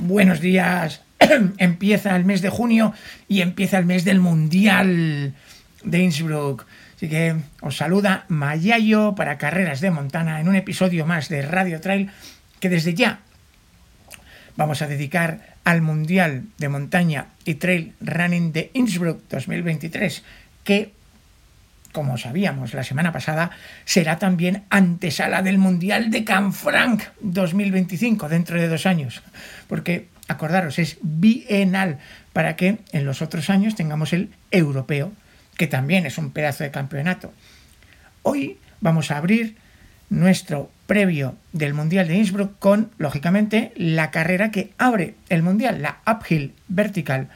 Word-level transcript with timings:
buenos 0.00 0.40
días. 0.40 1.02
empieza 1.58 2.16
el 2.16 2.24
mes 2.24 2.42
de 2.42 2.48
junio 2.48 2.92
y 3.28 3.42
empieza 3.42 3.78
el 3.78 3.86
mes 3.86 4.04
del 4.04 4.20
Mundial 4.20 5.34
de 5.84 5.98
Innsbruck. 5.98 6.66
Así 6.96 7.08
que 7.08 7.36
os 7.60 7.76
saluda 7.76 8.24
Mayayo 8.28 9.14
para 9.14 9.38
Carreras 9.38 9.80
de 9.80 9.90
Montana 9.90 10.40
en 10.40 10.48
un 10.48 10.56
episodio 10.56 11.06
más 11.06 11.28
de 11.28 11.42
Radio 11.42 11.80
Trail 11.80 12.10
que 12.60 12.68
desde 12.68 12.94
ya 12.94 13.20
vamos 14.56 14.82
a 14.82 14.86
dedicar 14.86 15.56
al 15.64 15.82
Mundial 15.82 16.44
de 16.58 16.68
Montaña 16.68 17.26
y 17.44 17.54
Trail 17.54 17.94
Running 18.00 18.52
de 18.52 18.70
Innsbruck 18.74 19.22
2023, 19.30 20.22
que, 20.64 20.92
como 21.92 22.18
sabíamos 22.18 22.74
la 22.74 22.84
semana 22.84 23.12
pasada, 23.12 23.50
será 23.84 24.18
también 24.18 24.64
antesala 24.70 25.42
del 25.42 25.58
Mundial 25.58 26.10
de 26.10 26.24
Canfranc 26.24 27.02
2025, 27.20 28.28
dentro 28.28 28.60
de 28.60 28.68
dos 28.68 28.86
años. 28.86 29.22
Porque, 29.68 30.08
acordaros, 30.28 30.78
es 30.78 30.98
bienal 31.02 31.98
para 32.32 32.56
que 32.56 32.78
en 32.92 33.04
los 33.04 33.22
otros 33.22 33.50
años 33.50 33.74
tengamos 33.74 34.12
el 34.12 34.30
europeo, 34.50 35.12
que 35.56 35.66
también 35.66 36.06
es 36.06 36.18
un 36.18 36.30
pedazo 36.30 36.64
de 36.64 36.70
campeonato. 36.70 37.32
Hoy 38.22 38.58
vamos 38.80 39.10
a 39.10 39.16
abrir 39.16 39.56
nuestro 40.10 40.70
previo 40.86 41.36
del 41.52 41.74
Mundial 41.74 42.08
de 42.08 42.16
Innsbruck 42.16 42.58
con, 42.58 42.90
lógicamente, 42.98 43.72
la 43.76 44.10
carrera 44.10 44.50
que 44.50 44.72
abre 44.78 45.14
el 45.28 45.42
Mundial, 45.42 45.82
la 45.82 46.00
Uphill 46.06 46.54
Vertical. 46.68 47.28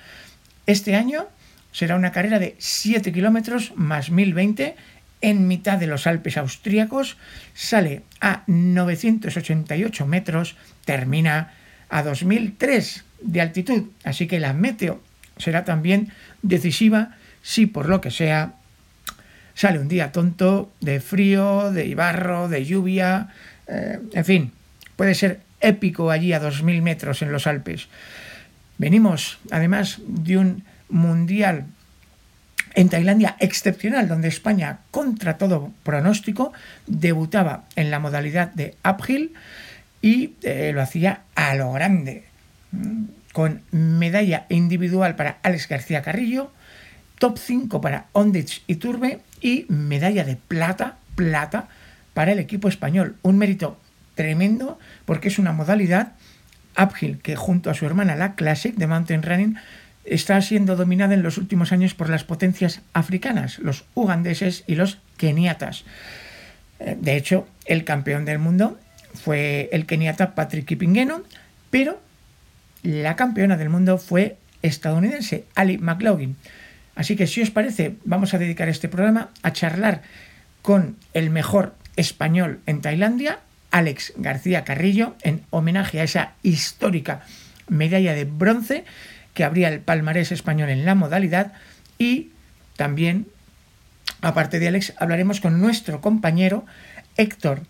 Este 0.66 0.96
año 0.96 1.26
será 1.74 1.96
una 1.96 2.12
carrera 2.12 2.38
de 2.38 2.54
7 2.58 3.12
kilómetros 3.12 3.72
más 3.74 4.10
1020 4.10 4.76
en 5.20 5.48
mitad 5.48 5.76
de 5.76 5.88
los 5.88 6.06
Alpes 6.06 6.36
austríacos, 6.36 7.16
sale 7.52 8.02
a 8.20 8.44
988 8.46 10.06
metros, 10.06 10.56
termina 10.84 11.52
a 11.88 12.02
2003 12.04 13.04
de 13.22 13.40
altitud, 13.40 13.90
así 14.04 14.28
que 14.28 14.38
la 14.38 14.52
meteo 14.52 15.02
será 15.36 15.64
también 15.64 16.12
decisiva 16.42 17.16
si 17.42 17.66
por 17.66 17.88
lo 17.88 18.00
que 18.00 18.12
sea 18.12 18.54
sale 19.54 19.80
un 19.80 19.88
día 19.88 20.12
tonto 20.12 20.70
de 20.80 21.00
frío, 21.00 21.72
de 21.72 21.92
barro, 21.94 22.48
de 22.48 22.64
lluvia, 22.64 23.28
eh, 23.66 23.98
en 24.12 24.24
fin, 24.24 24.52
puede 24.94 25.14
ser 25.14 25.40
épico 25.60 26.10
allí 26.10 26.32
a 26.32 26.40
2.000 26.40 26.82
metros 26.82 27.22
en 27.22 27.32
los 27.32 27.46
Alpes. 27.46 27.88
Venimos 28.78 29.38
además 29.50 30.00
de 30.06 30.38
un 30.38 30.64
mundial 30.94 31.66
en 32.74 32.88
Tailandia 32.88 33.36
excepcional, 33.40 34.08
donde 34.08 34.28
España, 34.28 34.78
contra 34.90 35.38
todo 35.38 35.72
pronóstico, 35.82 36.52
debutaba 36.86 37.64
en 37.76 37.90
la 37.90 37.98
modalidad 37.98 38.52
de 38.52 38.76
uphill 38.84 39.32
y 40.00 40.32
eh, 40.42 40.72
lo 40.72 40.82
hacía 40.82 41.20
a 41.34 41.54
lo 41.54 41.72
grande, 41.72 42.24
con 43.32 43.62
medalla 43.70 44.46
individual 44.48 45.16
para 45.16 45.38
Alex 45.42 45.68
García 45.68 46.02
Carrillo, 46.02 46.52
top 47.18 47.38
5 47.38 47.80
para 47.80 48.06
Ondich 48.12 48.62
y 48.66 48.76
Turbe 48.76 49.20
y 49.40 49.66
medalla 49.68 50.24
de 50.24 50.36
plata, 50.36 50.96
plata 51.14 51.68
para 52.12 52.32
el 52.32 52.38
equipo 52.38 52.68
español. 52.68 53.16
Un 53.22 53.38
mérito 53.38 53.78
tremendo 54.14 54.78
porque 55.04 55.28
es 55.28 55.38
una 55.38 55.52
modalidad 55.52 56.12
uphill 56.76 57.18
que 57.18 57.36
junto 57.36 57.70
a 57.70 57.74
su 57.74 57.86
hermana 57.86 58.16
la 58.16 58.34
Classic 58.34 58.74
de 58.74 58.86
Mountain 58.86 59.22
Running 59.22 59.56
está 60.04 60.40
siendo 60.40 60.76
dominada 60.76 61.14
en 61.14 61.22
los 61.22 61.38
últimos 61.38 61.72
años 61.72 61.94
por 61.94 62.10
las 62.10 62.24
potencias 62.24 62.82
africanas, 62.92 63.58
los 63.58 63.84
ugandeses 63.94 64.64
y 64.66 64.74
los 64.74 64.98
keniatas. 65.16 65.84
Eh, 66.80 66.96
de 67.00 67.16
hecho, 67.16 67.46
el 67.64 67.84
campeón 67.84 68.24
del 68.24 68.38
mundo 68.38 68.78
fue 69.14 69.68
el 69.72 69.86
keniata 69.86 70.34
Patrick 70.34 70.66
Kipingeno, 70.66 71.22
pero 71.70 72.00
la 72.82 73.16
campeona 73.16 73.56
del 73.56 73.70
mundo 73.70 73.98
fue 73.98 74.36
estadounidense 74.62 75.44
Ali 75.54 75.78
McLaughlin. 75.78 76.36
Así 76.94 77.16
que 77.16 77.26
si 77.26 77.42
os 77.42 77.50
parece, 77.50 77.96
vamos 78.04 78.34
a 78.34 78.38
dedicar 78.38 78.68
este 78.68 78.88
programa 78.88 79.30
a 79.42 79.52
charlar 79.52 80.02
con 80.62 80.96
el 81.12 81.30
mejor 81.30 81.74
español 81.96 82.60
en 82.66 82.80
Tailandia, 82.80 83.40
Alex 83.70 84.12
García 84.16 84.64
Carrillo, 84.64 85.16
en 85.22 85.42
homenaje 85.50 86.00
a 86.00 86.04
esa 86.04 86.34
histórica 86.42 87.22
medalla 87.68 88.14
de 88.14 88.24
bronce 88.24 88.84
que 89.34 89.44
abría 89.44 89.68
el 89.68 89.80
palmarés 89.80 90.32
español 90.32 90.70
en 90.70 90.84
la 90.84 90.94
modalidad 90.94 91.52
y 91.98 92.30
también, 92.76 93.26
aparte 94.20 94.58
de 94.58 94.68
Alex, 94.68 94.94
hablaremos 94.98 95.40
con 95.40 95.60
nuestro 95.60 96.00
compañero 96.00 96.64
Héctor 97.16 97.62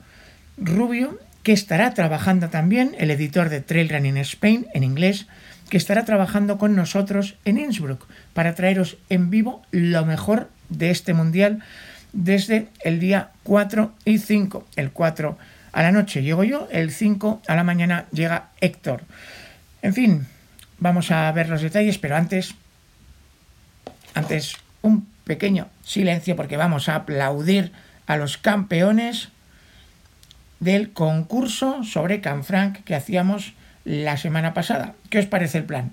Rubio, 0.56 1.18
que 1.42 1.52
estará 1.52 1.92
trabajando 1.92 2.48
también, 2.48 2.94
el 2.98 3.10
editor 3.10 3.48
de 3.48 3.60
Trail 3.60 3.88
Running 3.88 4.16
Spain 4.18 4.66
en 4.72 4.82
inglés, 4.82 5.26
que 5.68 5.76
estará 5.76 6.04
trabajando 6.04 6.58
con 6.58 6.74
nosotros 6.74 7.36
en 7.44 7.58
Innsbruck 7.58 8.06
para 8.32 8.54
traeros 8.54 8.96
en 9.08 9.30
vivo 9.30 9.62
lo 9.70 10.06
mejor 10.06 10.50
de 10.68 10.90
este 10.90 11.14
mundial 11.14 11.62
desde 12.12 12.68
el 12.84 13.00
día 13.00 13.30
4 13.42 13.92
y 14.04 14.18
5. 14.18 14.66
El 14.76 14.90
4 14.92 15.38
a 15.72 15.82
la 15.82 15.92
noche 15.92 16.22
llego 16.22 16.44
yo, 16.44 16.68
el 16.70 16.90
5 16.92 17.42
a 17.46 17.54
la 17.56 17.64
mañana 17.64 18.06
llega 18.12 18.50
Héctor. 18.60 19.02
En 19.82 19.92
fin, 19.92 20.26
vamos 20.78 21.10
a 21.10 21.30
ver 21.32 21.48
los 21.48 21.62
detalles, 21.62 21.98
pero 21.98 22.16
antes, 22.16 22.54
antes 24.14 24.56
un 24.82 25.06
pequeño 25.24 25.68
silencio 25.82 26.36
porque 26.36 26.56
vamos 26.56 26.88
a 26.88 26.96
aplaudir 26.96 27.72
a 28.06 28.16
los 28.16 28.36
campeones 28.36 29.28
del 30.60 30.92
concurso 30.92 31.84
sobre 31.84 32.20
Canfranc 32.20 32.84
que 32.84 32.94
hacíamos 32.94 33.54
la 33.84 34.16
semana 34.16 34.54
pasada. 34.54 34.94
¿Qué 35.10 35.18
os 35.18 35.26
parece 35.26 35.58
el 35.58 35.64
plan? 35.64 35.92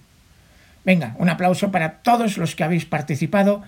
Venga, 0.83 1.15
un 1.19 1.29
aplauso 1.29 1.71
para 1.71 1.99
todos 1.99 2.37
los 2.37 2.55
que 2.55 2.63
habéis 2.63 2.85
participado. 2.85 3.63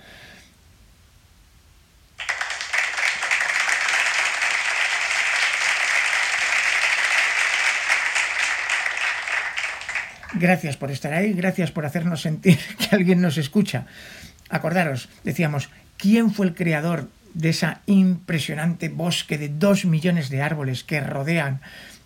Gracias 10.44 10.76
por 10.76 10.90
estar 10.90 11.14
ahí, 11.14 11.32
gracias 11.32 11.70
por 11.70 11.86
hacernos 11.86 12.20
sentir 12.20 12.58
que 12.78 12.94
alguien 12.94 13.22
nos 13.22 13.38
escucha. 13.38 13.86
Acordaros, 14.50 15.08
decíamos, 15.22 15.70
¿quién 15.96 16.34
fue 16.34 16.44
el 16.44 16.54
creador 16.54 17.08
de 17.32 17.48
esa 17.48 17.80
impresionante 17.86 18.90
bosque 18.90 19.38
de 19.38 19.48
dos 19.48 19.86
millones 19.86 20.28
de 20.28 20.42
árboles 20.42 20.84
que 20.84 21.00
rodean 21.00 21.62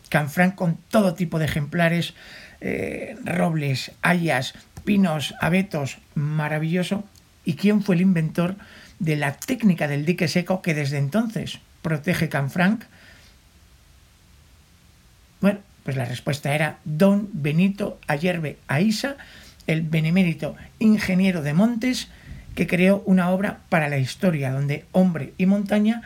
Canfranc 0.09 0.54
con 0.54 0.76
todo 0.88 1.15
tipo 1.15 1.41
de 1.41 1.47
ejemplares, 1.47 2.15
eh, 2.60 3.16
robles, 3.25 3.91
hayas, 4.03 4.55
pinos, 4.84 5.34
abetos, 5.41 5.99
maravilloso. 6.15 7.03
¿Y 7.44 7.55
quién 7.55 7.82
fue 7.82 7.97
el 7.97 8.03
inventor 8.03 8.55
de 9.00 9.16
la 9.16 9.32
técnica 9.32 9.88
del 9.88 10.05
dique 10.05 10.28
seco 10.28 10.62
que 10.62 10.75
desde 10.75 10.99
entonces 10.99 11.59
protege 11.82 12.28
Canfranc? 12.28 12.84
Pues 15.88 15.97
la 15.97 16.04
respuesta 16.04 16.54
era 16.54 16.81
don 16.84 17.31
Benito 17.32 17.99
Ayerbe 18.09 18.59
Aisa, 18.69 19.16
el 19.66 19.81
benemérito 19.81 20.54
ingeniero 20.78 21.41
de 21.41 21.54
montes, 21.54 22.09
que 22.54 22.66
creó 22.66 23.03
una 23.06 23.31
obra 23.31 23.60
para 23.71 23.88
la 23.88 23.97
historia 23.97 24.53
donde 24.53 24.84
hombre 24.93 25.32
y 25.38 25.47
montaña 25.47 26.03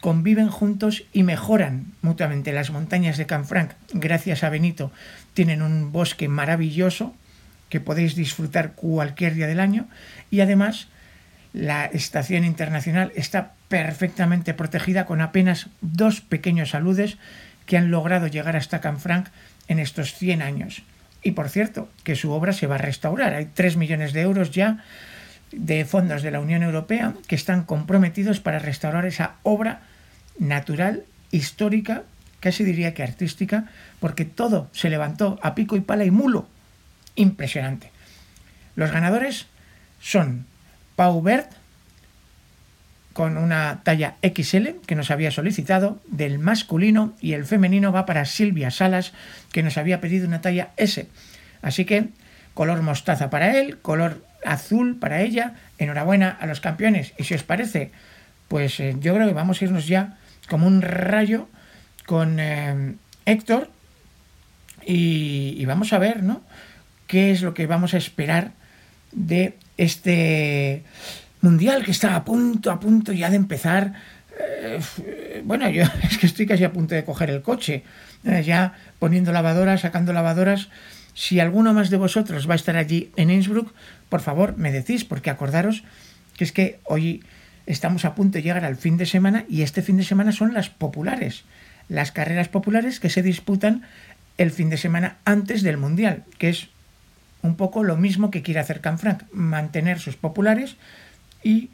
conviven 0.00 0.48
juntos 0.48 1.04
y 1.12 1.24
mejoran 1.24 1.92
mutuamente. 2.00 2.54
Las 2.54 2.70
montañas 2.70 3.18
de 3.18 3.26
Canfranc, 3.26 3.72
gracias 3.92 4.44
a 4.44 4.48
Benito, 4.48 4.92
tienen 5.34 5.60
un 5.60 5.92
bosque 5.92 6.26
maravilloso 6.28 7.14
que 7.68 7.80
podéis 7.80 8.14
disfrutar 8.14 8.72
cualquier 8.72 9.34
día 9.34 9.46
del 9.46 9.60
año 9.60 9.88
y 10.30 10.40
además 10.40 10.88
la 11.52 11.84
estación 11.84 12.44
internacional 12.44 13.12
está 13.14 13.52
perfectamente 13.68 14.54
protegida 14.54 15.04
con 15.04 15.20
apenas 15.20 15.68
dos 15.82 16.22
pequeños 16.22 16.74
aludes 16.74 17.18
que 17.68 17.76
han 17.76 17.90
logrado 17.90 18.26
llegar 18.26 18.56
hasta 18.56 18.80
Canfranc 18.80 19.28
en 19.68 19.78
estos 19.78 20.14
100 20.14 20.40
años. 20.40 20.82
Y 21.22 21.32
por 21.32 21.50
cierto, 21.50 21.90
que 22.02 22.16
su 22.16 22.32
obra 22.32 22.54
se 22.54 22.66
va 22.66 22.76
a 22.76 22.78
restaurar. 22.78 23.34
Hay 23.34 23.44
3 23.44 23.76
millones 23.76 24.14
de 24.14 24.22
euros 24.22 24.50
ya 24.50 24.82
de 25.52 25.84
fondos 25.84 26.22
de 26.22 26.30
la 26.30 26.40
Unión 26.40 26.62
Europea 26.62 27.12
que 27.26 27.34
están 27.34 27.64
comprometidos 27.64 28.40
para 28.40 28.58
restaurar 28.58 29.04
esa 29.04 29.34
obra 29.42 29.82
natural, 30.38 31.04
histórica, 31.30 32.04
casi 32.40 32.64
diría 32.64 32.94
que 32.94 33.02
artística, 33.02 33.66
porque 34.00 34.24
todo 34.24 34.70
se 34.72 34.88
levantó 34.88 35.38
a 35.42 35.54
pico 35.54 35.76
y 35.76 35.82
pala 35.82 36.06
y 36.06 36.10
mulo. 36.10 36.48
Impresionante. 37.16 37.90
Los 38.76 38.90
ganadores 38.92 39.46
son 40.00 40.46
Pau 40.96 41.20
Bert, 41.20 41.52
con 43.18 43.36
una 43.36 43.80
talla 43.82 44.14
XL 44.22 44.78
que 44.86 44.94
nos 44.94 45.10
había 45.10 45.32
solicitado, 45.32 46.00
del 46.06 46.38
masculino, 46.38 47.14
y 47.20 47.32
el 47.32 47.46
femenino 47.46 47.90
va 47.90 48.06
para 48.06 48.24
Silvia 48.24 48.70
Salas, 48.70 49.12
que 49.50 49.64
nos 49.64 49.76
había 49.76 50.00
pedido 50.00 50.28
una 50.28 50.40
talla 50.40 50.68
S. 50.76 51.08
Así 51.60 51.84
que 51.84 52.10
color 52.54 52.80
mostaza 52.80 53.28
para 53.28 53.58
él, 53.58 53.78
color 53.78 54.24
azul 54.44 55.00
para 55.00 55.20
ella. 55.22 55.54
Enhorabuena 55.78 56.30
a 56.30 56.46
los 56.46 56.60
campeones. 56.60 57.12
Y 57.18 57.24
si 57.24 57.34
os 57.34 57.42
parece, 57.42 57.90
pues 58.46 58.78
eh, 58.78 58.94
yo 59.00 59.16
creo 59.16 59.26
que 59.26 59.34
vamos 59.34 59.60
a 59.60 59.64
irnos 59.64 59.88
ya 59.88 60.16
como 60.48 60.68
un 60.68 60.80
rayo 60.80 61.48
con 62.06 62.38
eh, 62.38 62.94
Héctor 63.26 63.68
y, 64.86 65.64
vamos 65.64 65.92
a 65.92 65.98
ver, 65.98 66.22
¿no? 66.22 66.40
¿Qué 67.08 67.32
es 67.32 67.42
lo 67.42 67.52
que 67.52 67.66
vamos 67.66 67.94
a 67.94 67.96
esperar 67.96 68.52
de 69.10 69.56
este 69.76 70.84
mundial 71.40 71.84
que 71.84 71.90
está 71.90 72.16
a 72.16 72.24
punto, 72.24 72.70
a 72.70 72.80
punto 72.80 73.12
ya 73.12 73.30
de 73.30 73.36
empezar? 73.36 73.94
Eh, 74.38 75.42
bueno, 75.44 75.68
yo 75.68 75.84
es 76.02 76.18
que 76.18 76.26
estoy 76.26 76.46
casi 76.46 76.64
a 76.64 76.72
punto 76.72 76.94
de 76.94 77.04
coger 77.04 77.30
el 77.30 77.42
coche, 77.42 77.84
eh, 78.24 78.42
ya 78.44 78.74
poniendo 78.98 79.32
lavadoras, 79.32 79.82
sacando 79.82 80.12
lavadoras. 80.12 80.68
Si 81.14 81.40
alguno 81.40 81.74
más 81.74 81.90
de 81.90 81.96
vosotros 81.96 82.48
va 82.48 82.52
a 82.52 82.56
estar 82.56 82.76
allí 82.76 83.10
en 83.16 83.30
Innsbruck, 83.30 83.72
por 84.08 84.20
favor, 84.20 84.56
me 84.56 84.70
decís, 84.70 85.04
porque 85.04 85.30
acordaros 85.30 85.82
que 86.36 86.44
es 86.44 86.52
que 86.52 86.78
hoy 86.84 87.24
estamos 87.66 88.04
a 88.04 88.14
punto 88.14 88.38
de 88.38 88.42
llegar 88.42 88.64
al 88.64 88.76
fin 88.76 88.96
de 88.96 89.06
semana 89.06 89.44
y 89.48 89.62
este 89.62 89.82
fin 89.82 89.96
de 89.96 90.04
semana 90.04 90.30
son 90.30 90.54
las 90.54 90.70
populares, 90.70 91.44
las 91.88 92.12
carreras 92.12 92.48
populares 92.48 93.00
que 93.00 93.10
se 93.10 93.22
disputan 93.22 93.82
el 94.38 94.52
fin 94.52 94.70
de 94.70 94.76
semana 94.76 95.16
antes 95.24 95.62
del 95.62 95.76
Mundial, 95.76 96.22
que 96.38 96.48
es 96.48 96.68
un 97.42 97.56
poco 97.56 97.82
lo 97.82 97.96
mismo 97.96 98.30
que 98.30 98.42
quiere 98.42 98.60
hacer 98.60 98.80
Canfranc, 98.80 99.24
mantener 99.32 99.98
sus 99.98 100.16
populares 100.16 100.76
y 101.42 101.70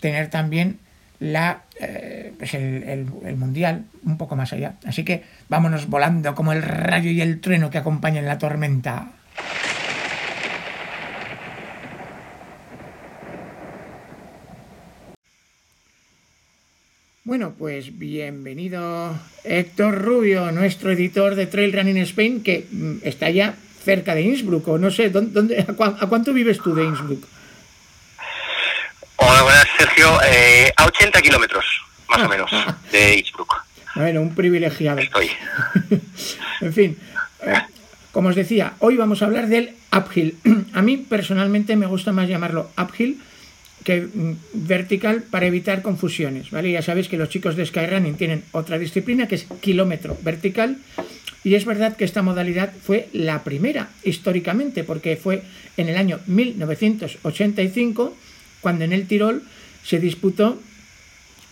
tener 0.00 0.30
también 0.30 0.78
la, 1.20 1.64
eh, 1.80 2.32
pues 2.38 2.54
el, 2.54 2.82
el, 2.84 3.36
Mundial 3.36 3.84
un 4.04 4.18
poco 4.18 4.36
más 4.36 4.52
allá. 4.52 4.74
Así 4.84 5.04
que 5.04 5.24
vámonos 5.48 5.88
volando 5.88 6.34
como 6.34 6.52
el 6.52 6.62
rayo 6.62 7.10
y 7.10 7.20
el 7.20 7.40
trueno 7.40 7.70
que 7.70 7.78
acompañan 7.78 8.26
la 8.26 8.38
tormenta. 8.38 9.12
Bueno, 17.28 17.52
pues 17.58 17.98
bienvenido 17.98 19.14
Héctor 19.44 20.00
Rubio, 20.00 20.50
nuestro 20.50 20.92
editor 20.92 21.34
de 21.34 21.46
Trail 21.46 21.74
Running 21.74 21.98
Spain, 21.98 22.42
que 22.42 22.66
mm, 22.70 22.96
está 23.02 23.28
ya 23.28 23.54
cerca 23.84 24.14
de 24.14 24.22
Innsbruck, 24.22 24.66
o 24.66 24.78
no 24.78 24.90
sé, 24.90 25.10
¿dónde, 25.10 25.66
a, 25.68 26.06
cuánto 26.06 26.32
vives 26.32 26.58
tú 26.58 26.74
de 26.74 26.84
Innsbruck? 26.84 27.22
Hola, 29.30 29.42
buenas, 29.42 29.66
Sergio. 29.76 30.18
Eh, 30.26 30.72
a 30.74 30.86
80 30.86 31.20
kilómetros, 31.20 31.66
más 32.08 32.22
o 32.22 32.28
menos, 32.30 32.50
de 32.90 33.18
Innsbruck. 33.18 33.62
Bueno, 33.94 34.22
un 34.22 34.34
privilegiado. 34.34 35.00
Estoy. 35.00 35.28
en 36.62 36.72
fin, 36.72 36.96
eh, 37.42 37.60
como 38.10 38.30
os 38.30 38.36
decía, 38.36 38.72
hoy 38.78 38.96
vamos 38.96 39.20
a 39.20 39.26
hablar 39.26 39.48
del 39.48 39.74
uphill. 39.94 40.38
A 40.72 40.80
mí 40.80 40.96
personalmente 40.96 41.76
me 41.76 41.84
gusta 41.84 42.10
más 42.10 42.26
llamarlo 42.26 42.70
uphill 42.78 43.20
que 43.84 44.00
mm, 44.00 44.36
vertical 44.54 45.22
para 45.24 45.44
evitar 45.44 45.82
confusiones, 45.82 46.50
¿vale? 46.50 46.72
Ya 46.72 46.80
sabéis 46.80 47.08
que 47.08 47.18
los 47.18 47.28
chicos 47.28 47.54
de 47.54 47.66
Skyrunning 47.66 48.16
tienen 48.16 48.44
otra 48.52 48.78
disciplina 48.78 49.28
que 49.28 49.34
es 49.34 49.46
kilómetro 49.60 50.16
vertical 50.22 50.78
y 51.44 51.54
es 51.54 51.66
verdad 51.66 51.98
que 51.98 52.06
esta 52.06 52.22
modalidad 52.22 52.72
fue 52.82 53.10
la 53.12 53.44
primera 53.44 53.90
históricamente 54.04 54.84
porque 54.84 55.16
fue 55.16 55.42
en 55.76 55.90
el 55.90 55.98
año 55.98 56.18
1985 56.26 58.16
cuando 58.60 58.84
en 58.84 58.92
el 58.92 59.06
Tirol 59.06 59.42
se 59.84 59.98
disputó 59.98 60.60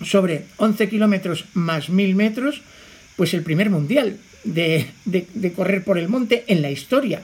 sobre 0.04 0.44
11 0.58 0.88
kilómetros 0.88 1.46
más 1.54 1.88
1000 1.88 2.14
metros 2.14 2.62
pues 3.16 3.32
el 3.34 3.42
primer 3.42 3.70
mundial 3.70 4.18
de, 4.44 4.86
correr 5.54 5.82
por 5.82 5.98
el 5.98 6.08
monte 6.08 6.44
en 6.48 6.62
la 6.62 6.70
historia. 6.70 7.22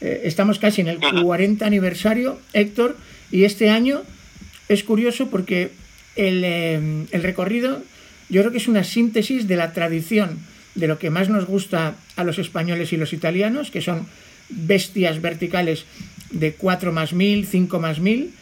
Eh, 0.00 0.22
estamos 0.24 0.58
casi 0.58 0.80
en 0.80 0.88
el 0.88 0.98
40 0.98 1.64
aniversario, 1.64 2.40
Héctor, 2.52 2.96
y 3.30 3.44
este 3.44 3.70
año 3.70 4.02
es 4.68 4.84
curioso 4.84 5.28
porque 5.30 5.70
em, 6.16 7.06
el, 7.12 7.22
recorrido 7.22 7.82
yo 8.28 8.42
creo 8.42 8.52
que 8.52 8.58
es 8.58 8.68
una 8.68 8.84
síntesis 8.84 9.48
de 9.48 9.56
la 9.56 9.72
tradición 9.72 10.38
de 10.74 10.88
lo 10.88 10.98
que 10.98 11.10
más 11.10 11.28
nos 11.28 11.46
gusta 11.46 11.96
a 12.16 12.24
los 12.24 12.38
españoles 12.38 12.92
y 12.92 12.96
los 12.96 13.12
italianos, 13.12 13.70
que 13.70 13.80
son 13.80 14.06
bestias 14.48 15.20
verticales 15.20 15.84
de 16.30 16.52
4 16.52 16.92
más 16.92 17.12
1000, 17.12 17.46
5 17.46 17.80
más 17.80 17.98
1000, 18.00 18.32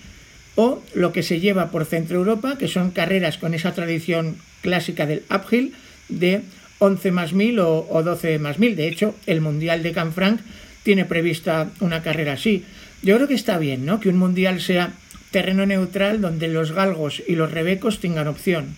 o 0.61 0.83
lo 0.93 1.13
que 1.13 1.23
se 1.23 1.39
lleva 1.39 1.71
por 1.71 1.85
Centro 1.85 2.19
Europa, 2.19 2.59
que 2.59 2.67
son 2.67 2.91
carreras 2.91 3.39
con 3.39 3.55
esa 3.55 3.75
tradición 3.75 4.39
clásica 4.61 5.07
del 5.07 5.23
uphill 5.31 5.73
de 6.09 6.43
11 6.81 7.13
más 7.13 7.33
1000 7.33 7.61
o, 7.61 7.87
o 7.89 8.03
12 8.03 8.41
más 8.41 8.59
1000. 8.59 8.75
De 8.75 8.89
hecho, 8.89 9.15
el 9.27 9.41
Mundial 9.41 9.85
de 9.85 9.93
Canfranc 9.93 10.41
tiene 10.83 11.05
prevista 11.05 11.71
una 11.79 12.03
carrera 12.03 12.33
así. 12.33 12.65
Yo 13.05 13.15
creo 13.15 13.29
que 13.29 13.35
está 13.35 13.57
bien, 13.59 13.87
¿no? 13.87 14.01
Que 14.01 14.09
un 14.09 14.19
mundial 14.19 14.61
sea 14.61 14.95
terreno 15.31 15.65
neutral 15.65 16.21
donde 16.21 16.49
los 16.49 16.73
galgos 16.73 17.23
y 17.29 17.37
los 17.37 17.53
rebecos 17.53 18.01
tengan 18.01 18.27
opción. 18.27 18.77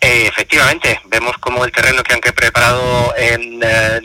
Eh, 0.00 0.26
efectivamente, 0.28 1.00
vemos 1.06 1.36
como 1.38 1.64
el 1.64 1.72
terreno 1.72 2.04
que 2.04 2.14
han 2.14 2.20
preparado 2.20 3.12
en 3.16 3.60
eh, 3.62 4.00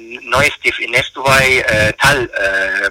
y 0.80 0.88
Nestubay 0.88 1.60
eh, 1.60 1.94
tal 2.02 2.30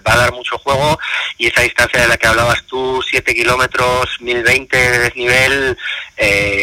va 0.06 0.12
a 0.12 0.16
dar 0.16 0.32
mucho 0.32 0.56
juego 0.58 0.99
y 1.37 1.49
esa 1.49 1.62
distancia 1.62 2.00
de 2.00 2.08
la 2.08 2.16
que 2.16 2.28
hablabas 2.28 2.64
tú, 2.66 3.02
7 3.02 3.34
kilómetros, 3.34 4.16
1020 4.20 4.76
de 4.76 4.99
desnivel, 5.00 5.78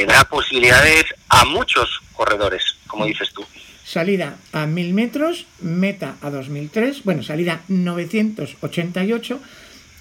da 0.07 0.23
posibilidades 0.23 1.03
a 1.27 1.43
muchos 1.43 2.01
corredores, 2.13 2.77
como 2.87 3.05
dices 3.05 3.29
tú. 3.33 3.45
Salida 3.83 4.37
a 4.53 4.65
1000 4.65 4.93
metros, 4.93 5.45
meta 5.59 6.15
a 6.21 6.29
2003, 6.29 7.03
bueno, 7.03 7.23
salida 7.23 7.61
988 7.67 9.39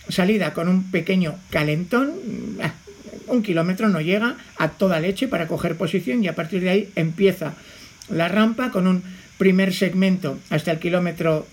salida 0.09 0.55
con 0.55 0.69
un 0.69 0.91
pequeño 0.91 1.37
calentón, 1.51 2.13
ah, 2.63 2.73
un 3.29 3.43
kilómetro 3.43 3.89
no 3.89 4.01
llega 4.01 4.37
a 4.57 4.71
toda 4.71 5.01
leche 5.01 5.29
para 5.29 5.47
coger 5.47 5.77
posición 5.77 6.23
y 6.25 6.29
a 6.29 6.35
partir 6.35 6.63
de 6.63 6.71
ahí 6.71 6.89
empieza 6.97 7.55
la 8.09 8.29
rampa 8.29 8.71
con 8.71 8.87
un 8.87 9.03
primer 9.39 9.73
segmento 9.73 10.39
hasta 10.51 10.73
el 10.73 10.79
kilómetro 10.79 11.47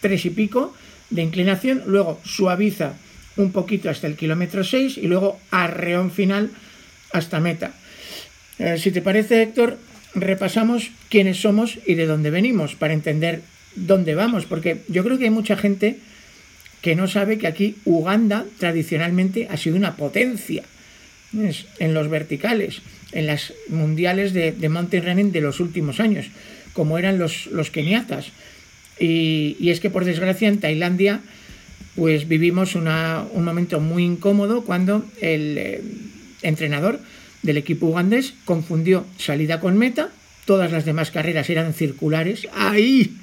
tres 0.00 0.24
y 0.26 0.30
pico 0.30 0.74
de 1.10 1.22
inclinación, 1.22 1.82
luego 1.86 2.20
suaviza 2.24 2.94
un 3.36 3.52
poquito 3.52 3.90
hasta 3.90 4.06
el 4.06 4.16
kilómetro 4.16 4.64
6 4.64 4.98
y 4.98 5.06
luego 5.06 5.38
arreón 5.50 6.10
final 6.10 6.50
hasta 7.12 7.40
meta. 7.40 7.72
Eh, 8.58 8.76
si 8.78 8.90
te 8.90 9.02
parece, 9.02 9.42
Héctor, 9.42 9.78
repasamos 10.14 10.90
quiénes 11.08 11.40
somos 11.40 11.78
y 11.86 11.94
de 11.94 12.06
dónde 12.06 12.30
venimos 12.30 12.74
para 12.74 12.92
entender 12.92 13.42
dónde 13.74 14.14
vamos, 14.14 14.44
porque 14.44 14.82
yo 14.88 15.04
creo 15.04 15.18
que 15.18 15.24
hay 15.24 15.30
mucha 15.30 15.56
gente 15.56 15.98
que 16.82 16.96
no 16.96 17.08
sabe 17.08 17.38
que 17.38 17.46
aquí 17.46 17.76
Uganda 17.84 18.44
tradicionalmente 18.58 19.48
ha 19.50 19.56
sido 19.56 19.76
una 19.76 19.96
potencia 19.96 20.64
en 21.34 21.94
los 21.94 22.08
verticales, 22.08 22.82
en 23.12 23.26
las 23.26 23.52
mundiales 23.68 24.32
de, 24.32 24.68
mountain 24.68 25.04
running 25.04 25.32
de 25.32 25.40
los 25.40 25.60
últimos 25.60 26.00
años, 26.00 26.26
como 26.72 26.98
eran 26.98 27.18
los, 27.18 27.48
keniatas. 27.72 28.28
Y, 28.98 29.70
es 29.70 29.80
que 29.80 29.90
por 29.90 30.04
desgracia 30.04 30.48
en 30.48 30.60
Tailandia 30.60 31.20
pues 31.94 32.26
vivimos 32.26 32.74
un 32.74 33.44
momento 33.44 33.78
muy 33.78 34.04
incómodo 34.04 34.62
cuando 34.62 35.04
el 35.20 35.58
eh, 35.58 35.82
entrenador 36.40 37.00
del 37.42 37.58
equipo 37.58 37.86
ugandés 37.86 38.32
confundió 38.46 39.04
salida 39.18 39.60
con 39.60 39.76
meta, 39.76 40.08
todas 40.46 40.72
las 40.72 40.86
demás 40.86 41.10
carreras 41.10 41.50
eran 41.50 41.74
circulares, 41.74 42.48
ahí, 42.54 43.14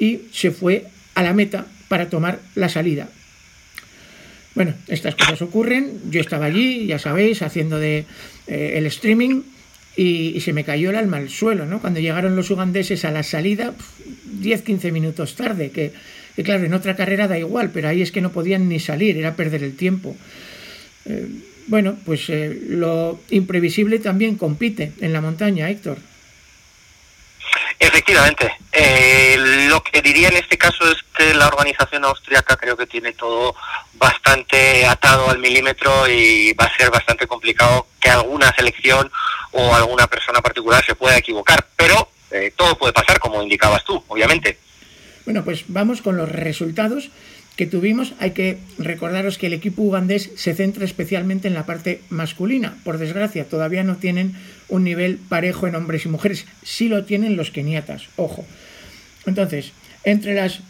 y 0.00 0.22
se 0.32 0.50
fue 0.50 0.86
a 1.14 1.22
la 1.22 1.32
meta 1.32 1.66
para 1.88 2.08
tomar 2.08 2.40
la 2.56 2.68
salida. 2.68 3.08
Bueno, 4.54 4.74
estas 4.88 5.14
cosas 5.14 5.40
ocurren. 5.42 6.10
Yo 6.10 6.20
estaba 6.20 6.46
allí, 6.46 6.86
ya 6.86 6.98
sabéis, 6.98 7.42
haciendo 7.42 7.78
de, 7.78 8.04
eh, 8.46 8.74
el 8.76 8.86
streaming 8.86 9.42
y, 9.96 10.40
se 10.40 10.52
me 10.52 10.64
cayó 10.64 10.90
el 10.90 10.96
alma 10.96 11.18
al 11.18 11.30
suelo, 11.30 11.66
¿no? 11.66 11.80
Cuando 11.80 12.00
llegaron 12.00 12.36
los 12.36 12.50
ugandeses 12.50 13.04
a 13.04 13.10
la 13.10 13.22
salida, 13.22 13.74
10-15 14.40 14.92
minutos 14.92 15.36
tarde, 15.36 15.70
que, 15.70 15.92
claro, 16.42 16.64
en 16.64 16.74
otra 16.74 16.96
carrera 16.96 17.28
da 17.28 17.38
igual, 17.38 17.70
pero 17.72 17.88
ahí 17.88 18.02
es 18.02 18.12
que 18.12 18.20
no 18.20 18.32
podían 18.32 18.68
ni 18.68 18.80
salir, 18.80 19.16
era 19.16 19.36
perder 19.36 19.62
el 19.62 19.76
tiempo. 19.76 20.16
Eh, 21.06 21.26
bueno, 21.66 21.96
pues 22.04 22.28
eh, 22.28 22.58
lo 22.68 23.20
imprevisible 23.30 23.98
también 23.98 24.36
compite 24.36 24.92
en 25.00 25.12
la 25.12 25.20
montaña, 25.20 25.70
Héctor. 25.70 25.98
Efectivamente. 27.78 28.52
Eh, 28.72 29.36
lo 29.68 29.82
que 29.82 30.00
diría 30.00 30.28
en 30.28 30.36
este 30.36 30.56
caso 30.56 30.90
es 30.90 30.98
que 31.16 31.34
la 31.34 31.48
organización 31.48 32.04
austriaca 32.04 32.56
creo 32.56 32.76
que 32.76 32.86
tiene 32.86 33.12
todo 33.12 33.54
bastante 33.94 34.86
atado 34.86 35.30
al 35.30 35.38
milímetro 35.38 36.08
y 36.08 36.52
va 36.54 36.64
a 36.64 36.76
ser 36.76 36.90
bastante 36.90 37.26
complicado 37.26 37.86
que 38.00 38.10
alguna 38.10 38.52
selección 38.54 39.10
o 39.52 39.74
alguna 39.74 40.06
persona 40.06 40.40
particular 40.40 40.84
se 40.84 40.94
pueda 40.94 41.18
equivocar. 41.18 41.66
Pero 41.76 42.08
eh, 42.30 42.52
todo 42.56 42.76
puede 42.78 42.92
pasar, 42.92 43.18
como 43.18 43.42
indicabas 43.42 43.84
tú, 43.84 44.02
obviamente. 44.08 44.58
Bueno, 45.24 45.44
pues 45.44 45.64
vamos 45.68 46.02
con 46.02 46.16
los 46.16 46.28
resultados 46.28 47.10
tuvimos, 47.66 48.14
hay 48.18 48.30
que 48.30 48.58
recordaros 48.78 49.38
que 49.38 49.46
el 49.46 49.52
equipo 49.52 49.82
ugandés 49.82 50.30
se 50.36 50.54
centra 50.54 50.84
especialmente 50.84 51.48
en 51.48 51.54
la 51.54 51.66
parte 51.66 52.00
masculina. 52.08 52.76
Por 52.84 52.98
desgracia, 52.98 53.44
todavía 53.44 53.84
no 53.84 53.96
tienen 53.96 54.34
un 54.68 54.84
nivel 54.84 55.18
parejo 55.28 55.66
en 55.66 55.74
hombres 55.74 56.06
y 56.06 56.08
mujeres. 56.08 56.46
Sí 56.62 56.88
lo 56.88 57.04
tienen 57.04 57.36
los 57.36 57.50
keniatas, 57.50 58.08
ojo. 58.16 58.46
Entonces, 59.26 59.72
entre 60.04 60.34
las 60.34 60.60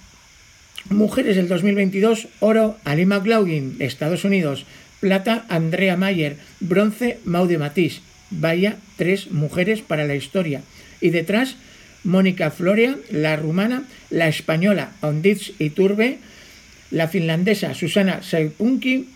mujeres 0.90 1.37
del 1.37 1.49
2022, 1.49 2.28
oro 2.40 2.76
Ali 2.84 3.06
McLaughlin, 3.06 3.76
Estados 3.78 4.25
Unidos, 4.25 4.66
plata 5.00 5.44
Andrea 5.49 5.96
Mayer, 5.96 6.37
bronce 6.61 7.18
Maude 7.25 7.58
Matisse. 7.58 8.02
Vaya 8.30 8.76
tres 8.96 9.30
mujeres 9.30 9.82
para 9.82 10.06
la 10.06 10.14
historia. 10.14 10.62
Y 11.00 11.11
detrás, 11.11 11.56
Mónica 12.04 12.50
Florea, 12.50 12.96
la 13.11 13.37
rumana, 13.37 13.84
la 14.11 14.28
española 14.28 14.92
Onditz 15.00 15.52
Iturbe, 15.58 16.18
la 16.92 17.08
finlandesa 17.08 17.75
Susana 17.75 18.22
Seipunki, 18.22 19.08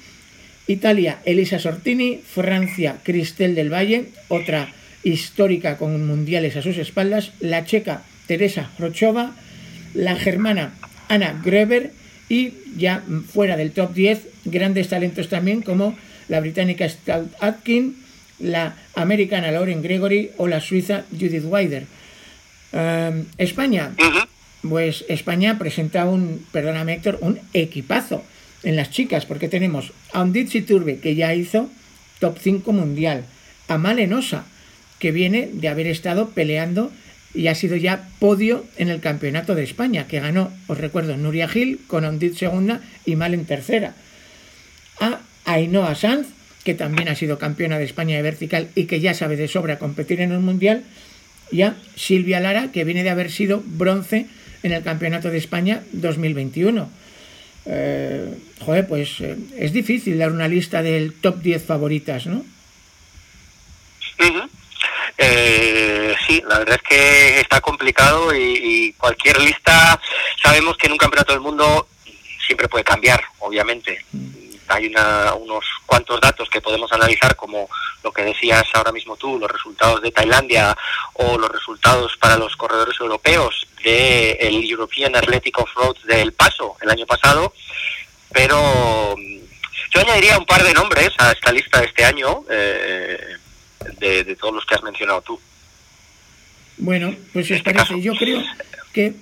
Italia 0.66 1.20
Elisa 1.24 1.58
Sortini, 1.58 2.18
Francia 2.18 2.96
Cristel 3.02 3.54
del 3.54 3.72
Valle, 3.72 4.06
otra 4.28 4.72
histórica 5.04 5.76
con 5.76 6.04
mundiales 6.06 6.56
a 6.56 6.62
sus 6.62 6.78
espaldas, 6.78 7.32
la 7.38 7.64
checa 7.64 8.02
Teresa 8.26 8.70
Rochova, 8.78 9.36
la 9.94 10.16
germana 10.16 10.74
Anna 11.08 11.40
Greber 11.44 11.92
y 12.28 12.54
ya 12.76 13.02
fuera 13.32 13.56
del 13.56 13.70
top 13.70 13.94
10 13.94 14.26
grandes 14.46 14.88
talentos 14.88 15.28
también 15.28 15.62
como 15.62 15.96
la 16.28 16.40
británica 16.40 16.88
Stout 16.88 17.30
Atkin, 17.40 17.96
la 18.40 18.74
americana 18.96 19.52
Lauren 19.52 19.82
Gregory 19.82 20.30
o 20.38 20.48
la 20.48 20.60
suiza 20.60 21.04
Judith 21.12 21.44
Weider. 21.44 21.84
Em, 22.72 23.24
España, 23.38 23.92
pues 24.62 25.04
España 25.08 25.58
presenta 25.58 26.06
un, 26.06 26.44
perdóname 26.52 26.94
Héctor, 26.94 27.18
un 27.20 27.38
equipazo 27.52 28.22
en 28.62 28.76
las 28.76 28.90
chicas, 28.90 29.26
porque 29.26 29.48
tenemos 29.48 29.92
a 30.12 30.22
Unditsi 30.22 30.62
Turbe, 30.62 30.98
que 30.98 31.14
ya 31.14 31.34
hizo 31.34 31.70
top 32.18 32.38
5 32.40 32.72
mundial, 32.72 33.24
a 33.68 33.78
Malenosa, 33.78 34.44
que 34.98 35.12
viene 35.12 35.48
de 35.52 35.68
haber 35.68 35.86
estado 35.86 36.30
peleando 36.30 36.90
y 37.34 37.48
ha 37.48 37.54
sido 37.54 37.76
ya 37.76 38.08
podio 38.18 38.64
en 38.78 38.88
el 38.88 39.00
Campeonato 39.00 39.54
de 39.54 39.62
España, 39.62 40.06
que 40.06 40.20
ganó, 40.20 40.50
os 40.68 40.78
recuerdo, 40.78 41.16
Nuria 41.16 41.48
Gil 41.48 41.80
con 41.86 42.04
Ondit 42.04 42.34
segunda 42.34 42.80
y 43.04 43.14
Malen 43.14 43.44
tercera. 43.44 43.94
A 45.00 45.20
Ainhoa 45.44 45.94
Sanz, 45.94 46.28
que 46.64 46.74
también 46.74 47.08
ha 47.08 47.14
sido 47.14 47.38
campeona 47.38 47.78
de 47.78 47.84
España 47.84 48.16
de 48.16 48.22
vertical 48.22 48.68
y 48.74 48.84
que 48.84 49.00
ya 49.00 49.14
sabe 49.14 49.36
de 49.36 49.48
sobra 49.48 49.78
competir 49.78 50.20
en 50.20 50.32
un 50.32 50.44
mundial. 50.44 50.82
Y 51.52 51.62
a 51.62 51.76
Silvia 51.94 52.40
Lara, 52.40 52.72
que 52.72 52.84
viene 52.84 53.04
de 53.04 53.10
haber 53.10 53.30
sido 53.30 53.62
bronce 53.64 54.26
en 54.66 54.72
el 54.72 54.82
Campeonato 54.82 55.30
de 55.30 55.38
España 55.38 55.82
2021. 55.92 56.90
Eh, 57.66 58.34
joder, 58.60 58.86
pues 58.86 59.20
eh, 59.20 59.36
es 59.56 59.72
difícil 59.72 60.18
dar 60.18 60.30
una 60.30 60.48
lista 60.48 60.82
del 60.82 61.14
top 61.14 61.40
10 61.40 61.64
favoritas, 61.64 62.26
¿no? 62.26 62.44
Eh, 65.18 66.14
sí, 66.26 66.42
la 66.46 66.58
verdad 66.58 66.78
es 66.82 66.88
que 66.88 67.40
está 67.40 67.60
complicado 67.60 68.34
y, 68.34 68.92
cualquier 68.98 69.40
lista 69.40 69.98
sabemos 70.42 70.76
que 70.76 70.86
en 70.86 70.92
un 70.92 70.98
campeonato 70.98 71.32
del 71.32 71.40
mundo 71.40 71.88
siempre 72.44 72.68
puede 72.68 72.84
cambiar, 72.84 73.22
obviamente. 73.38 74.04
Mm. 74.12 74.45
Hay 74.68 74.92
unos 75.40 75.64
cuantos 75.84 76.20
datos 76.20 76.48
que 76.48 76.60
podemos 76.60 76.90
analizar, 76.92 77.36
como 77.36 77.68
lo 78.02 78.12
que 78.12 78.22
decías 78.22 78.64
ahora 78.74 78.92
mismo 78.92 79.16
tú, 79.16 79.38
los 79.38 79.50
resultados 79.50 80.02
de 80.02 80.10
Tailandia 80.10 80.76
o 81.14 81.38
los 81.38 81.50
resultados 81.50 82.16
para 82.18 82.36
los 82.36 82.56
corredores 82.56 82.98
europeos 83.00 83.66
del 83.82 84.68
European 84.68 85.14
Athletic 85.16 85.58
Off-Road 85.58 85.96
del 86.04 86.32
Paso 86.32 86.76
el 86.80 86.90
año 86.90 87.06
pasado, 87.06 87.52
pero 88.32 89.14
mm, 89.16 89.38
yo 89.94 90.00
añadiría 90.00 90.38
un 90.38 90.46
par 90.46 90.62
de 90.62 90.74
nombres 90.74 91.10
a 91.18 91.32
esta 91.32 91.52
lista 91.52 91.80
de 91.80 91.86
este 91.86 92.04
año. 92.04 92.44
Eh, 92.50 93.36
de, 93.98 94.36
todos 94.36 94.54
los 94.54 94.66
que 94.66 94.74
has 94.74 94.82
mencionado 94.82 95.22
tú. 95.22 95.40
Bueno, 96.78 97.14
pues 97.32 97.50
os 97.50 97.62
parece, 97.62 98.00
yo 98.00 98.14
creo 98.14 98.42
que 98.92 99.14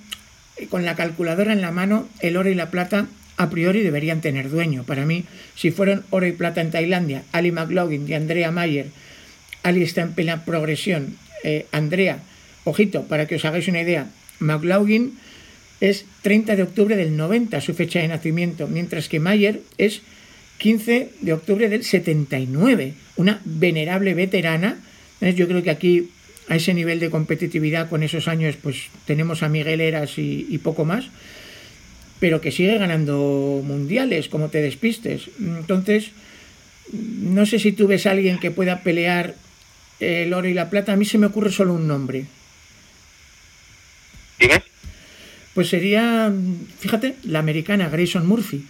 con 0.69 0.85
la 0.85 0.95
calculadora 0.95 1.53
en 1.53 1.61
la 1.61 1.71
mano, 1.71 2.07
el 2.19 2.37
oro 2.37 2.49
y 2.49 2.55
la 2.55 2.69
plata 2.69 3.07
a 3.37 3.49
priori 3.49 3.81
deberían 3.81 4.21
tener 4.21 4.49
dueño. 4.49 4.83
Para 4.83 5.05
mí, 5.05 5.25
si 5.55 5.71
fueron 5.71 6.03
oro 6.09 6.25
y 6.25 6.31
plata 6.31 6.61
en 6.61 6.71
Tailandia, 6.71 7.23
Ali 7.31 7.51
McLaughlin 7.51 8.07
y 8.07 8.13
Andrea 8.13 8.51
Mayer, 8.51 8.87
Ali 9.63 9.83
está 9.83 10.01
en 10.01 10.13
plena 10.13 10.45
progresión, 10.45 11.17
eh, 11.43 11.65
Andrea, 11.71 12.19
ojito, 12.63 13.03
para 13.03 13.27
que 13.27 13.35
os 13.35 13.45
hagáis 13.45 13.67
una 13.67 13.81
idea, 13.81 14.07
McLaughlin 14.39 15.17
es 15.81 16.05
30 16.21 16.55
de 16.55 16.63
octubre 16.63 16.95
del 16.95 17.17
90, 17.17 17.61
su 17.61 17.73
fecha 17.73 17.99
de 17.99 18.07
nacimiento, 18.07 18.67
mientras 18.67 19.09
que 19.09 19.19
Mayer 19.19 19.61
es 19.77 20.01
15 20.57 21.09
de 21.21 21.33
octubre 21.33 21.69
del 21.69 21.83
79, 21.83 22.93
una 23.17 23.41
venerable 23.43 24.13
veterana. 24.13 24.79
Yo 25.21 25.47
creo 25.47 25.63
que 25.63 25.69
aquí, 25.69 26.09
a 26.47 26.55
ese 26.55 26.73
nivel 26.73 26.99
de 26.99 27.09
competitividad, 27.09 27.89
con 27.89 28.03
esos 28.03 28.27
años, 28.27 28.55
pues 28.61 28.87
tenemos 29.05 29.43
a 29.43 29.49
Miguel 29.49 29.81
Eras 29.81 30.17
y, 30.17 30.59
poco 30.63 30.85
más, 30.85 31.05
pero 32.19 32.41
que 32.41 32.51
sigue 32.51 32.77
ganando 32.77 33.61
mundiales, 33.63 34.29
como 34.29 34.49
te 34.49 34.61
despistes. 34.61 35.29
Entonces, 35.39 36.11
no 36.93 37.45
sé 37.45 37.59
si 37.59 37.71
tú 37.71 37.87
ves 37.87 38.05
a 38.05 38.11
alguien 38.11 38.39
que 38.39 38.51
pueda 38.51 38.81
pelear 38.81 39.35
el 39.99 40.33
oro 40.33 40.47
y 40.47 40.53
la 40.53 40.69
plata. 40.69 40.93
A 40.93 40.95
mí 40.95 41.05
se 41.05 41.17
me 41.17 41.27
ocurre 41.27 41.51
solo 41.51 41.73
un 41.73 41.87
nombre. 41.87 42.25
¿Quién 44.37 44.61
Pues 45.53 45.69
sería, 45.69 46.31
fíjate, 46.79 47.15
la 47.23 47.39
americana 47.39 47.89
Grayson 47.89 48.27
Murphy, 48.27 48.65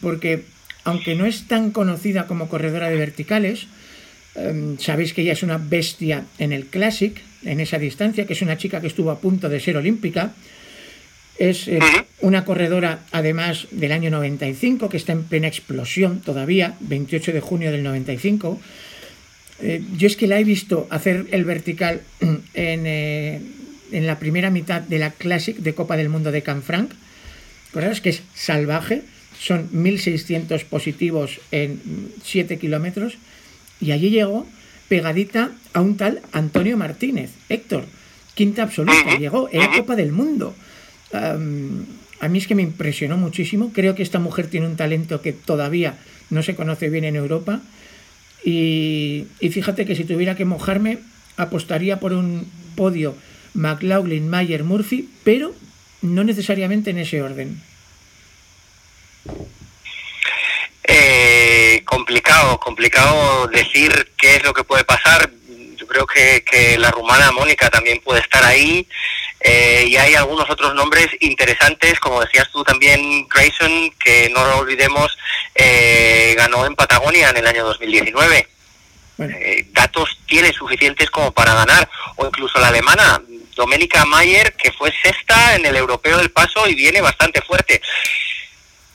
porque 0.00 0.44
aunque 0.84 1.14
no 1.14 1.26
es 1.26 1.46
tan 1.46 1.70
conocida 1.70 2.26
como 2.26 2.48
corredora 2.48 2.88
de 2.88 2.96
verticales, 2.96 3.66
em, 4.34 4.78
sabéis 4.78 5.12
que 5.12 5.22
ella 5.22 5.34
es 5.34 5.42
una 5.42 5.58
bestia 5.58 6.24
en 6.38 6.52
el 6.52 6.66
Classic, 6.66 7.20
en 7.44 7.60
esa 7.60 7.78
distancia, 7.78 8.26
que 8.26 8.32
es 8.32 8.42
una 8.42 8.56
chica 8.56 8.80
que 8.80 8.86
estuvo 8.86 9.10
a 9.10 9.20
punto 9.20 9.48
de 9.48 9.60
ser 9.60 9.76
olímpica. 9.76 10.32
Es 11.38 11.68
eh, 11.68 11.78
una 12.22 12.44
corredora, 12.44 13.00
además, 13.12 13.66
del 13.70 13.92
año 13.92 14.10
95, 14.10 14.88
que 14.88 14.96
está 14.96 15.12
en 15.12 15.24
plena 15.24 15.48
explosión 15.48 16.20
todavía, 16.20 16.76
28 16.80 17.32
de 17.32 17.40
junio 17.40 17.70
del 17.70 17.82
95. 17.82 18.60
Eh, 19.60 19.82
yo 19.96 20.06
es 20.06 20.16
que 20.16 20.26
la 20.26 20.40
he 20.40 20.44
visto 20.44 20.86
hacer 20.90 21.26
el 21.32 21.44
vertical 21.44 22.00
en, 22.20 22.42
eh, 22.54 23.40
en, 23.92 24.06
la 24.06 24.18
primera 24.18 24.50
mitad 24.50 24.80
de 24.80 24.98
la 24.98 25.10
Classic 25.10 25.56
de 25.56 25.74
Copa 25.74 25.96
del 25.96 26.08
Mundo 26.08 26.32
de 26.32 26.42
Canfranc. 26.42 26.92
es 27.74 28.00
que 28.00 28.10
es 28.10 28.22
salvaje 28.34 29.02
son 29.42 29.68
1.600 29.72 30.64
positivos 30.66 31.40
en 31.50 31.80
7 32.22 32.58
kilómetros, 32.58 33.14
y 33.80 33.90
allí 33.90 34.10
llegó 34.10 34.46
pegadita 34.88 35.50
a 35.72 35.80
un 35.80 35.96
tal 35.96 36.20
Antonio 36.32 36.76
Martínez, 36.76 37.30
Héctor, 37.48 37.86
quinta 38.34 38.62
absoluta, 38.62 39.16
llegó, 39.18 39.48
era 39.48 39.70
Copa 39.76 39.96
del 39.96 40.12
Mundo. 40.12 40.54
A 42.22 42.28
mí 42.28 42.38
es 42.38 42.46
que 42.46 42.54
me 42.54 42.62
impresionó 42.62 43.18
muchísimo, 43.18 43.72
creo 43.74 43.94
que 43.94 44.02
esta 44.02 44.18
mujer 44.18 44.46
tiene 44.48 44.66
un 44.66 44.76
talento 44.76 45.20
que 45.20 45.32
todavía 45.34 45.96
no 46.30 46.42
se 46.42 46.54
conoce 46.54 46.88
bien 46.88 47.04
en 47.04 47.16
Europa, 47.16 47.60
y, 48.44 49.26
y 49.40 49.50
fíjate 49.50 49.84
que 49.84 49.94
si 49.94 50.04
tuviera 50.04 50.34
que 50.34 50.46
mojarme, 50.46 50.98
apostaría 51.36 52.00
por 52.00 52.14
un 52.14 52.50
podio 52.74 53.14
McLaughlin, 53.54 54.28
Mayer, 54.28 54.64
Murphy, 54.64 55.08
pero 55.24 55.54
no 56.00 56.24
necesariamente 56.24 56.90
en 56.90 56.98
ese 56.98 57.22
orden. 57.22 57.60
Eh, 60.84 61.82
complicado, 61.84 62.58
complicado 62.58 63.46
decir 63.48 64.12
qué 64.16 64.36
es 64.36 64.44
lo 64.44 64.52
que 64.52 64.64
puede 64.64 64.84
pasar. 64.84 65.30
Yo 65.76 65.86
creo 65.86 66.06
que, 66.06 66.76
la 66.78 66.90
rumana 66.90 67.30
Mónica 67.32 67.70
también 67.70 68.00
puede 68.02 68.20
estar 68.20 68.44
ahí. 68.44 68.86
Eh, 69.44 69.86
y 69.88 69.96
hay 69.96 70.14
algunos 70.14 70.48
otros 70.48 70.74
nombres 70.74 71.08
interesantes, 71.20 71.98
como 71.98 72.20
decías 72.20 72.48
tú 72.52 72.62
también, 72.62 73.26
Grayson, 73.28 73.92
que 73.98 74.30
no 74.30 74.44
lo 74.44 74.58
olvidemos, 74.58 75.18
eh, 75.54 76.34
ganó 76.36 76.64
en 76.64 76.76
Patagonia 76.76 77.30
en 77.30 77.38
el 77.38 77.46
año 77.46 77.64
2019. 77.64 78.48
datos 79.72 80.18
tiene 80.26 80.52
suficientes 80.52 81.10
como 81.10 81.32
para 81.32 81.54
ganar, 81.54 81.88
o 82.16 82.26
incluso 82.26 82.58
la 82.58 82.68
alemana, 82.68 83.22
Domenica 83.54 84.04
Mayer, 84.04 84.54
que 84.54 84.72
fue 84.72 84.92
sexta 85.02 85.54
en 85.54 85.66
el 85.66 85.76
Europeo 85.76 86.18
del 86.18 86.30
Paso 86.30 86.66
y 86.68 86.74
viene 86.74 87.00
bastante 87.00 87.40
fuerte. 87.42 87.80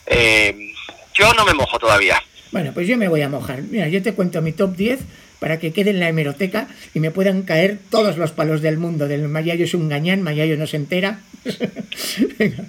Eh, 0.06 0.74
yo 1.14 1.34
no 1.34 1.46
me 1.46 1.54
mojo 1.54 1.78
todavía. 1.80 2.22
Bueno, 2.52 2.72
pues 2.74 2.88
yo 2.88 2.98
me 2.98 3.08
voy 3.08 3.22
a 3.22 3.30
mojar. 3.30 3.62
Mira, 3.62 3.88
yo 3.88 4.02
te 4.02 4.14
cuento 4.14 4.42
mi 4.42 4.54
top 4.54 4.76
10 4.76 5.00
para 5.40 5.60
que 5.60 5.72
quede 5.72 5.92
en 5.92 6.00
la 6.00 6.10
hemeroteca 6.10 6.68
y 6.94 7.00
me 7.00 7.12
puedan 7.12 7.44
caer 7.44 7.78
todos 7.90 8.18
los 8.18 8.32
palos 8.32 8.62
del 8.62 8.78
mundo. 8.78 9.08
Del 9.08 9.28
Mayayo 9.28 9.66
es 9.66 9.74
un 9.74 9.90
gañán, 9.90 10.22
Mayayo 10.22 10.58
no 10.58 10.68
se 10.68 10.78
entera. 10.78 11.20
Venga, 12.40 12.66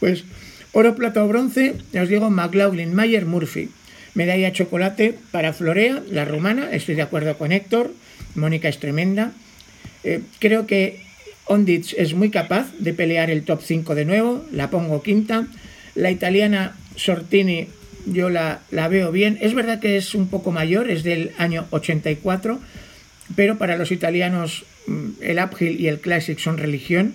pues 0.00 0.24
oro, 0.72 0.94
plata 0.94 1.24
o 1.24 1.28
bronce, 1.28 1.74
os 1.98 2.08
digo 2.08 2.30
McLaughlin, 2.30 2.94
Mayer, 2.94 3.26
Murphy. 3.26 3.70
Medalla 4.14 4.52
chocolate 4.52 5.14
para 5.30 5.54
Florea, 5.54 6.02
la 6.10 6.26
rumana, 6.26 6.70
estoy 6.72 6.94
de 6.96 7.02
acuerdo 7.02 7.38
con 7.38 7.50
Héctor. 7.50 7.92
Mónica 8.34 8.68
es 8.68 8.78
tremenda. 8.78 9.32
Eh, 10.04 10.20
creo 10.38 10.66
que 10.66 11.00
Onditz 11.46 11.94
es 11.96 12.14
muy 12.14 12.30
capaz 12.30 12.72
de 12.78 12.92
pelear 12.92 13.30
el 13.30 13.44
top 13.44 13.62
5 13.62 13.94
de 13.94 14.04
nuevo, 14.04 14.44
la 14.52 14.70
pongo 14.70 15.02
quinta. 15.02 15.46
La 15.94 16.10
italiana 16.10 16.76
Sortini 16.96 17.68
yo 18.06 18.30
la, 18.30 18.60
la, 18.70 18.88
veo 18.88 19.12
bien. 19.12 19.38
Es 19.40 19.54
verdad 19.54 19.80
que 19.80 19.96
es 19.96 20.14
un 20.14 20.28
poco 20.28 20.50
mayor, 20.52 20.90
es 20.90 21.02
del 21.02 21.32
año 21.38 21.66
84, 21.70 22.60
pero 23.36 23.58
para 23.58 23.76
los 23.76 23.92
italianos 23.92 24.64
mm, 24.86 25.08
el 25.20 25.38
uphill 25.38 25.80
y 25.80 25.88
el 25.88 26.00
classic 26.00 26.38
son 26.38 26.58
religión. 26.58 27.14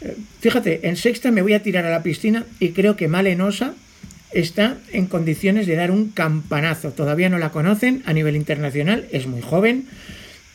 Eh, 0.00 0.16
fíjate, 0.40 0.88
en 0.88 0.96
sexta 0.96 1.30
me 1.30 1.42
voy 1.42 1.54
a 1.54 1.62
tirar 1.62 1.84
a 1.84 1.90
la 1.90 2.02
piscina 2.02 2.44
y 2.60 2.70
creo 2.70 2.96
que 2.96 3.08
Malenosa 3.08 3.74
está 4.32 4.76
en 4.92 5.06
condiciones 5.06 5.66
de 5.66 5.76
dar 5.76 5.90
un 5.90 6.10
campanazo. 6.10 6.90
Todavía 6.90 7.28
no 7.28 7.38
la 7.38 7.50
conocen 7.50 8.02
a 8.06 8.12
nivel 8.12 8.36
internacional, 8.36 9.06
es 9.12 9.26
muy 9.26 9.40
joven 9.40 9.86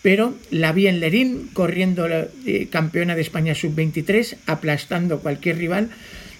pero 0.01 0.33
la 0.49 0.71
vi 0.71 0.87
en 0.87 0.99
Lerín 0.99 1.49
corriendo 1.53 2.07
eh, 2.07 2.67
campeona 2.71 3.15
de 3.15 3.21
España 3.21 3.53
sub-23, 3.53 4.37
aplastando 4.47 5.19
cualquier 5.19 5.57
rival. 5.57 5.89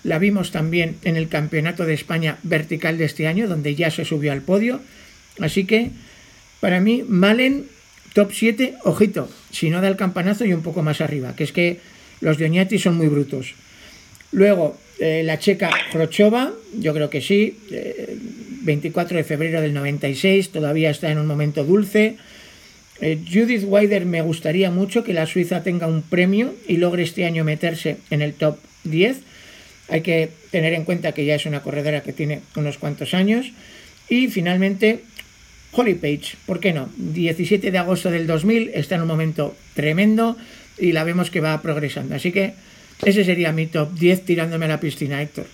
La 0.04 0.20
vimos 0.20 0.52
también 0.52 0.96
en 1.04 1.16
el 1.16 1.28
Campeonato 1.28 1.86
de 1.86 1.94
España 1.94 2.38
vertical 2.44 2.98
de 2.98 3.06
este 3.06 3.28
año, 3.28 3.48
donde 3.48 3.76
ya 3.76 3.92
se 3.92 4.06
subió 4.06 4.32
al 4.32 4.42
podio. 4.42 4.82
Así 5.40 5.66
que, 5.66 5.92
para 6.60 6.80
mí, 6.80 7.04
Malen, 7.08 7.66
top 8.14 8.32
7, 8.34 8.76
ojito, 8.84 9.30
si 9.52 9.70
no 9.70 9.82
da 9.82 9.88
el 9.88 9.96
campanazo 9.96 10.46
y 10.46 10.54
un 10.54 10.64
poco 10.64 10.82
más 10.82 11.02
arriba, 11.02 11.36
que 11.36 11.44
es 11.44 11.52
que 11.52 11.80
los 12.20 12.38
de 12.38 12.46
Oñati 12.46 12.80
son 12.80 12.98
muy 12.98 13.08
brutos. 13.08 13.54
Luego, 14.32 14.78
eh, 15.00 15.24
la 15.24 15.40
checa 15.40 15.70
Khrochova, 15.92 16.54
yo 16.78 16.94
creo 16.94 17.10
que 17.10 17.22
sí, 17.22 17.58
24 18.62 19.16
eh, 19.16 19.18
de 19.18 19.24
febrero 19.24 19.62
del 19.62 19.74
96, 19.74 20.52
todavía 20.52 20.90
está 20.90 21.12
en 21.12 21.18
un 21.18 21.28
momento 21.28 21.64
dulce. 21.64 22.18
Eh, 23.02 23.18
Judith 23.28 23.64
Wider 23.66 24.06
me 24.06 24.22
gustaría 24.22 24.70
mucho 24.70 25.04
que 25.04 25.14
la 25.14 25.26
Suiza 25.26 25.64
tenga 25.64 25.88
un 25.88 26.04
premio 26.04 26.54
y 26.68 26.78
logre 26.78 27.02
este 27.02 27.26
año 27.26 27.44
meterse 27.44 27.98
en 28.12 28.22
el 28.22 28.34
top 28.34 28.60
10. 28.84 29.18
Hay 29.92 30.02
que 30.02 30.32
tener 30.52 30.74
en 30.74 30.86
cuenta 30.86 31.12
que 31.12 31.26
ya 31.26 31.36
es 31.36 31.46
una 31.46 31.62
corredora 31.62 32.02
que 32.02 32.14
tiene 32.14 32.42
unos 32.56 32.78
cuantos 32.78 33.14
años. 33.14 33.52
Y 34.08 34.30
finalmente, 34.30 35.04
Holly 35.74 35.96
Page, 35.96 36.38
¿por 36.46 36.62
qué 36.62 36.72
no? 36.72 36.90
17 36.96 37.72
de 37.72 37.78
agosto 37.78 38.10
del 38.10 38.26
2000, 38.26 38.72
está 38.74 38.96
en 38.96 39.02
un 39.02 39.08
momento 39.08 39.56
tremendo 39.74 40.38
y 40.78 40.94
la 40.94 41.04
vemos 41.04 41.30
que 41.30 41.42
va 41.42 41.62
progresando. 41.62 42.16
Así 42.16 42.32
que 42.32 42.54
ese 43.04 43.26
sería 43.26 43.52
mi 43.52 43.68
top 43.68 43.92
10 43.94 44.26
tirándome 44.26 44.66
a 44.66 44.70
la 44.70 44.80
piscina, 44.80 45.22
Héctor. 45.22 45.46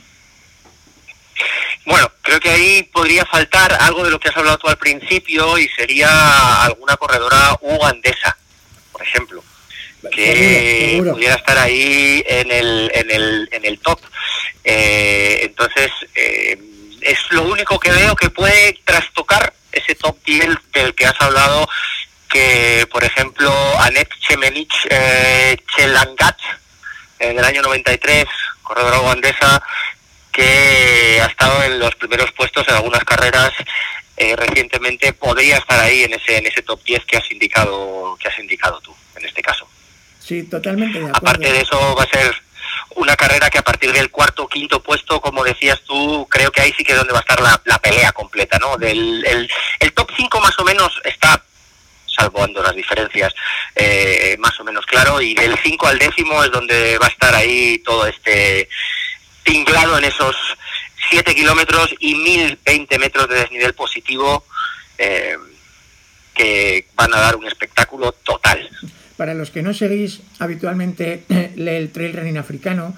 Bueno, 1.85 2.11
creo 2.21 2.39
que 2.39 2.49
ahí 2.49 2.83
podría 2.83 3.25
faltar 3.25 3.73
algo 3.79 4.03
de 4.03 4.11
lo 4.11 4.19
que 4.19 4.29
has 4.29 4.37
hablado 4.37 4.59
tú 4.59 4.67
al 4.67 4.77
principio 4.77 5.57
y 5.57 5.67
sería 5.69 6.63
alguna 6.63 6.95
corredora 6.97 7.57
ugandesa, 7.61 8.37
por 8.91 9.01
ejemplo, 9.01 9.43
que 10.11 11.01
pudiera 11.11 11.35
estar 11.35 11.57
ahí 11.57 12.23
en 12.27 12.51
el, 12.51 12.91
en 12.93 13.11
el, 13.11 13.49
en 13.51 13.65
el 13.65 13.79
top. 13.79 13.99
Eh, 14.63 15.39
entonces, 15.43 15.91
eh, 16.15 16.57
es 17.01 17.19
lo 17.31 17.43
único 17.43 17.79
que 17.79 17.91
veo 17.91 18.15
que 18.15 18.29
puede 18.29 18.79
trastocar 18.83 19.53
ese 19.71 19.95
top 19.95 20.17
10 20.25 20.49
del 20.73 20.95
que 20.95 21.05
has 21.05 21.19
hablado, 21.21 21.67
que 22.29 22.87
por 22.91 23.03
ejemplo 23.03 23.51
Anet 23.79 24.09
Chemenich 24.19 24.87
eh, 24.89 25.57
Chelangat, 25.75 26.37
en 27.19 27.37
el 27.39 27.45
año 27.45 27.61
93, 27.61 28.25
corredora 28.63 28.99
ugandesa, 28.99 29.61
que 30.31 31.19
ha 31.21 31.25
estado 31.25 31.63
en 31.63 31.79
los 31.79 31.95
primeros 31.95 32.31
puestos 32.33 32.67
en 32.67 32.75
algunas 32.75 33.03
carreras 33.03 33.53
eh, 34.17 34.35
recientemente 34.35 35.13
podría 35.13 35.57
estar 35.57 35.79
ahí 35.79 36.03
en 36.03 36.13
ese 36.13 36.37
en 36.37 36.47
ese 36.47 36.63
top 36.63 36.83
10 36.83 37.05
que 37.05 37.17
has 37.17 37.31
indicado 37.31 38.17
que 38.19 38.27
has 38.27 38.39
indicado 38.39 38.81
tú 38.81 38.95
en 39.15 39.25
este 39.25 39.41
caso. 39.41 39.67
Sí, 40.27 40.43
totalmente. 40.43 41.01
Aparte 41.13 41.51
de 41.51 41.61
eso 41.61 41.95
va 41.95 42.03
a 42.03 42.09
ser 42.09 42.35
una 42.95 43.15
carrera 43.15 43.49
que 43.49 43.59
a 43.59 43.63
partir 43.63 43.93
del 43.93 44.11
cuarto 44.11 44.43
o 44.43 44.47
quinto 44.49 44.83
puesto, 44.83 45.21
como 45.21 45.43
decías 45.43 45.81
tú, 45.83 46.27
creo 46.29 46.51
que 46.51 46.61
ahí 46.61 46.73
sí 46.75 46.83
que 46.83 46.93
es 46.93 46.97
donde 46.97 47.13
va 47.13 47.19
a 47.19 47.21
estar 47.21 47.39
la, 47.39 47.79
pelea 47.79 48.11
completa, 48.11 48.57
¿no? 48.59 48.75
Del, 48.77 49.23
el, 49.25 49.49
el 49.79 49.93
top 49.93 50.11
5 50.17 50.41
más 50.41 50.57
o 50.59 50.65
menos 50.65 50.99
está 51.05 51.41
salvando 52.05 52.61
las 52.61 52.75
diferencias, 52.75 53.33
eh, 53.75 54.35
más 54.39 54.59
o 54.59 54.63
menos 54.63 54.85
claro, 54.85 55.21
y 55.21 55.33
del 55.35 55.57
5 55.63 55.87
al 55.87 55.99
décimo 55.99 56.43
es 56.43 56.51
donde 56.51 56.97
va 56.97 57.05
a 57.05 57.09
estar 57.09 57.33
ahí 57.35 57.77
todo 57.79 58.05
este 58.07 58.67
tinglado 59.43 59.97
en 59.97 60.05
esos 60.05 60.35
7 61.09 61.35
kilómetros 61.35 61.93
y 61.99 62.15
1020 62.15 62.99
metros 62.99 63.29
de 63.29 63.35
desnivel 63.35 63.73
positivo 63.73 64.45
eh, 64.97 65.37
que 66.33 66.87
van 66.95 67.13
a 67.13 67.19
dar 67.19 67.35
un 67.35 67.47
espectáculo 67.47 68.11
total. 68.23 68.69
Para 69.17 69.33
los 69.33 69.51
que 69.51 69.63
no 69.63 69.73
seguís 69.73 70.21
habitualmente 70.39 71.23
el 71.29 71.89
trail 71.89 72.13
running 72.13 72.37
africano, 72.37 72.95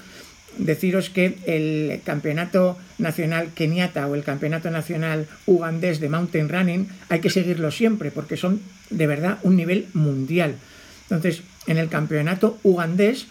deciros 0.57 1.09
que 1.09 1.37
el 1.45 2.01
campeonato 2.03 2.77
nacional 2.97 3.49
keniata 3.55 4.07
o 4.07 4.15
el 4.15 4.23
campeonato 4.23 4.69
nacional 4.69 5.27
ugandés 5.45 5.99
de 5.99 6.09
mountain 6.09 6.49
running 6.49 6.89
hay 7.07 7.21
que 7.21 7.29
seguirlo 7.29 7.71
siempre 7.71 8.11
porque 8.11 8.35
son 8.35 8.61
de 8.89 9.07
verdad 9.07 9.39
un 9.43 9.55
nivel 9.55 9.87
mundial. 9.93 10.55
Entonces, 11.03 11.41
en 11.67 11.77
el 11.77 11.87
campeonato 11.87 12.59
ugandés 12.63 13.27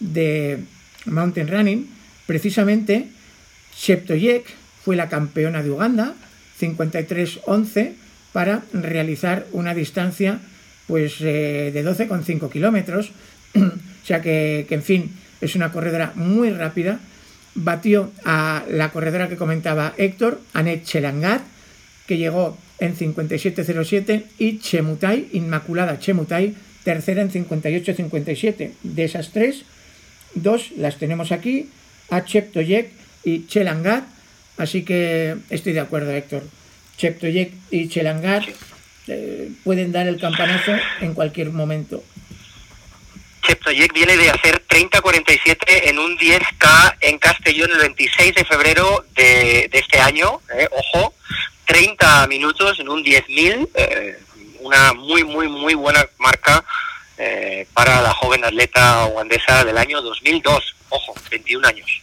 de 0.00 0.58
mountain 1.06 1.48
running, 1.48 1.88
Precisamente, 2.26 3.08
Sheptoyek 3.76 4.46
fue 4.84 4.96
la 4.96 5.08
campeona 5.08 5.62
de 5.62 5.70
Uganda, 5.70 6.14
53-11, 6.60 7.92
para 8.32 8.62
realizar 8.72 9.46
una 9.52 9.74
distancia 9.74 10.40
pues, 10.86 11.20
eh, 11.20 11.70
de 11.72 11.84
12,5 11.84 12.50
kilómetros. 12.50 13.12
o 13.54 14.06
sea 14.06 14.20
que, 14.20 14.66
en 14.68 14.82
fin, 14.82 15.12
es 15.40 15.54
una 15.54 15.72
corredora 15.72 16.12
muy 16.14 16.50
rápida. 16.50 17.00
Batió 17.54 18.10
a 18.24 18.64
la 18.70 18.90
corredora 18.90 19.28
que 19.28 19.36
comentaba 19.36 19.94
Héctor, 19.98 20.40
Anet 20.54 20.84
Chelangat, 20.84 21.42
que 22.06 22.16
llegó 22.16 22.56
en 22.78 22.96
57.07, 22.96 24.24
y 24.38 24.58
Chemutai, 24.58 25.28
Inmaculada 25.32 25.98
Chemutai, 25.98 26.54
tercera 26.82 27.22
en 27.22 27.30
58.57. 27.30 28.72
De 28.82 29.04
esas 29.04 29.30
tres, 29.30 29.64
dos 30.34 30.72
las 30.76 30.98
tenemos 30.98 31.30
aquí, 31.30 31.68
a 32.10 32.24
Cheptoyek 32.24 32.90
y 33.24 33.46
Chelangat. 33.46 34.04
Así 34.56 34.82
que 34.82 35.36
estoy 35.50 35.72
de 35.72 35.80
acuerdo, 35.80 36.10
Héctor. 36.10 36.42
Cheptoyek 36.96 37.52
y 37.70 37.88
Chelangat 37.88 38.44
eh, 39.12 39.50
pueden 39.64 39.92
dar 39.92 40.06
el 40.06 40.18
campanazo 40.18 40.72
en 41.00 41.14
cualquier 41.14 41.50
momento. 41.50 42.02
Cheptoyek 43.42 43.92
viene 43.92 44.16
de 44.16 44.30
hacer 44.30 44.62
30-47 44.66 45.56
en 45.88 45.98
un 45.98 46.16
10K 46.16 46.96
en 47.00 47.18
Castellón 47.18 47.70
el 47.72 47.78
26 47.78 48.34
de 48.34 48.44
febrero 48.44 49.04
de, 49.14 49.68
este 49.72 50.00
año. 50.00 50.40
Eh, 50.56 50.68
ojo, 50.70 51.14
30 51.66 52.26
minutos 52.28 52.78
en 52.80 52.88
un 52.88 53.04
10.000. 53.04 53.68
Eh, 53.74 54.18
una 54.60 54.92
muy, 54.92 55.24
muy, 55.24 55.48
muy 55.48 55.74
buena 55.74 56.06
marca 56.18 56.64
para 57.74 58.02
la 58.02 58.12
joven 58.14 58.44
atleta 58.44 59.06
ugandesa 59.06 59.64
del 59.64 59.78
año 59.78 60.02
2002. 60.02 60.74
Ojo, 60.88 61.14
21 61.30 61.68
años. 61.68 62.02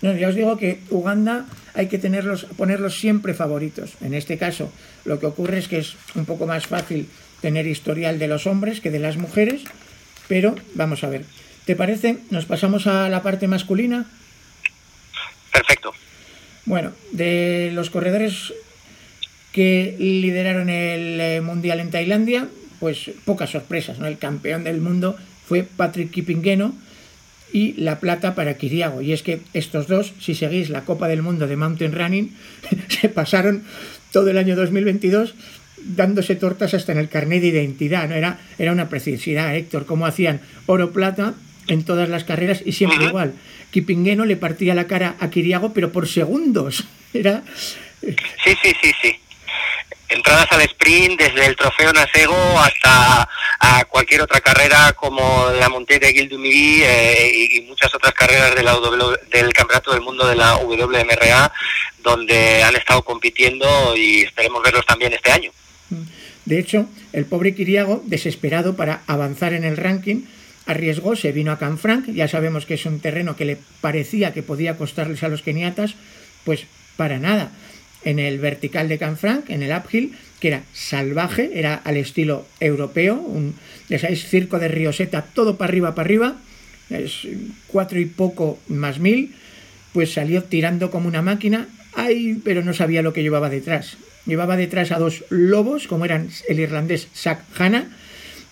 No, 0.00 0.14
ya 0.14 0.28
os 0.28 0.34
digo 0.34 0.56
que 0.56 0.80
Uganda 0.90 1.46
hay 1.74 1.88
que 1.88 1.98
tenerlos, 1.98 2.44
ponerlos 2.56 2.98
siempre 2.98 3.34
favoritos. 3.34 3.92
En 4.00 4.14
este 4.14 4.38
caso, 4.38 4.72
lo 5.08 5.18
que 5.18 5.26
ocurre 5.26 5.58
es 5.58 5.68
que 5.68 5.78
es 5.78 5.96
un 6.14 6.26
poco 6.26 6.46
más 6.46 6.66
fácil 6.66 7.08
tener 7.40 7.66
historial 7.66 8.18
de 8.18 8.28
los 8.28 8.46
hombres 8.46 8.80
que 8.80 8.90
de 8.90 8.98
las 8.98 9.16
mujeres, 9.16 9.62
pero 10.28 10.54
vamos 10.74 11.02
a 11.02 11.08
ver. 11.08 11.24
¿Te 11.64 11.74
parece? 11.74 12.18
¿Nos 12.30 12.44
pasamos 12.44 12.86
a 12.86 13.08
la 13.08 13.22
parte 13.22 13.48
masculina? 13.48 14.06
Perfecto. 15.52 15.92
Bueno, 16.66 16.92
de 17.12 17.70
los 17.72 17.88
corredores 17.90 18.52
que 19.52 19.96
lideraron 19.98 20.68
el 20.68 21.20
eh, 21.20 21.40
Mundial 21.40 21.80
en 21.80 21.90
Tailandia, 21.90 22.48
pues 22.78 23.10
pocas 23.24 23.50
sorpresas, 23.50 23.98
¿no? 23.98 24.06
El 24.06 24.18
campeón 24.18 24.62
del 24.64 24.80
mundo 24.80 25.16
fue 25.46 25.62
Patrick 25.62 26.10
Kipingeno, 26.10 26.74
y 27.52 27.72
la 27.74 27.98
plata 28.00 28.34
para 28.34 28.54
Kiriago. 28.54 29.00
Y 29.00 29.12
es 29.12 29.22
que 29.22 29.40
estos 29.54 29.86
dos, 29.86 30.12
si 30.20 30.34
seguís 30.34 30.70
la 30.70 30.84
Copa 30.84 31.08
del 31.08 31.22
Mundo 31.22 31.46
de 31.46 31.56
Mountain 31.56 31.92
Running, 31.92 32.34
se 32.88 33.08
pasaron 33.08 33.64
todo 34.12 34.30
el 34.30 34.38
año 34.38 34.56
2022 34.56 35.34
dándose 35.84 36.34
tortas 36.34 36.74
hasta 36.74 36.92
en 36.92 36.98
el 36.98 37.08
carnet 37.08 37.40
de 37.40 37.48
identidad. 37.48 38.08
¿no? 38.08 38.14
Era, 38.14 38.38
era 38.58 38.72
una 38.72 38.88
preciosidad, 38.88 39.54
Héctor, 39.54 39.86
cómo 39.86 40.06
hacían 40.06 40.40
oro-plata 40.66 41.34
en 41.66 41.84
todas 41.84 42.08
las 42.08 42.24
carreras 42.24 42.62
y 42.64 42.72
siempre 42.72 43.04
igual. 43.04 43.34
Kipingueno 43.70 44.24
le 44.24 44.36
partía 44.36 44.74
la 44.74 44.86
cara 44.86 45.16
a 45.20 45.30
Kiriago, 45.30 45.72
pero 45.72 45.92
por 45.92 46.08
segundos. 46.08 46.84
Era... 47.14 47.42
Sí, 48.00 48.14
sí, 48.62 48.72
sí, 48.80 48.90
sí 49.02 49.16
entradas 50.08 50.46
al 50.50 50.62
sprint 50.62 51.20
desde 51.20 51.46
el 51.46 51.56
trofeo 51.56 51.92
Nasego 51.92 52.58
hasta 52.58 53.28
a 53.60 53.84
cualquier 53.84 54.22
otra 54.22 54.40
carrera 54.40 54.92
como 54.92 55.50
la 55.58 55.68
Montée 55.68 55.98
de 55.98 56.12
Guildumiri 56.12 56.82
eh, 56.82 57.48
y, 57.52 57.60
muchas 57.62 57.94
otras 57.94 58.14
carreras 58.14 58.54
del 59.30 59.52
Campeonato 59.52 59.92
del 59.92 60.00
Mundo 60.00 60.26
de 60.26 60.36
la 60.36 60.56
WMRA 60.56 61.52
donde 62.02 62.62
han 62.62 62.76
estado 62.76 63.02
compitiendo 63.02 63.94
y 63.96 64.22
esperemos 64.22 64.62
verlos 64.62 64.86
también 64.86 65.12
este 65.12 65.30
año. 65.30 65.50
De 66.44 66.58
hecho, 66.58 66.86
el 67.12 67.26
pobre 67.26 67.54
Kiriago, 67.54 68.02
desesperado 68.06 68.74
para 68.76 69.02
avanzar 69.06 69.52
en 69.52 69.64
el 69.64 69.76
ranking, 69.76 70.22
arriesgó, 70.66 71.14
se 71.16 71.32
vino 71.32 71.52
a 71.52 71.58
Canfranc, 71.58 72.06
ya 72.08 72.28
sabemos 72.28 72.64
que 72.64 72.74
es 72.74 72.86
un 72.86 73.00
terreno 73.00 73.36
que 73.36 73.44
le 73.44 73.58
parecía 73.80 74.32
que 74.32 74.42
podía 74.42 74.76
costarles 74.76 75.22
a 75.22 75.28
los 75.28 75.42
keniatas, 75.42 75.94
pues 76.44 76.66
para 76.96 77.18
nada 77.18 77.52
en 78.08 78.18
el 78.18 78.38
vertical 78.38 78.88
de 78.88 78.96
Canfranc, 78.96 79.50
en 79.50 79.62
el 79.62 79.76
uphill, 79.76 80.14
que 80.40 80.48
era 80.48 80.62
salvaje, 80.72 81.50
era 81.54 81.74
al 81.74 81.98
estilo 81.98 82.46
europeo, 82.58 83.16
un, 83.16 83.54
ya 83.88 83.98
circo 83.98 84.58
de 84.58 84.68
Rioseta, 84.68 85.22
todo 85.22 85.58
para 85.58 85.68
arriba, 85.68 85.94
para 85.94 86.06
arriba, 86.06 86.36
es 86.88 87.28
cuatro 87.66 88.00
y 88.00 88.06
poco 88.06 88.58
más 88.68 88.98
mil, 88.98 89.34
pues 89.92 90.14
salió 90.14 90.44
tirando 90.44 90.90
como 90.90 91.08
una 91.08 91.20
máquina, 91.20 91.68
ay, 91.94 92.40
pero 92.44 92.62
no 92.62 92.72
sabía 92.72 93.02
lo 93.02 93.12
que 93.12 93.22
llevaba 93.22 93.50
detrás. 93.50 93.98
Llevaba 94.24 94.56
detrás 94.56 94.90
a 94.90 94.98
dos 94.98 95.24
lobos, 95.28 95.86
como 95.86 96.06
eran 96.06 96.30
el 96.48 96.60
irlandés 96.60 97.08
Sack 97.12 97.42
Hanna 97.58 97.88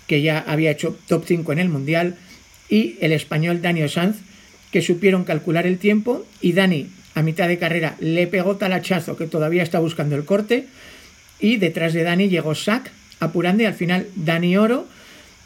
que 0.07 0.23
ya 0.23 0.39
había 0.39 0.71
hecho 0.71 0.97
top 1.09 1.25
5 1.27 1.53
en 1.53 1.59
el 1.59 1.69
Mundial, 1.69 2.17
y 2.69 2.97
el 3.01 3.13
español 3.13 3.63
Dani 3.63 3.89
Sanz, 3.89 4.17
que 4.71 4.83
supieron 4.83 5.25
calcular 5.25 5.67
el 5.67 5.79
tiempo, 5.79 6.27
y 6.41 6.53
Dani 6.53 6.89
a 7.17 7.23
mitad 7.23 7.49
de 7.49 7.59
carrera 7.59 7.97
le 7.99 8.27
pegó 8.27 8.57
talachazo 8.57 9.17
que 9.17 9.27
todavía 9.27 9.63
está 9.63 9.79
buscando 9.81 10.17
el 10.17 10.27
corte, 10.27 10.67
y 11.41 11.57
detrás 11.57 11.95
de 11.95 12.03
Dani 12.03 12.29
llegó 12.29 12.55
Sac 12.55 12.93
apurando 13.21 13.63
y 13.63 13.67
al 13.67 13.75
final 13.75 14.07
Dani 14.15 14.57
oro, 14.59 14.87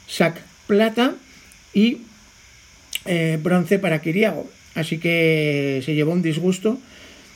Sac 0.09 0.37
plata 0.67 1.15
y 1.73 1.99
eh, 3.07 3.39
bronce 3.41 3.79
para 3.79 4.01
Kiriago. 4.01 4.51
Así 4.75 4.99
que 4.99 5.81
se 5.85 5.95
llevó 5.95 6.13
un 6.13 6.23
disgusto. 6.23 6.79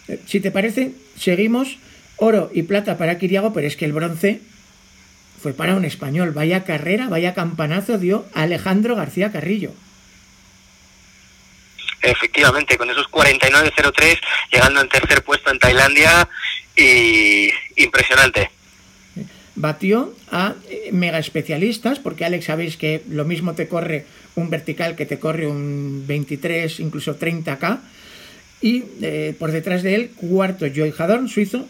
Eh, 0.09 0.18
si 0.27 0.40
te 0.40 0.51
parece, 0.51 0.92
seguimos 1.16 1.79
oro 2.16 2.51
y 2.53 2.62
plata 2.64 2.99
para 2.99 3.18
Kiriago, 3.18 3.53
pero 3.53 3.68
es 3.68 3.77
que 3.77 3.85
el 3.85 3.92
bronce 3.92 4.40
fue 5.40 5.53
para 5.53 5.77
un 5.77 5.85
español. 5.85 6.33
Vaya 6.33 6.64
carrera, 6.64 7.09
vaya 7.09 7.35
campanazo 7.35 7.99
dio 7.99 8.25
Alejandro 8.35 8.97
García 8.97 9.31
Carrillo. 9.31 9.70
Efectivamente, 12.05 12.77
con 12.77 12.90
esos 12.90 13.11
49.03, 13.11 14.21
llegando 14.53 14.83
en 14.83 14.88
tercer 14.90 15.23
puesto 15.23 15.51
en 15.51 15.59
Tailandia 15.59 16.29
y 16.77 17.49
impresionante. 17.77 18.51
Batió 19.55 20.14
a 20.31 20.55
eh, 20.69 20.90
mega 20.93 21.19
especialistas, 21.19 21.99
porque 21.99 22.27
Alex 22.27 22.45
sabéis 22.45 22.77
que 22.77 23.03
lo 23.09 23.25
mismo 23.25 23.55
te 23.55 23.69
corre 23.69 24.05
un 24.35 24.51
vertical 24.51 24.97
que 24.97 25.07
te 25.07 25.19
corre 25.19 25.47
un 25.47 26.05
23, 26.07 26.81
incluso 26.81 27.19
30K. 27.19 27.81
Y 28.61 28.85
eh, 29.01 29.35
por 29.38 29.53
detrás 29.53 29.83
de 29.83 29.95
él, 29.95 30.11
cuarto 30.14 30.67
Joy 30.67 30.93
Hadorn, 30.97 31.29
suizo, 31.29 31.67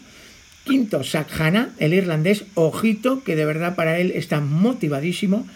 Quinto, 0.65 1.03
Sakhana, 1.03 1.69
el 1.77 1.93
irlandés, 1.93 2.43
ojito, 2.55 3.23
que 3.23 3.37
de 3.37 3.45
verdad 3.45 3.75
para 3.75 3.99
él 3.99 4.11
está 4.15 4.41
motivadísimo. 4.41 5.47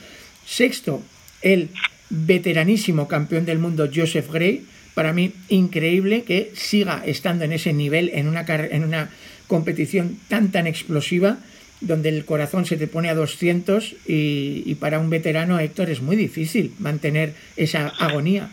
Sexto, 0.46 1.02
el 1.42 1.70
veteranísimo 2.10 3.08
campeón 3.08 3.45
del 3.45 3.60
mundo 3.60 3.89
Joseph 3.93 4.32
Gray. 4.32 4.65
Para 4.93 5.13
mí, 5.13 5.34
increíble 5.50 6.24
que 6.24 6.52
siga 6.56 7.04
estando 7.06 7.45
en 7.45 7.54
ese 7.54 7.74
nivel, 7.74 8.12
en 8.13 8.28
una, 8.28 8.45
en 8.48 8.84
una 8.84 9.12
competición 9.48 10.19
tan, 10.28 10.52
tan 10.52 10.67
explosiva, 10.67 11.38
donde 11.82 12.10
el 12.10 12.26
corazón 12.26 12.65
se 12.65 12.78
te 12.78 12.88
pone 12.88 13.10
a 13.10 13.15
200 13.15 13.95
y, 14.06 14.76
para 14.76 15.00
un 15.00 15.10
veterano, 15.10 15.60
Héctor, 15.60 15.89
es 15.89 16.02
muy 16.02 16.15
difícil 16.15 16.74
mantener 16.80 17.34
esa 17.56 17.88
agonía. 17.88 18.50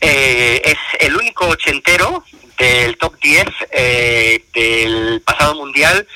Eh, 0.00 0.62
es 0.64 0.78
el 1.00 1.16
único 1.16 1.46
ochentero 1.46 2.24
del 2.58 2.96
top 2.96 3.14
10 3.20 3.44
eh, 3.72 4.44
del 4.54 5.20
pasado 5.22 5.54
mundial 5.54 6.06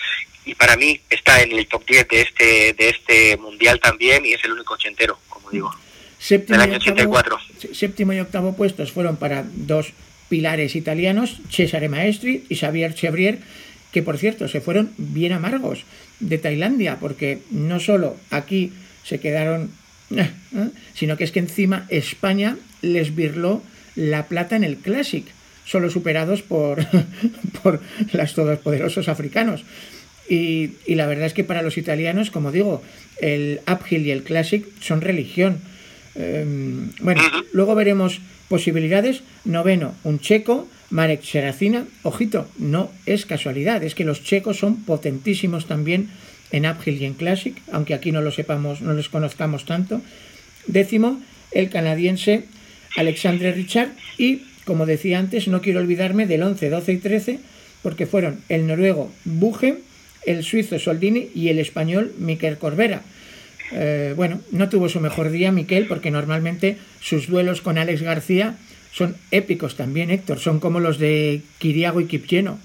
y 0.44 0.54
para 0.54 0.76
mí 0.76 1.00
está 1.10 1.42
en 1.42 1.52
el 1.52 1.66
top 1.66 1.84
10 1.86 2.08
de 2.08 2.20
este 2.20 2.72
de 2.74 2.88
este 2.88 3.36
mundial 3.36 3.80
también 3.80 4.24
y 4.24 4.32
es 4.32 4.44
el 4.44 4.52
único 4.52 4.74
ochentero, 4.74 5.18
como 5.46 5.52
digo. 5.52 5.70
Séptimo 6.18 6.58
del 6.58 6.70
año 6.70 6.78
84. 6.78 7.38
séptimo 7.72 8.12
y 8.12 8.20
octavo 8.20 8.56
puestos 8.56 8.90
fueron 8.90 9.16
para 9.16 9.44
dos 9.54 9.92
pilares 10.28 10.74
italianos, 10.74 11.40
Cesare 11.50 11.88
Maestri 11.88 12.44
y 12.48 12.56
Xavier 12.56 12.94
Chevrier, 12.94 13.38
que 13.92 14.02
por 14.02 14.18
cierto 14.18 14.48
se 14.48 14.60
fueron 14.60 14.90
bien 14.96 15.32
amargos 15.32 15.84
de 16.18 16.38
Tailandia, 16.38 16.96
porque 16.98 17.40
no 17.50 17.78
solo 17.80 18.16
aquí 18.30 18.72
se 19.04 19.20
quedaron, 19.20 19.70
eh, 20.10 20.30
eh, 20.54 20.68
sino 20.94 21.16
que 21.16 21.24
es 21.24 21.32
que 21.32 21.38
encima 21.38 21.86
España 21.90 22.56
les 22.82 23.14
birló 23.14 23.62
la 23.94 24.26
plata 24.26 24.56
en 24.56 24.64
el 24.64 24.78
Classic 24.78 25.24
solo 25.64 25.90
superados 25.90 26.42
por, 26.42 26.84
por 27.62 27.80
los 28.12 28.34
todopoderosos 28.34 29.08
africanos. 29.08 29.64
Y, 30.28 30.72
la 30.88 31.06
verdad 31.06 31.26
es 31.26 31.34
que 31.34 31.44
para 31.44 31.62
los 31.62 31.78
italianos, 31.78 32.30
como 32.30 32.52
digo, 32.52 32.82
el 33.20 33.60
uphill 33.70 34.06
y 34.06 34.10
el 34.10 34.22
classic 34.22 34.64
son 34.80 35.00
religión. 35.00 35.58
Em, 36.14 36.90
bueno, 37.00 37.22
luego 37.52 37.74
veremos 37.74 38.20
posibilidades. 38.48 39.22
Noveno, 39.44 39.94
un 40.04 40.18
checo, 40.18 40.68
Marek 40.90 41.22
Seracina. 41.22 41.86
Ojito, 42.02 42.48
no 42.58 42.90
es 43.06 43.26
casualidad, 43.26 43.84
es 43.84 43.94
que 43.94 44.04
los 44.04 44.22
checos 44.24 44.58
son 44.58 44.84
potentísimos 44.84 45.66
también 45.66 46.08
en 46.52 46.66
uphill 46.66 47.00
y 47.00 47.04
en 47.04 47.14
classic, 47.14 47.60
aunque 47.72 47.94
aquí 47.94 48.12
no 48.12 48.20
lo 48.20 48.30
sepamos, 48.30 48.80
no 48.80 48.92
los 48.92 49.08
conozcamos 49.08 49.64
tanto. 49.64 50.00
Décimo, 50.66 51.20
el 51.52 51.70
canadiense 51.70 52.44
Alexandre 52.96 53.52
Richard 53.52 53.90
y 54.16 54.42
como 54.66 54.84
decía 54.84 55.20
antes, 55.20 55.46
no 55.46 55.60
quiero 55.60 55.78
olvidarme 55.78 56.26
del 56.26 56.42
11, 56.42 56.70
12 56.70 56.92
y 56.92 56.96
13, 56.98 57.38
porque 57.82 58.04
fueron 58.04 58.40
el 58.48 58.66
noruego 58.66 59.12
Buge, 59.24 59.78
el 60.24 60.44
suizo 60.44 60.78
Soldini 60.78 61.30
y 61.34 61.48
el 61.48 61.58
español 61.58 62.14
Miquel 62.18 62.58
Corbera. 62.58 63.02
Eh, 63.72 64.14
bueno, 64.16 64.40
no 64.52 64.68
tuvo 64.68 64.88
su 64.88 65.00
mejor 65.00 65.30
día 65.30 65.52
Miquel, 65.52 65.86
porque 65.86 66.10
normalmente 66.10 66.78
sus 67.00 67.28
duelos 67.28 67.60
con 67.60 67.78
Alex 67.78 68.02
García 68.02 68.56
son 68.92 69.16
épicos 69.30 69.76
también, 69.76 70.10
Héctor, 70.10 70.38
son 70.38 70.60
como 70.60 70.80
los 70.80 70.98
de 70.98 71.42
Kiriago 71.58 72.00
y 72.00 72.06
Kipcheno. 72.06 72.58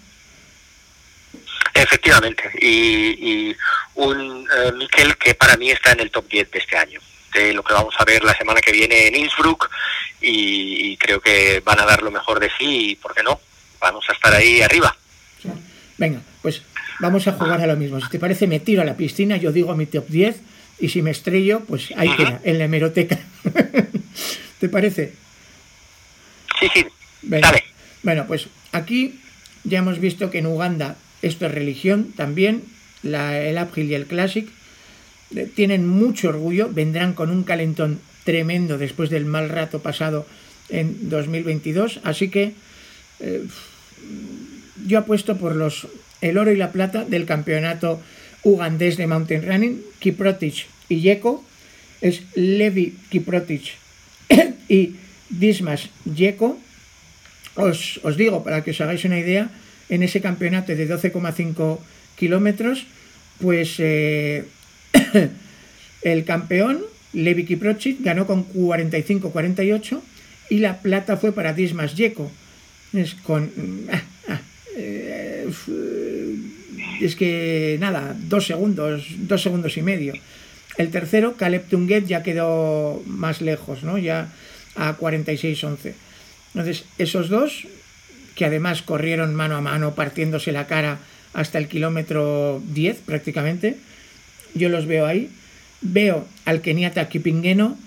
Efectivamente, 1.73 2.43
y, 2.61 3.55
un 3.95 4.47
eh, 4.47 4.71
Miquel 4.77 5.17
que 5.17 5.33
para 5.33 5.57
mí 5.57 5.71
está 5.71 5.91
en 5.91 6.01
el 6.01 6.11
top 6.11 6.27
10 6.29 6.51
de 6.51 6.59
este 6.59 6.77
año 6.77 6.99
de 7.33 7.53
lo 7.53 7.63
que 7.63 7.73
vamos 7.73 7.95
a 7.97 8.05
ver 8.05 8.23
la 8.23 8.35
semana 8.35 8.61
que 8.61 8.71
viene 8.71 9.07
en 9.07 9.15
Innsbruck 9.15 9.69
y, 10.19 10.97
creo 10.97 11.19
que 11.19 11.61
van 11.61 11.79
a 11.79 11.85
dar 11.85 12.03
lo 12.03 12.11
mejor 12.11 12.39
de 12.39 12.51
sí 12.57 12.91
y, 12.91 12.95
¿por 12.95 13.13
qué 13.13 13.23
no? 13.23 13.39
Vamos 13.79 14.05
a 14.09 14.13
estar 14.13 14.33
ahí 14.33 14.61
arriba. 14.61 14.95
Venga, 15.97 16.21
pues 16.41 16.61
vamos 17.01 17.27
a 17.27 17.33
jugar 17.33 17.59
a 17.61 17.67
lo 17.67 17.75
mismo. 17.75 17.99
Si 17.99 18.09
te 18.09 18.19
parece, 18.19 18.47
me 18.47 18.59
tiro 18.59 18.81
a 18.81 18.85
la 18.85 18.95
piscina, 18.95 19.35
yo 19.37 19.51
digo 19.51 19.75
mi 19.75 19.87
top 19.87 20.07
10 20.07 20.37
y 20.79 20.89
si 20.89 21.01
me 21.01 21.11
estrello, 21.11 21.61
pues 21.61 21.89
ahí 21.97 22.09
queda, 22.15 22.39
en 22.43 22.57
la 22.57 22.65
hemeroteca. 22.65 23.19
¿Te 24.59 24.69
parece? 24.69 25.13
Sí, 26.59 26.67
sí. 26.73 26.85
Dale. 27.23 27.63
Bueno, 28.03 28.25
pues 28.27 28.47
aquí 28.71 29.19
ya 29.63 29.79
hemos 29.79 29.99
visto 29.99 30.29
que 30.29 30.39
en 30.39 30.45
Uganda 30.45 30.95
esto 31.21 31.45
es 31.45 31.51
religión 31.51 32.13
también, 32.15 32.63
la, 33.03 33.39
el 33.39 33.61
uphill 33.61 33.91
y 33.91 33.95
el 33.95 34.05
classic 34.05 34.47
tienen 35.55 35.87
mucho 35.87 36.29
orgullo, 36.29 36.69
vendrán 36.71 37.13
con 37.13 37.29
un 37.29 37.43
calentón 37.43 37.99
tremendo 38.23 38.77
después 38.77 39.09
del 39.09 39.25
mal 39.25 39.49
rato 39.49 39.79
pasado 39.79 40.25
en 40.69 41.09
2022, 41.09 42.01
así 42.03 42.29
que 42.29 42.53
eh, 43.19 43.43
yo 44.85 44.99
apuesto 44.99 45.37
por 45.37 45.55
los 45.55 45.87
el 46.21 46.37
oro 46.37 46.51
y 46.51 46.57
la 46.57 46.71
plata 46.71 47.03
del 47.03 47.25
campeonato 47.25 48.01
ugandés 48.43 48.97
de 48.97 49.07
mountain 49.07 49.45
running, 49.45 49.81
Kiprotich 49.99 50.67
y 50.89 51.01
Yeko, 51.01 51.43
es 52.01 52.21
Levi 52.35 52.95
Kiprotich 53.09 53.75
y 54.69 54.95
Dismas 55.29 55.89
Yeko. 56.05 56.59
Os, 57.55 57.99
os, 58.03 58.17
digo, 58.17 58.43
para 58.43 58.63
que 58.63 58.71
os 58.71 58.81
hagáis 58.81 59.03
una 59.05 59.19
idea, 59.19 59.49
en 59.89 60.03
ese 60.03 60.21
campeonato 60.21 60.73
de 60.73 60.87
12,5 60.87 61.79
kilómetros, 62.15 62.85
pues 63.39 63.75
eh, 63.79 64.45
el 66.01 66.23
campeón, 66.23 66.81
Levi 67.13 67.45
Kiprotchik, 67.45 68.01
ganó 68.01 68.25
con 68.25 68.47
45-48 68.47 70.01
y 70.49 70.59
la 70.59 70.81
plata 70.81 71.17
fue 71.17 71.33
para 71.33 71.53
Dismas 71.53 71.95
Yeko. 71.95 72.31
Es 72.93 73.15
con... 73.15 73.51
Eh, 74.73 75.49
es 77.05 77.15
que 77.15 77.77
nada, 77.79 78.15
dos 78.17 78.45
segundos, 78.45 79.05
dos 79.17 79.41
segundos 79.41 79.77
y 79.77 79.81
medio. 79.81 80.13
El 80.77 80.89
tercero, 80.89 81.35
Caleb 81.35 81.67
Tunget, 81.67 82.05
ya 82.05 82.23
quedó 82.23 83.01
más 83.05 83.41
lejos, 83.41 83.83
¿no? 83.83 83.97
Ya 83.97 84.31
a 84.75 84.97
46-11. 84.97 85.93
Entonces, 86.53 86.85
esos 86.97 87.29
dos, 87.29 87.67
que 88.35 88.45
además 88.45 88.81
corrieron 88.81 89.35
mano 89.35 89.55
a 89.55 89.61
mano, 89.61 89.95
partiéndose 89.95 90.51
la 90.51 90.67
cara 90.67 90.99
hasta 91.33 91.57
el 91.57 91.67
kilómetro 91.67 92.61
10 92.73 92.99
prácticamente, 92.99 93.77
yo 94.53 94.69
los 94.69 94.85
veo 94.85 95.05
ahí. 95.05 95.29
Veo 95.81 96.27
al 96.45 96.61
keniata 96.61 97.09
Kipingeno 97.09 97.77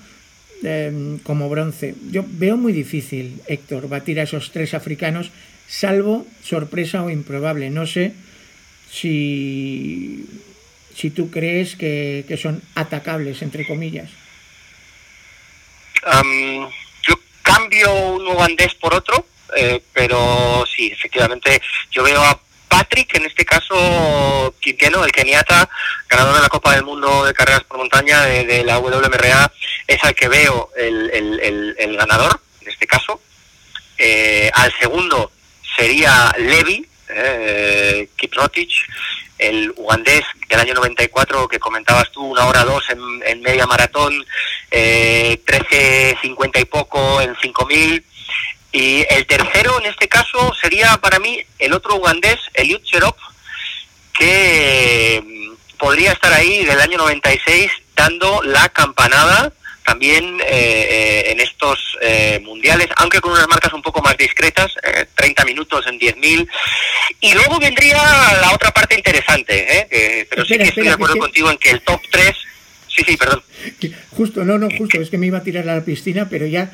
em, 0.63 1.19
como 1.19 1.49
bronce. 1.49 1.95
Yo 2.11 2.25
veo 2.27 2.57
muy 2.57 2.73
difícil, 2.73 3.41
Héctor, 3.47 3.89
batir 3.89 4.19
a 4.19 4.25
esos 4.25 4.51
tres 4.51 4.75
africanos, 4.75 5.31
salvo 5.69 6.27
sorpresa 6.43 7.05
o 7.05 7.11
improbable. 7.11 7.71
No 7.71 7.87
sé 7.87 8.13
si, 8.95 10.25
si 10.95 11.11
tú 11.11 11.31
crees 11.31 11.75
que, 11.75 12.39
son 12.41 12.63
atacables, 12.75 13.43
entre 13.43 13.67
comillas. 13.67 14.09
yo 17.03 17.21
cambio 17.43 17.93
un 17.93 18.27
ugandés 18.29 18.75
por 18.75 18.95
otro, 18.95 19.27
eh, 19.57 19.83
pero 19.93 20.65
sí, 20.75 20.91
efectivamente, 20.93 21.61
yo 21.91 22.05
veo 22.05 22.23
a 22.23 22.39
Patrick, 22.69 23.17
en 23.17 23.27
este 23.27 23.45
caso 23.45 24.55
Quintiano, 24.61 25.05
el 25.05 25.13
keniata, 25.13 25.69
ganador 26.09 26.37
de 26.37 26.43
la 26.43 26.49
Copa 26.49 26.75
del 26.75 26.85
Mundo 26.85 27.25
de 27.25 27.35
Carreras 27.35 27.65
por 27.65 27.79
Montaña 27.79 28.23
de, 28.23 28.65
la 28.65 28.79
WMRA, 28.79 29.53
es 29.87 30.05
al 30.05 30.15
que 30.15 30.29
veo 30.29 30.71
el, 30.77 31.97
ganador, 31.97 32.41
en 32.61 32.69
este 32.69 32.87
caso. 32.87 33.21
Eh, 33.99 34.51
al 34.55 34.73
segundo 34.81 35.31
sería 35.77 36.35
Levi, 36.39 36.89
eh, 37.09 38.09
Kiprotich, 38.17 38.87
el 39.39 39.73
ugandés 39.77 40.25
del 40.49 40.61
año 40.61 40.75
94 40.75 41.49
que 41.49 41.59
comentabas 41.59 42.11
tú, 42.13 42.25
una 42.25 42.47
hora 42.47 42.65
dos 42.65 42.85
en, 42.91 43.43
media 43.43 43.67
maratón, 43.67 44.25
eh, 44.71 45.41
13.50 45.47 46.61
y 46.61 46.65
poco 46.65 47.21
en 47.21 47.35
5.000. 47.35 48.03
Y 48.73 49.07
el 49.09 49.27
tercero 49.27 49.79
en 49.81 49.87
este 49.87 50.09
caso 50.09 50.53
sería 50.61 50.97
para 50.99 51.19
mí 51.19 51.41
el 51.59 51.73
otro 51.73 51.97
ugandés, 51.97 52.39
Eliud 52.55 52.83
Cherop, 52.83 53.17
que 54.19 55.23
mm, 55.25 55.77
podría 55.79 56.13
estar 56.13 56.33
ahí 56.33 56.65
del 56.65 56.81
año 56.81 56.99
96 56.99 57.71
dando 57.95 58.43
la 58.43 58.69
campanada 58.71 59.53
también 59.85 60.41
eh, 60.41 60.47
eh, 60.51 61.31
en 61.31 61.41
estos 61.41 61.99
eh, 62.01 62.41
mundiales, 62.43 62.89
aunque 62.97 63.21
con 63.21 63.33
unas 63.33 63.47
marcas 63.49 63.73
un 63.73 63.83
poco 63.83 64.01
más 64.03 64.17
discretas, 64.17 64.73
30 65.15 65.45
minutos 65.45 65.87
en 65.87 65.99
10.000. 66.01 66.49
Y 67.21 67.35
luego 67.35 67.61
vendría 67.61 67.99
la 68.41 68.53
otra 68.55 68.71
parte 68.71 68.97
interesante, 68.97 70.27
pero 70.29 70.45
sí 70.45 70.57
que 70.57 70.65
estoy 70.65 70.85
de 70.85 70.91
acuerdo 70.91 71.19
contigo 71.19 71.51
en 71.51 71.59
que 71.59 71.71
el 71.71 71.83
top 71.83 72.01
3... 72.11 72.35
Sí, 72.89 73.03
sí, 73.05 73.17
perdón. 73.17 73.43
Justo, 74.11 74.45
no, 74.45 74.57
no, 74.57 74.69
justo, 74.71 75.01
es 75.01 75.11
que 75.11 75.19
me 75.19 75.27
iba 75.27 75.39
a 75.39 75.43
tirar 75.43 75.69
a 75.69 75.75
la 75.75 75.85
piscina, 75.85 76.29
pero 76.31 76.47
ya, 76.47 76.71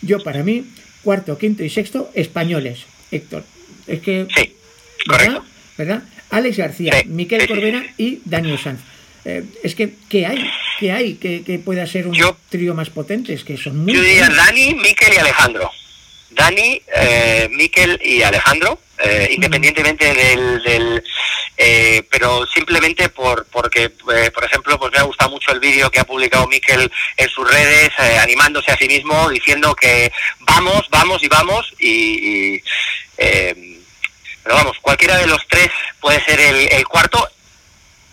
yo 0.00 0.22
para 0.22 0.42
mí, 0.42 0.64
cuarto, 1.02 1.36
quinto 1.36 1.62
y 1.62 1.70
sexto, 1.70 2.10
españoles, 2.14 2.86
Héctor. 3.10 3.44
Es 3.86 4.00
que... 4.00 4.26
Sí, 4.34 4.56
correcto. 5.06 5.44
¿Verdad? 5.76 6.02
Alex 6.30 6.56
García, 6.56 7.02
Miquel 7.06 7.46
Corbera 7.46 7.84
y 7.98 8.20
Daniel 8.24 8.58
Sanz. 8.58 8.80
Es 9.24 9.74
que, 9.74 9.94
¿qué 10.08 10.26
hay? 10.26 10.50
¿Qué 10.78 10.92
hay 10.92 11.14
que, 11.14 11.60
pueda 11.64 11.86
ser 11.86 12.06
un 12.06 12.16
trío 12.48 12.74
más 12.74 12.90
potente? 12.90 13.32
Es 13.32 13.44
que 13.44 13.56
son 13.56 13.78
muy 13.78 13.94
Yo 13.94 14.02
diría 14.02 14.28
Dani, 14.28 14.74
Miquel 14.74 15.14
y 15.14 15.18
Alejandro. 15.18 15.70
Dani, 16.30 16.82
eh, 16.94 17.48
Miquel 17.50 18.00
y 18.04 18.22
Alejandro, 18.22 18.80
eh, 18.98 19.28
independientemente 19.32 20.12
del... 20.12 21.02
eh, 21.56 22.02
pero 22.10 22.44
simplemente 22.46 23.08
por 23.08 23.46
porque, 23.46 23.84
eh, 23.84 24.30
por 24.32 24.44
ejemplo, 24.44 24.78
pues 24.78 24.92
me 24.92 24.98
ha 24.98 25.04
gustado 25.04 25.30
mucho 25.30 25.52
el 25.52 25.60
vídeo 25.60 25.90
que 25.90 26.00
ha 26.00 26.04
publicado 26.04 26.48
Miquel 26.48 26.90
en 27.16 27.28
sus 27.28 27.48
redes, 27.48 27.92
eh, 28.00 28.18
animándose 28.18 28.72
a 28.72 28.76
sí 28.76 28.88
mismo, 28.88 29.30
diciendo 29.30 29.74
que 29.76 30.10
vamos, 30.40 30.88
vamos 30.90 31.22
y 31.22 31.28
vamos, 31.28 31.72
y... 31.78 32.60
pero 33.16 34.56
vamos, 34.56 34.76
cualquiera 34.80 35.16
de 35.18 35.28
los 35.28 35.46
tres 35.48 35.70
puede 36.00 36.22
ser 36.24 36.40
el 36.40 36.84
cuarto 36.86 37.28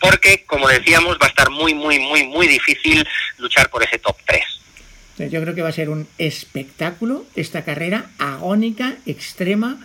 porque, 0.01 0.43
como 0.45 0.67
decíamos, 0.67 1.17
va 1.21 1.27
a 1.27 1.29
estar 1.29 1.49
muy, 1.51 1.73
muy, 1.73 1.99
muy, 1.99 2.25
muy 2.27 2.47
difícil 2.47 3.07
luchar 3.37 3.69
por 3.69 3.83
ese 3.83 3.99
top 3.99 4.17
3. 4.25 5.29
Yo 5.29 5.41
creo 5.41 5.53
que 5.53 5.61
va 5.61 5.69
a 5.69 5.73
ser 5.73 5.89
un 5.89 6.07
espectáculo 6.17 7.25
esta 7.35 7.63
carrera 7.63 8.09
agónica, 8.17 8.95
extrema, 9.05 9.79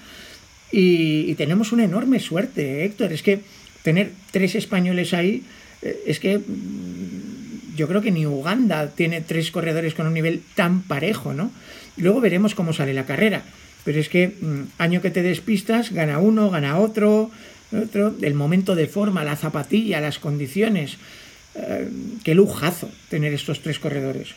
y, 0.72 1.34
tenemos 1.34 1.72
una 1.72 1.84
enorme 1.84 2.18
suerte, 2.18 2.84
Héctor. 2.84 3.12
Es 3.12 3.22
que 3.22 3.40
tener 3.82 4.10
tres 4.30 4.54
españoles 4.54 5.14
ahí, 5.14 5.42
eh, 5.82 6.02
es 6.06 6.18
que 6.18 6.38
mm, 6.38 7.76
yo 7.76 7.86
creo 7.86 8.00
que 8.00 8.10
ni 8.10 8.26
Uganda 8.26 8.88
tiene 8.88 9.20
tres 9.20 9.50
corredores 9.50 9.94
con 9.94 10.06
un 10.06 10.14
nivel 10.14 10.42
tan 10.54 10.82
parejo, 10.82 11.34
¿no? 11.34 11.52
Luego 11.96 12.20
veremos 12.20 12.54
cómo 12.54 12.72
sale 12.72 12.94
la 12.94 13.06
carrera. 13.06 13.42
Pero 13.84 14.00
es 14.00 14.08
que 14.08 14.28
mm, 14.28 14.62
año 14.78 15.02
que 15.02 15.10
te 15.10 15.22
despistas, 15.22 15.92
gana 15.92 16.18
uno, 16.18 16.50
gana 16.50 16.78
otro, 16.78 17.30
otro, 17.76 18.14
el 18.22 18.34
momento 18.34 18.74
de 18.74 18.86
forma, 18.86 19.24
la 19.24 19.36
zapatilla, 19.36 20.00
las 20.00 20.18
condiciones. 20.18 20.96
Eh, 21.54 21.88
qué 22.24 22.34
lujazo 22.34 22.90
tener 23.08 23.32
estos 23.32 23.60
tres 23.60 23.78
corredores. 23.78 24.34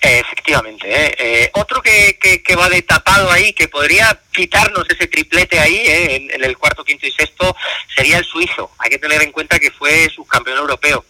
Efectivamente. 0.00 0.88
¿eh? 0.88 1.14
Eh, 1.18 1.50
otro 1.54 1.82
que, 1.82 2.18
que, 2.18 2.56
va 2.56 2.68
de 2.70 2.82
tapado 2.82 3.30
ahí, 3.30 3.52
que 3.52 3.68
podría 3.68 4.18
quitarnos 4.32 4.84
ese 4.88 5.06
triplete 5.06 5.58
ahí 5.58 5.82
en, 5.86 6.42
el 6.42 6.56
cuarto, 6.56 6.84
quinto 6.84 7.06
y 7.06 7.12
sexto, 7.12 7.54
sería 7.94 8.18
el 8.18 8.24
suizo. 8.24 8.70
Hay 8.78 8.88
que 8.88 8.98
tener 8.98 9.20
en 9.22 9.30
cuenta 9.30 9.58
que 9.58 9.70
fue 9.70 10.08
subcampeón 10.08 10.58
europeo, 10.58 11.04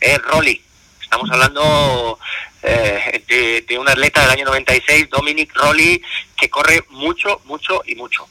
eh, 0.00 0.18
Rolly. 0.18 0.62
Estamos 1.02 1.28
hablando 1.30 2.18
de, 2.62 3.64
de, 3.66 3.78
un 3.78 3.88
atleta 3.88 4.22
del 4.22 4.30
año 4.30 4.44
96, 4.44 5.08
Dominic 5.10 5.54
Rolly, 5.54 6.02
que 6.36 6.48
corre 6.48 6.84
mucho, 6.90 7.40
mucho 7.44 7.82
y 7.86 7.94
mucho. 7.94 8.28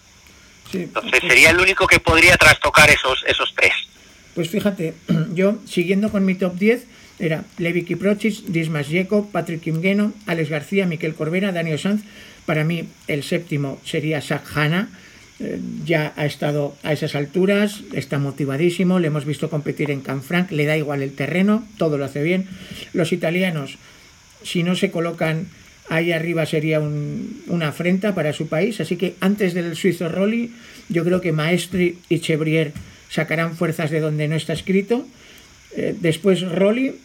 Entonces 0.83 1.21
sería 1.27 1.51
el 1.51 1.59
único 1.59 1.88
que 1.88 1.99
podría 1.99 2.38
trastocar 2.38 2.89
esos, 2.89 3.23
esos 3.27 3.53
tres. 3.55 3.73
Pues 4.33 4.49
fíjate, 4.49 4.93
yo 5.33 5.57
siguiendo 5.65 6.11
con 6.11 6.25
mi 6.25 6.35
top 6.35 6.55
10 6.55 6.85
era 7.17 7.45
Levi 7.57 7.83
Kiprotich, 7.83 8.43
Dismas 8.45 8.89
Yeko, 8.89 9.29
Patrick 9.31 9.61
Kimgeno, 9.61 10.13
Alex 10.25 10.49
García, 10.49 10.85
Miquel 10.85 11.15
Corbera, 11.15 11.51
Daniel 11.51 11.79
Sanz. 11.79 12.03
Para 12.45 12.63
mí 12.63 12.88
el 13.07 13.23
séptimo 13.23 13.79
sería 13.85 14.21
Zach 14.21 14.43
Hanna. 14.53 14.89
Eh, 15.39 15.59
ya 15.83 16.13
ha 16.15 16.25
estado 16.25 16.77
a 16.83 16.93
esas 16.93 17.15
alturas, 17.15 17.81
está 17.91 18.19
motivadísimo, 18.19 18.99
le 18.99 19.07
hemos 19.07 19.25
visto 19.25 19.49
competir 19.49 19.91
en 19.91 19.99
Canfranc, 19.99 20.49
le 20.51 20.65
da 20.65 20.77
igual 20.77 21.01
el 21.01 21.13
terreno, 21.13 21.67
todo 21.77 21.97
lo 21.97 22.05
hace 22.05 22.23
bien. 22.23 22.47
Los 22.93 23.11
italianos, 23.11 23.77
si 24.43 24.63
no 24.63 24.75
se 24.75 24.91
colocan 24.91 25.47
ahí 25.89 26.11
arriba 26.11 26.45
sería 26.45 26.79
una 26.79 27.69
afrenta 27.69 28.15
para 28.15 28.33
su 28.33 28.47
país. 28.47 28.79
Así 28.79 28.95
que 28.95 29.15
antes 29.19 29.53
del 29.53 29.75
suizo 29.75 30.09
Rolli, 30.09 30.51
yo 30.89 31.03
creo 31.03 31.21
que 31.21 31.31
Maestri 31.31 31.97
y 32.09 32.19
Chevrier 32.19 32.73
sacarán 33.09 33.55
fuerzas 33.55 33.91
de 33.91 33.99
donde 33.99 34.27
no 34.27 34.35
está 34.35 34.53
escrito. 34.53 35.05
Eh, 35.75 35.95
después 35.99 36.41
Rolli 36.41 36.95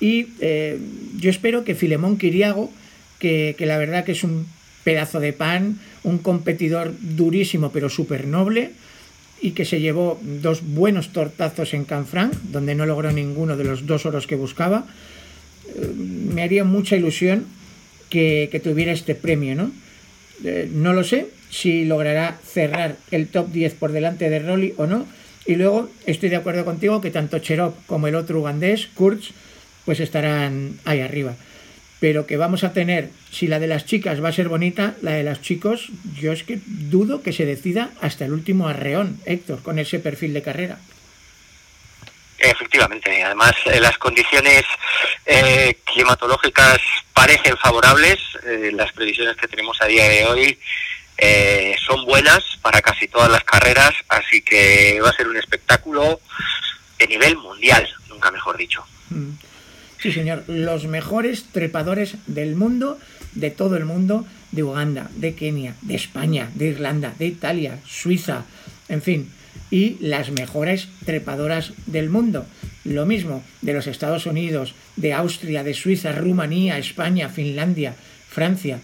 y 0.00 0.28
eh, 0.40 0.78
yo 1.18 1.30
espero 1.30 1.64
que 1.64 1.74
Filemón 1.74 2.18
Quiriago, 2.18 2.70
que, 3.18 3.56
la 3.60 3.78
verdad 3.78 4.04
que 4.04 4.12
es 4.12 4.24
un 4.24 4.46
pedazo 4.82 5.20
de 5.20 5.32
pan, 5.32 5.78
un 6.02 6.18
competidor 6.18 6.92
durísimo 7.00 7.72
pero 7.72 7.88
súper 7.88 8.26
noble 8.26 8.72
y 9.40 9.52
que 9.52 9.64
se 9.64 9.80
llevó 9.80 10.20
dos 10.22 10.62
buenos 10.62 11.12
tortazos 11.12 11.72
en 11.72 11.84
Canfranc, 11.84 12.34
donde 12.52 12.74
no 12.74 12.84
logró 12.84 13.12
ninguno 13.12 13.56
de 13.56 13.64
los 13.64 13.86
dos 13.86 14.04
oros 14.04 14.26
que 14.26 14.36
buscaba. 14.36 14.86
Eh, 15.68 15.90
me 15.96 16.42
haría 16.42 16.64
mucha 16.64 16.96
ilusión 16.96 17.46
que, 18.14 18.60
tuviera 18.62 18.92
este 18.92 19.14
premio, 19.14 19.54
¿no? 19.54 19.72
Eh, 20.44 20.68
no 20.72 20.92
lo 20.92 21.04
sé 21.04 21.26
si 21.50 21.84
logrará 21.84 22.38
cerrar 22.44 22.96
el 23.10 23.28
top 23.28 23.50
10 23.50 23.74
por 23.74 23.92
delante 23.92 24.30
de 24.30 24.38
Rolly 24.38 24.74
o 24.76 24.86
no. 24.86 25.06
Y 25.46 25.56
luego 25.56 25.90
estoy 26.06 26.28
de 26.28 26.36
acuerdo 26.36 26.64
contigo 26.64 27.00
que 27.00 27.10
tanto 27.10 27.38
Cherop 27.38 27.74
como 27.86 28.06
el 28.06 28.14
otro 28.14 28.40
ugandés, 28.40 28.86
Kurz, 28.94 29.32
pues 29.84 30.00
estarán 30.00 30.78
ahí 30.84 31.00
arriba. 31.00 31.34
Pero 32.00 32.26
que 32.26 32.36
vamos 32.36 32.64
a 32.64 32.72
tener, 32.72 33.10
si 33.30 33.46
la 33.46 33.58
de 33.58 33.66
las 33.66 33.84
chicas 33.84 34.22
va 34.22 34.28
a 34.28 34.32
ser 34.32 34.48
bonita, 34.48 34.94
la 35.02 35.12
de 35.12 35.24
los 35.24 35.40
chicos, 35.42 35.90
yo 36.20 36.32
es 36.32 36.42
que 36.42 36.60
dudo 36.66 37.22
que 37.22 37.32
se 37.32 37.46
decida 37.46 37.90
hasta 38.00 38.24
el 38.24 38.32
último 38.32 38.68
arreón, 38.68 39.18
Héctor, 39.26 39.62
con 39.62 39.78
ese 39.78 39.98
perfil 39.98 40.34
de 40.34 40.42
carrera. 40.42 40.78
Efectivamente, 42.50 43.22
además 43.22 43.52
eh, 43.64 43.80
las 43.80 43.96
condiciones 43.96 44.64
eh, 45.24 45.78
climatológicas 45.84 46.78
parecen 47.14 47.56
favorables, 47.56 48.18
eh, 48.46 48.70
las 48.72 48.92
previsiones 48.92 49.36
que 49.36 49.48
tenemos 49.48 49.80
a 49.80 49.86
día 49.86 50.08
de 50.08 50.26
hoy 50.26 50.58
son 51.86 52.04
buenas 52.04 52.42
para 52.60 52.82
casi 52.82 53.08
todas 53.08 53.30
las 53.30 53.44
carreras, 53.44 53.92
así 54.08 54.42
que 54.42 55.00
va 55.00 55.10
a 55.10 55.16
ser 55.16 55.28
un 55.28 55.36
espectáculo 55.36 56.20
de 56.98 57.06
nivel 57.06 57.36
mundial, 57.36 57.88
nunca 58.08 58.30
mejor 58.30 58.56
dicho. 58.58 58.84
Mm. 59.10 59.30
Sí, 60.02 60.12
señor, 60.12 60.44
los 60.48 60.84
mejores 60.84 61.46
trepadores 61.52 62.16
del 62.26 62.56
mundo, 62.56 62.98
de 63.32 63.50
todo 63.50 63.76
el 63.76 63.84
mundo, 63.84 64.26
de 64.50 64.64
Uganda, 64.64 65.08
de 65.14 65.34
Kenia, 65.34 65.76
de 65.82 65.94
España, 65.94 66.50
de 66.54 66.66
Irlanda, 66.66 67.14
de 67.18 67.26
Italia, 67.26 67.78
Suiza, 67.86 68.44
en 68.88 69.00
fin 69.00 69.32
y 69.70 69.96
las 70.00 70.30
mejores 70.30 70.88
trepadoras 71.04 71.72
del 71.86 72.10
mundo. 72.10 72.46
Lo 72.84 73.06
mismo 73.06 73.42
de 73.62 73.72
los 73.72 73.86
Estados 73.86 74.26
Unidos, 74.26 74.74
de 74.96 75.12
Austria, 75.12 75.64
de 75.64 75.74
Suiza, 75.74 76.12
Rumanía, 76.12 76.78
España, 76.78 77.28
Finlandia, 77.28 77.94
Francia. 78.28 78.80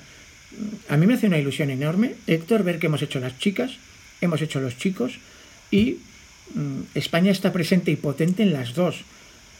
A 0.89 0.97
mí 0.97 1.07
me 1.07 1.15
hace 1.15 1.27
una 1.27 1.39
ilusión 1.39 1.71
enorme, 1.71 2.15
Héctor, 2.27 2.65
ver 2.65 2.79
que 2.79 2.87
hemos 2.87 3.03
hecho 3.03 3.21
las 3.21 3.39
chicas, 3.39 3.73
hemos 4.21 4.43
hecho 4.43 4.61
los 4.61 4.77
chicos 4.77 5.19
y 5.71 5.99
mm, 6.55 6.81
España 6.95 7.31
está 7.31 7.53
presente 7.53 7.91
y 7.91 7.97
potente 7.97 8.43
en 8.43 8.53
las 8.53 8.75
dos. 8.75 9.05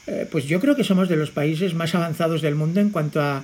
Eh, 0.07 0.27
pues 0.29 0.45
yo 0.45 0.59
creo 0.59 0.75
que 0.75 0.83
somos 0.83 1.07
de 1.07 1.15
los 1.15 1.31
países 1.31 1.73
más 1.73 1.95
avanzados 1.95 2.41
del 2.41 2.55
mundo 2.55 2.81
en 2.81 2.89
cuanto 2.89 3.21
a 3.21 3.43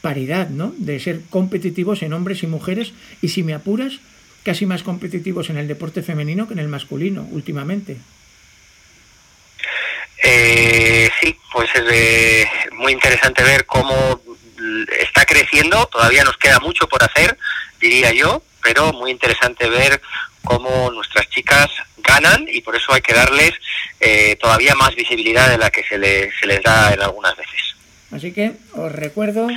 paridad, 0.00 0.48
¿no? 0.50 0.74
De 0.78 1.00
ser 1.00 1.22
competitivos 1.28 2.02
en 2.02 2.12
hombres 2.12 2.42
y 2.42 2.46
mujeres 2.46 2.92
y 3.20 3.28
si 3.28 3.42
me 3.42 3.54
apuras, 3.54 3.98
casi 4.48 4.64
más 4.64 4.82
competitivos 4.82 5.50
en 5.50 5.58
el 5.58 5.68
deporte 5.68 6.02
femenino 6.02 6.48
que 6.48 6.54
en 6.54 6.60
el 6.60 6.68
masculino 6.68 7.28
últimamente. 7.32 7.98
Eh, 10.24 11.10
sí, 11.20 11.36
pues 11.52 11.68
es 11.74 11.82
eh, 11.92 12.48
muy 12.72 12.94
interesante 12.94 13.42
ver 13.42 13.66
cómo 13.66 14.22
está 14.98 15.26
creciendo, 15.26 15.84
todavía 15.92 16.24
nos 16.24 16.38
queda 16.38 16.60
mucho 16.60 16.88
por 16.88 17.04
hacer, 17.04 17.36
diría 17.78 18.10
yo, 18.14 18.42
pero 18.62 18.90
muy 18.94 19.10
interesante 19.10 19.68
ver 19.68 20.00
cómo 20.42 20.90
nuestras 20.92 21.28
chicas 21.28 21.68
ganan 21.98 22.46
y 22.50 22.62
por 22.62 22.74
eso 22.74 22.94
hay 22.94 23.02
que 23.02 23.12
darles 23.12 23.52
eh, 24.00 24.36
todavía 24.40 24.74
más 24.76 24.94
visibilidad 24.94 25.50
de 25.50 25.58
la 25.58 25.68
que 25.68 25.82
se, 25.82 25.98
se 26.40 26.46
les 26.46 26.62
da 26.62 26.94
en 26.94 27.02
algunas 27.02 27.36
veces. 27.36 27.76
Así 28.12 28.32
que 28.32 28.52
os 28.72 28.90
recuerdo 28.90 29.48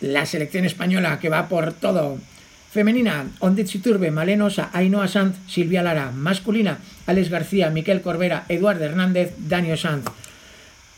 la 0.00 0.26
selección 0.26 0.66
española 0.66 1.18
que 1.18 1.30
va 1.30 1.48
por 1.48 1.72
todo 1.72 2.18
Femenina, 2.74 3.30
Ondit 3.38 3.70
Turbe, 3.80 4.10
Malenosa, 4.10 4.70
Ainhoa 4.74 5.06
Sanz, 5.06 5.38
Silvia 5.46 5.80
Lara. 5.80 6.10
Masculina, 6.10 6.80
Alex 7.06 7.30
García, 7.30 7.70
Miquel 7.70 8.02
Corbera, 8.02 8.46
Eduardo 8.48 8.84
Hernández, 8.84 9.32
Daniel 9.38 9.78
Sanz. 9.78 10.10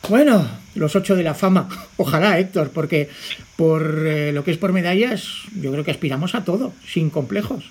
Bueno, 0.08 0.48
los 0.74 0.96
ocho 0.96 1.14
de 1.14 1.22
la 1.22 1.34
fama. 1.34 1.68
Ojalá, 1.98 2.38
Héctor, 2.38 2.70
porque 2.72 3.10
por 3.56 4.06
eh, 4.06 4.32
lo 4.32 4.42
que 4.42 4.52
es 4.52 4.56
por 4.56 4.72
medallas, 4.72 5.28
yo 5.54 5.70
creo 5.70 5.84
que 5.84 5.90
aspiramos 5.90 6.34
a 6.34 6.44
todo, 6.44 6.72
sin 6.88 7.10
complejos. 7.10 7.68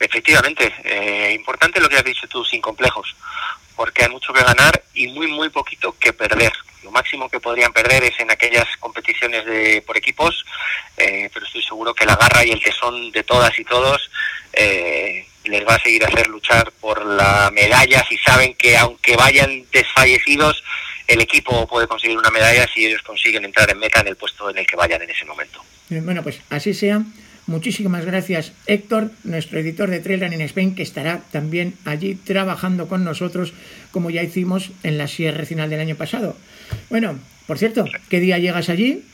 Efectivamente, 0.00 0.74
eh, 0.82 1.32
importante 1.32 1.80
lo 1.80 1.88
que 1.88 1.96
has 1.96 2.04
dicho 2.04 2.26
tú, 2.26 2.44
sin 2.44 2.60
complejos, 2.60 3.14
porque 3.76 4.02
hay 4.02 4.10
mucho 4.10 4.32
que 4.32 4.42
ganar 4.42 4.82
y 4.94 5.06
muy, 5.06 5.28
muy 5.28 5.48
poquito 5.50 5.94
que 5.96 6.12
perder. 6.12 6.52
Lo 6.86 6.92
máximo 6.92 7.28
que 7.28 7.40
podrían 7.40 7.72
perder 7.72 8.04
es 8.04 8.20
en 8.20 8.30
aquellas 8.30 8.64
competiciones 8.78 9.44
de, 9.44 9.82
por 9.84 9.96
equipos, 9.96 10.46
eh, 10.96 11.28
pero 11.34 11.44
estoy 11.44 11.60
seguro 11.60 11.92
que 11.92 12.06
la 12.06 12.14
garra 12.14 12.44
y 12.44 12.52
el 12.52 12.62
tesón 12.62 13.10
de 13.10 13.24
todas 13.24 13.58
y 13.58 13.64
todos 13.64 14.08
eh, 14.52 15.26
les 15.46 15.66
va 15.66 15.74
a 15.74 15.80
seguir 15.80 16.04
a 16.04 16.06
hacer 16.06 16.28
luchar 16.28 16.70
por 16.80 17.04
la 17.04 17.50
medalla 17.52 18.04
si 18.08 18.16
saben 18.18 18.54
que 18.54 18.76
aunque 18.76 19.16
vayan 19.16 19.64
desfallecidos, 19.72 20.62
el 21.08 21.20
equipo 21.20 21.66
puede 21.66 21.88
conseguir 21.88 22.16
una 22.18 22.30
medalla 22.30 22.68
si 22.72 22.86
ellos 22.86 23.02
consiguen 23.02 23.44
entrar 23.44 23.68
en 23.68 23.78
meta 23.80 23.98
en 24.02 24.06
el 24.06 24.16
puesto 24.16 24.48
en 24.48 24.58
el 24.58 24.66
que 24.66 24.76
vayan 24.76 25.02
en 25.02 25.10
ese 25.10 25.24
momento. 25.24 25.64
Bueno, 25.88 26.22
pues 26.22 26.40
así 26.50 26.72
sea. 26.72 27.02
Muchísimas 27.46 28.04
gracias 28.04 28.52
Héctor, 28.66 29.12
nuestro 29.22 29.60
editor 29.60 29.88
de 29.88 30.00
Trail 30.00 30.20
Running 30.20 30.40
Spain, 30.42 30.74
que 30.74 30.82
estará 30.82 31.20
también 31.30 31.74
allí 31.84 32.16
trabajando 32.16 32.88
con 32.88 33.04
nosotros, 33.04 33.52
como 33.92 34.10
ya 34.10 34.22
hicimos 34.22 34.72
en 34.82 34.98
la 34.98 35.06
Sierra 35.06 35.44
final 35.44 35.70
del 35.70 35.80
año 35.80 35.94
pasado. 35.94 36.36
Bueno, 36.90 37.18
por 37.46 37.58
cierto, 37.58 37.84
¿qué 38.08 38.18
día 38.18 38.38
llegas 38.38 38.68
allí? 38.68 39.04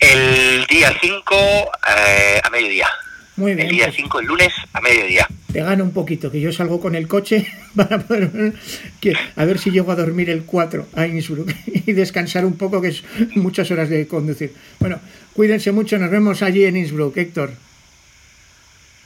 El 0.00 0.66
día 0.66 0.92
5 1.00 1.34
eh, 1.36 2.40
a 2.42 2.50
mediodía. 2.50 2.88
Muy 3.36 3.54
bien. 3.54 3.68
El 3.68 3.76
día 3.76 3.92
5, 3.92 4.08
pues. 4.10 4.22
el 4.22 4.28
lunes, 4.28 4.52
a 4.72 4.80
mediodía. 4.80 5.26
Te 5.52 5.62
gano 5.62 5.84
un 5.84 5.92
poquito, 5.92 6.30
que 6.30 6.40
yo 6.40 6.52
salgo 6.52 6.80
con 6.80 6.94
el 6.94 7.08
coche 7.08 7.46
para 7.76 7.98
poder. 7.98 8.54
Que, 9.00 9.14
a 9.36 9.44
ver 9.44 9.58
si 9.58 9.70
llego 9.70 9.92
a 9.92 9.96
dormir 9.96 10.30
el 10.30 10.44
4 10.44 10.88
a 10.94 11.06
Innsbruck 11.06 11.52
y 11.86 11.92
descansar 11.92 12.44
un 12.44 12.56
poco, 12.56 12.80
que 12.80 12.88
es 12.88 13.04
muchas 13.34 13.70
horas 13.70 13.88
de 13.88 14.06
conducir. 14.06 14.54
Bueno, 14.80 14.98
cuídense 15.34 15.72
mucho, 15.72 15.98
nos 15.98 16.10
vemos 16.10 16.42
allí 16.42 16.64
en 16.64 16.76
Innsbruck, 16.76 17.16
Héctor. 17.16 17.52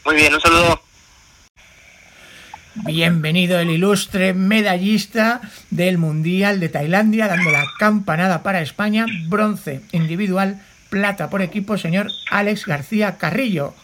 Muy 0.04 0.14
bien, 0.16 0.34
un 0.34 0.40
saludo. 0.40 0.80
Bienvenido 2.84 3.58
el 3.58 3.70
ilustre 3.70 4.34
medallista 4.34 5.40
del 5.70 5.98
Mundial 5.98 6.60
de 6.60 6.68
Tailandia, 6.68 7.26
dando 7.26 7.50
la 7.50 7.64
campanada 7.78 8.42
para 8.42 8.60
España, 8.60 9.06
bronce 9.28 9.80
individual, 9.92 10.60
plata 10.90 11.30
por 11.30 11.40
equipo, 11.42 11.78
señor 11.78 12.08
Alex 12.30 12.66
García 12.66 13.16
Carrillo. 13.16 13.74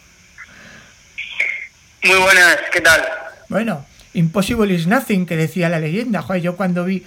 Muy 2.04 2.18
buenas, 2.18 2.58
¿qué 2.72 2.80
tal? 2.80 3.02
Bueno, 3.48 3.86
impossible 4.12 4.72
is 4.74 4.86
nothing, 4.86 5.24
que 5.24 5.36
decía 5.36 5.68
la 5.68 5.80
leyenda. 5.80 6.20
Joder, 6.20 6.42
yo 6.42 6.56
cuando 6.56 6.84
vi 6.84 7.04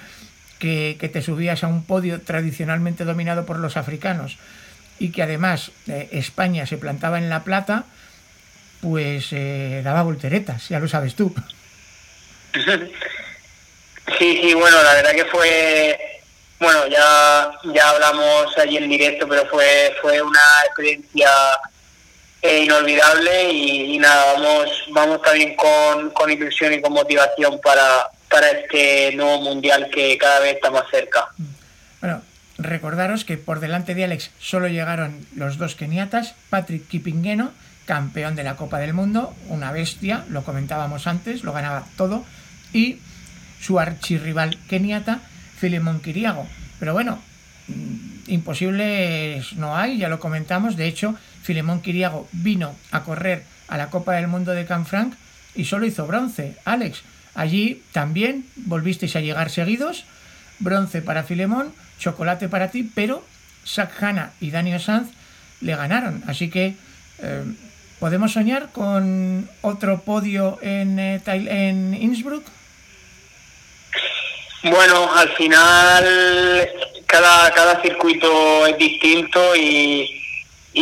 que, 0.60 1.10
te 1.14 1.22
subías 1.22 1.64
a 1.64 1.68
un 1.68 1.84
podio 1.84 2.22
tradicionalmente 2.22 3.06
dominado 3.06 3.46
por 3.46 3.60
los 3.60 3.78
africanos 3.78 4.38
y 5.00 5.12
que 5.12 5.24
además 5.24 5.72
eh, 5.88 6.10
España 6.12 6.66
se 6.66 6.78
plantaba 6.78 7.18
en 7.18 7.30
la 7.30 7.44
plata, 7.44 7.86
pues 8.82 9.28
eh, 9.32 9.82
daba 9.84 10.04
volteretas, 10.04 10.70
ya 10.70 10.80
lo 10.80 10.88
sabes 10.88 11.16
tú. 11.16 11.34
Sí, 14.20 14.40
sí, 14.40 14.54
bueno, 14.54 14.84
la 14.84 14.94
verdad 14.94 15.14
que 15.14 15.26
fue, 15.26 16.00
bueno, 16.60 16.86
ya, 16.88 17.50
ya 17.74 17.90
hablamos 17.90 18.56
allí 18.56 18.78
en 18.78 18.88
directo, 18.88 19.28
pero 19.28 19.48
fue, 19.48 19.96
fue 20.00 20.22
una 20.22 20.62
experiencia 20.64 21.28
inolvidable 22.44 23.52
y, 23.52 23.98
nada, 23.98 24.34
vamos, 24.34 24.70
vamos 24.90 25.22
también 25.24 25.56
con, 25.56 26.12
con 26.12 26.32
ilusión 26.32 26.74
y 26.74 26.82
con 26.82 26.94
motivación 26.94 27.60
para, 27.62 28.08
para 28.30 28.50
este 28.52 29.12
nuevo 29.16 29.42
mundial 29.42 29.90
que 29.92 30.18
cada 30.18 30.40
vez 30.40 30.56
está 30.56 30.70
más 30.70 30.84
cerca. 30.92 31.28
Bueno, 32.00 32.22
recordaros 32.66 33.26
que 33.26 33.38
por 33.38 33.60
delante 33.60 33.96
de 33.96 34.04
Alex 34.04 34.32
solo 34.40 34.68
llegaron 34.68 35.26
los 35.36 35.58
dos 35.58 35.76
keniatas, 35.76 36.36
Patrick 36.50 36.88
Kipingueno, 36.88 37.52
campeón 37.86 38.36
de 38.36 38.44
la 38.44 38.56
Copa 38.56 38.80
del 38.80 38.94
Mundo, 38.94 39.36
una 39.48 39.72
bestia, 39.72 40.26
lo 40.30 40.44
comentábamos 40.44 41.08
antes, 41.08 41.44
lo 41.44 41.54
ganaba 41.54 41.86
todo, 41.98 42.26
y 42.74 43.00
su 43.62 43.80
archirrival 43.80 44.58
keniata, 44.68 45.20
Filemón 45.58 46.00
Kiriago. 46.00 46.48
Pero 46.80 46.94
bueno, 46.94 47.20
mm, 47.68 48.32
imposibles 48.32 49.54
no 49.54 49.78
hay, 49.78 49.98
ya 49.98 50.10
lo 50.10 50.20
comentamos, 50.20 50.76
de 50.76 50.88
hecho, 50.88 51.16
Filemón 51.44 51.82
Kiriago 51.82 52.28
vino 52.32 52.76
a 52.92 53.04
correr 53.04 53.44
a 53.68 53.78
la 53.78 53.90
Copa 53.90 54.14
del 54.14 54.28
Mundo 54.28 54.52
de 54.52 54.66
Canfranc 54.66 55.14
y 55.56 55.66
solo 55.66 55.86
hizo 55.86 56.08
bronce. 56.08 56.56
Alex, 56.66 57.04
allí 57.34 57.82
también 57.92 58.46
volvisteis 58.56 59.16
a 59.16 59.22
llegar 59.22 59.50
seguidos. 59.50 60.06
Bronce 60.60 61.02
para 61.02 61.24
Filemón, 61.24 61.74
chocolate 62.00 62.50
para 62.50 62.72
ti, 62.72 62.84
pero 62.84 63.24
Hanna 64.00 64.34
y 64.40 64.52
Daniel 64.52 64.82
Sanz 64.82 65.10
le 65.62 65.76
ganaron. 65.76 66.24
Así 66.28 66.50
que 66.50 66.76
eh, 67.20 67.44
podemos 68.00 68.34
soñar 68.34 68.72
con 68.72 69.50
otro 69.62 70.02
podio 70.02 70.60
en, 70.62 71.00
eh, 71.00 71.22
en 71.26 71.94
Innsbruck. 71.94 72.46
Bueno, 74.64 75.14
al 75.16 75.30
final 75.30 76.70
cada, 77.06 77.52
cada 77.52 77.82
circuito 77.82 78.66
es 78.66 78.78
distinto 78.78 79.56
y, 79.56 80.22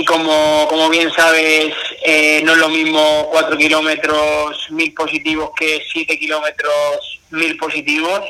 como, 0.07 0.67
como 0.69 0.89
bien 0.89 1.11
sabes, 1.13 1.73
eh, 2.05 2.41
no 2.43 2.53
es 2.53 2.57
lo 2.59 2.69
mismo 2.69 3.29
4 3.31 3.57
kilómetros 3.57 4.71
mil 4.71 4.93
positivos 4.93 5.51
que 5.55 5.83
7 5.91 6.17
kilómetros 6.17 7.19
mil 7.31 7.57
positivos. 7.57 8.21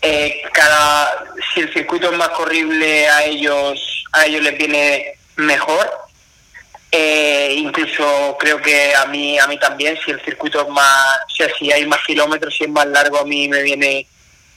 Eh, 0.00 0.42
cada, 0.52 1.24
si 1.52 1.60
el 1.60 1.72
circuito 1.72 2.10
es 2.10 2.16
más 2.16 2.28
corrible 2.30 3.08
a 3.08 3.24
ellos, 3.24 4.04
a 4.12 4.26
ellos 4.26 4.42
les 4.42 4.56
viene 4.56 5.14
mejor. 5.36 5.90
Eh, 6.90 7.54
incluso 7.58 8.36
creo 8.38 8.62
que 8.62 8.94
a 8.94 9.06
mí, 9.06 9.38
a 9.38 9.46
mí 9.46 9.58
también, 9.58 9.98
si 10.04 10.10
el 10.10 10.24
circuito 10.24 10.62
es 10.62 10.68
más, 10.68 11.16
o 11.26 11.34
sea, 11.34 11.48
si 11.58 11.70
hay 11.70 11.86
más 11.86 12.00
kilómetros, 12.06 12.54
si 12.56 12.64
es 12.64 12.70
más 12.70 12.86
largo, 12.86 13.18
a 13.18 13.24
mí 13.24 13.48
me 13.48 13.62
viene, 13.62 14.06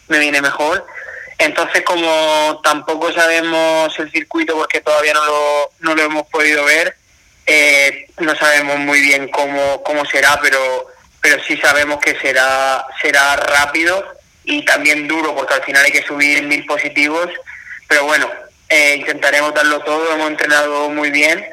me 0.08 0.20
viene 0.20 0.42
mejor. 0.42 0.86
Entonces, 1.38 1.82
como 1.82 2.62
tampoco 2.64 3.12
sabemos 3.12 3.98
el 4.00 4.12
circuito 4.12 4.54
porque 4.56 4.82
todavía 4.82 5.14
no 5.14 5.26
lo, 5.26 5.72
no 5.80 5.96
lo 5.96 6.04
hemos 6.04 6.28
podido 6.28 6.64
ver, 6.66 6.96
eh, 7.48 8.06
no 8.20 8.36
sabemos 8.36 8.78
muy 8.78 9.02
bien 9.02 9.28
cómo, 9.30 9.82
cómo 9.84 10.06
será, 10.06 10.40
pero, 10.42 10.88
pero 11.20 11.44
sí 11.44 11.58
sabemos 11.58 12.00
que 12.00 12.18
será, 12.20 12.86
será 13.02 13.36
rápido 13.36 14.21
y 14.44 14.64
también 14.66 15.08
duro 15.08 15.36
porque 15.36 15.54
al 15.54 15.64
final 15.64 15.86
hay 15.86 15.92
que 15.92 16.04
subir 16.04 16.44
mil 16.44 16.66
positivos. 16.66 17.30
Pero 17.88 18.06
bueno, 18.06 18.28
eh, 18.70 18.96
intentaremos 19.00 19.54
darlo 19.54 19.80
todo, 19.80 20.14
hemos 20.14 20.30
entrenado 20.30 20.90
muy 20.90 21.12
bien 21.12 21.44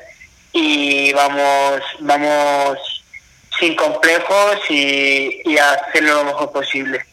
y 0.53 1.12
vamos, 1.12 1.83
vamos 2.01 2.79
sin 3.59 3.74
complejos 3.74 4.59
y, 4.68 5.40
y 5.44 5.59
a 5.59 5.72
hacerlo 5.72 6.14
lo 6.14 6.24
mejor 6.24 6.53
posible. 6.53 7.05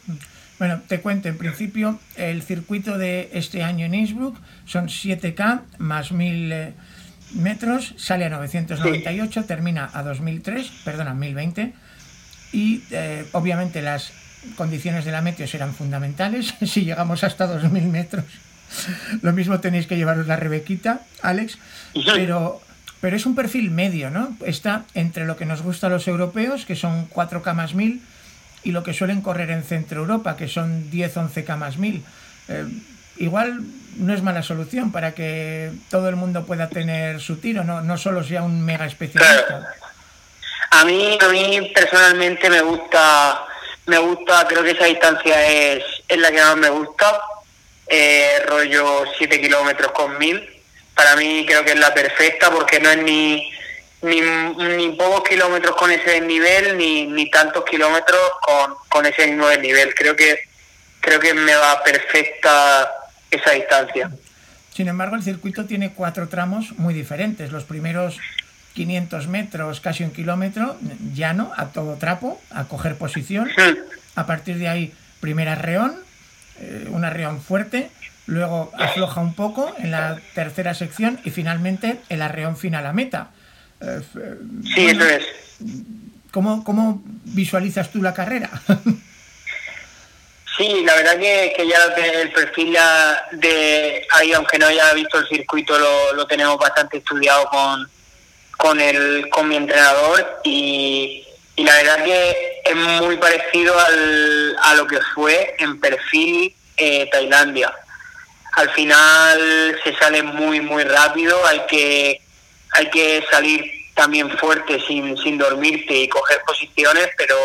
Bueno, 0.58 0.82
te 0.88 1.02
cuento, 1.02 1.28
en 1.28 1.38
principio 1.38 2.00
el 2.16 2.42
circuito 2.42 2.98
de 2.98 3.30
este 3.34 3.62
año 3.62 3.86
en 3.86 3.94
Innsbruck 3.94 4.38
son 4.66 4.88
7K 4.88 5.62
más 5.80 6.12
1000 6.12 6.52
eh, 6.52 6.74
metros, 7.34 7.94
sale 7.98 8.26
a 8.26 8.30
998, 8.30 9.44
termina 9.46 9.90
a 9.94 10.04
2003, 10.04 10.72
perdona, 10.86 11.14
1020 11.14 11.74
y 12.54 12.84
eh, 12.92 13.26
obviamente 13.34 13.82
las 13.82 14.14
condiciones 14.56 15.06
de 15.06 15.12
la 15.12 15.22
meteo 15.22 15.48
serán 15.48 15.74
fundamentales 15.74 16.54
si 16.66 16.86
llegamos 16.86 17.24
hasta 17.24 17.48
2000 17.48 17.84
metros. 17.86 18.26
Lo 19.22 19.32
mismo 19.34 19.60
tenéis 19.60 19.88
que 19.88 19.96
llevaros 19.96 20.28
la 20.28 20.36
Rebequita, 20.36 21.02
Alex, 21.22 21.58
pero, 22.14 22.62
pero 23.00 23.16
es 23.16 23.26
un 23.26 23.36
perfil 23.36 23.72
medio, 23.72 24.10
¿no? 24.10 24.36
Está 24.46 24.86
entre 24.96 25.26
lo 25.26 25.38
que 25.38 25.46
nos 25.46 25.62
gusta 25.62 25.88
a 25.88 25.90
los 25.92 26.08
europeos, 26.08 26.66
que 26.66 26.76
son 26.76 27.08
4K 27.10 27.54
más 27.54 27.76
1000, 27.76 28.02
y 28.66 28.72
lo 28.72 28.84
que 28.84 28.93
suelen 28.93 29.22
correr 29.22 29.52
en 29.52 29.64
Centro 29.64 30.02
Europa, 30.02 30.36
que 30.36 30.48
son 30.48 30.91
10-11 30.91 31.43
camas 31.46 31.78
mil. 31.78 32.04
Eh, 32.50 32.66
igual 33.18 33.62
no 33.98 34.14
es 34.14 34.24
mala 34.24 34.43
solución 34.43 34.91
para 34.91 35.14
que 35.14 35.72
todo 35.89 36.10
el 36.10 36.16
mundo 36.16 36.46
pueda 36.46 36.68
tener 36.68 37.22
su 37.22 37.38
tiro, 37.38 37.64
no, 37.64 37.82
no 37.82 37.98
solo 37.98 38.24
sea 38.24 38.41
un 38.41 38.66
mega 38.66 38.88
especialista. 38.88 39.68
A 40.72 40.84
mí, 40.84 41.18
a 41.22 41.30
mí 41.30 41.72
personalmente 41.74 42.50
me 42.50 42.62
gusta, 42.62 43.46
me 43.86 43.98
gusta, 44.00 44.46
creo 44.48 44.64
que 44.64 44.72
esa 44.72 44.86
distancia 44.86 45.48
es, 45.48 45.84
es 46.08 46.18
la 46.18 46.32
que 46.32 46.42
más 46.42 46.58
me 46.58 46.70
gusta, 46.70 47.22
eh, 47.88 48.44
rollo 48.48 49.04
7 49.18 49.42
kilómetros 49.42 49.92
con 49.92 50.18
1000. 50.18 50.50
Para 50.96 51.16
mí 51.16 51.46
creo 51.46 51.64
que 51.64 51.72
es 51.72 51.80
la 51.80 51.94
perfecta 51.94 52.50
porque 52.52 52.80
no 52.80 52.90
es 52.90 52.98
ni 53.04 53.52
ni, 54.02 54.22
ni 54.22 54.90
pocos 54.90 55.28
kilómetros 55.28 55.76
con 55.76 55.92
ese 55.92 56.22
nivel 56.22 56.78
ni, 56.78 57.08
ni 57.08 57.30
tantos 57.30 57.66
kilómetros 57.66 58.22
con, 58.42 58.76
con 58.88 59.06
ese 59.06 59.28
mismo 59.28 59.50
nivel 59.52 59.96
Creo 59.96 60.16
que 60.16 60.40
creo 61.00 61.20
que 61.20 61.34
me 61.34 61.56
va 61.56 61.84
perfecta 61.84 62.92
esa 63.30 63.52
distancia. 63.52 64.10
Sin 64.74 64.88
embargo, 64.88 65.16
el 65.16 65.24
circuito 65.24 65.66
tiene 65.66 65.94
cuatro 65.94 66.28
tramos 66.28 66.72
muy 66.78 66.94
diferentes. 66.94 67.52
Los 67.52 67.64
primeros 67.64 68.18
500 68.76 69.28
metros, 69.28 69.80
casi 69.80 70.03
un 70.03 70.11
kilómetro, 70.11 70.78
llano, 71.13 71.51
a 71.55 71.67
todo 71.67 71.95
trapo, 71.95 72.39
a 72.51 72.65
coger 72.65 72.97
posición. 72.97 73.49
A 74.15 74.26
partir 74.28 74.57
de 74.57 74.67
ahí, 74.67 74.93
primer 75.21 75.47
arreón, 75.47 75.95
eh, 76.59 76.88
un 76.89 77.05
arreón 77.05 77.41
fuerte, 77.41 77.89
luego 78.28 78.71
afloja 78.78 79.21
un 79.21 79.34
poco 79.34 79.73
en 79.78 79.91
la 79.91 80.19
tercera 80.36 80.73
sección 80.73 81.19
y 81.23 81.32
finalmente 81.32 82.01
el 82.09 82.21
arreón 82.21 82.57
final 82.57 82.86
a 82.86 82.93
meta. 82.93 83.30
Eh, 83.80 84.01
sí, 84.76 84.88
eso 84.88 85.05
es. 85.05 85.26
¿cómo, 86.32 86.65
¿Cómo 86.65 87.01
visualizas 87.23 87.91
tú 87.91 88.01
la 88.01 88.13
carrera? 88.13 88.49
Sí, 90.57 90.86
la 90.86 90.95
verdad 90.95 91.17
que, 91.17 91.53
que 91.53 91.67
ya 91.67 91.84
el 92.01 92.32
perfil 92.32 92.78
de 93.34 94.07
ahí, 94.13 94.32
aunque 94.32 94.57
no 94.57 94.67
haya 94.67 94.93
visto 94.93 95.19
el 95.19 95.28
circuito, 95.28 95.78
lo, 95.78 96.13
lo 96.13 96.26
tenemos 96.26 96.57
bastante 96.57 96.99
estudiado 96.99 97.49
con, 97.49 97.89
con, 98.58 98.80
el, 98.80 99.30
con 99.30 99.47
mi 99.47 99.56
entrenador 99.56 100.41
y, 100.43 101.26
y 101.56 101.64
la 101.64 101.76
verdad 101.76 102.03
que 102.03 102.62
es 102.66 102.76
muy 102.76 103.18
parecido 103.18 103.78
al, 103.80 104.58
a 104.62 104.74
lo 104.76 104.88
que 104.88 104.99
fue 105.14 105.56
en 105.60 105.80
perfil 105.80 106.56
eh, 106.78 107.10
Tailandia. 107.12 107.74
Al 108.53 108.70
final 108.72 109.80
se 109.84 109.95
sale 109.97 110.24
muy, 110.24 110.62
muy 110.62 110.84
rápido, 110.84 111.45
hay 111.45 111.62
que, 111.68 112.22
hay 112.72 112.89
que 112.89 113.26
salir 113.30 113.72
también 113.95 114.30
fuerte 114.38 114.82
sin, 114.88 115.18
sin 115.18 115.38
dormirte 115.38 115.93
y 115.93 116.10
coger 116.10 116.41
posiciones, 116.45 117.10
pero 117.18 117.36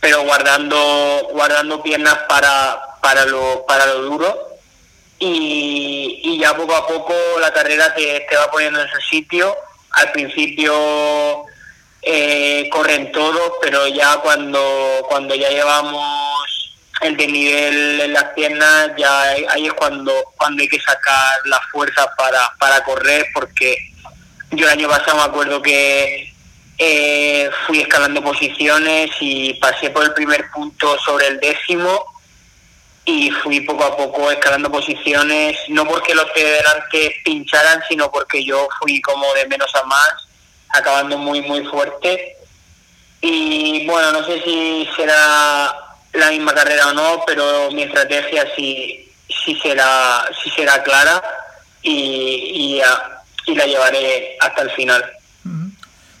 pero 0.00 0.22
guardando 0.22 1.28
guardando 1.32 1.82
piernas 1.82 2.16
para 2.28 2.78
para 3.02 3.24
lo 3.26 3.64
para 3.66 3.84
lo 3.86 4.02
duro 4.02 4.48
y, 5.18 6.20
y 6.22 6.38
ya 6.38 6.56
poco 6.56 6.74
a 6.76 6.86
poco 6.86 7.14
la 7.40 7.52
carrera 7.52 7.92
te, 7.94 8.26
te 8.30 8.36
va 8.36 8.48
poniendo 8.50 8.80
en 8.80 8.88
su 8.88 9.00
sitio 9.00 9.56
al 9.92 10.12
principio 10.12 11.44
eh, 12.02 12.68
corren 12.70 13.12
todos 13.12 13.52
pero 13.62 13.86
ya 13.88 14.16
cuando 14.18 15.06
cuando 15.08 15.34
ya 15.34 15.48
llevamos 15.50 16.76
el 17.00 17.16
desnivel 17.16 18.00
en 18.00 18.12
las 18.12 18.24
piernas 18.34 18.90
ya 18.96 19.22
ahí 19.50 19.66
es 19.66 19.72
cuando 19.74 20.12
cuando 20.36 20.62
hay 20.62 20.68
que 20.68 20.80
sacar 20.80 21.40
la 21.46 21.60
fuerza 21.72 22.08
para 22.16 22.52
para 22.58 22.82
correr 22.84 23.26
porque 23.34 23.76
yo 24.52 24.66
el 24.66 24.78
año 24.78 24.88
pasado 24.88 25.18
me 25.18 25.24
acuerdo 25.24 25.62
que 25.62 26.32
eh, 26.78 27.50
fui 27.66 27.80
escalando 27.80 28.22
posiciones 28.22 29.10
y 29.20 29.54
pasé 29.54 29.90
por 29.90 30.04
el 30.04 30.12
primer 30.12 30.48
punto 30.50 30.96
sobre 31.00 31.26
el 31.26 31.40
décimo 31.40 32.17
y 33.08 33.30
fui 33.30 33.62
poco 33.62 33.84
a 33.84 33.96
poco 33.96 34.30
escalando 34.30 34.70
posiciones, 34.70 35.56
no 35.68 35.86
porque 35.86 36.14
los 36.14 36.26
de 36.34 36.44
delante 36.44 37.16
pincharan, 37.24 37.82
sino 37.88 38.10
porque 38.10 38.44
yo 38.44 38.68
fui 38.78 39.00
como 39.00 39.32
de 39.32 39.48
menos 39.48 39.74
a 39.74 39.82
más, 39.84 40.12
acabando 40.68 41.16
muy, 41.16 41.40
muy 41.40 41.64
fuerte. 41.64 42.36
Y 43.22 43.86
bueno, 43.86 44.12
no 44.12 44.26
sé 44.26 44.42
si 44.42 44.86
será 44.94 45.74
la 46.12 46.30
misma 46.30 46.52
carrera 46.52 46.88
o 46.88 46.92
no, 46.92 47.22
pero 47.26 47.70
mi 47.70 47.84
estrategia 47.84 48.46
sí, 48.54 49.10
sí, 49.42 49.58
será, 49.62 50.28
sí 50.44 50.50
será 50.50 50.82
clara 50.82 51.22
y, 51.80 52.82
y 53.46 53.54
la 53.54 53.64
llevaré 53.64 54.36
hasta 54.38 54.60
el 54.60 54.70
final. 54.72 55.02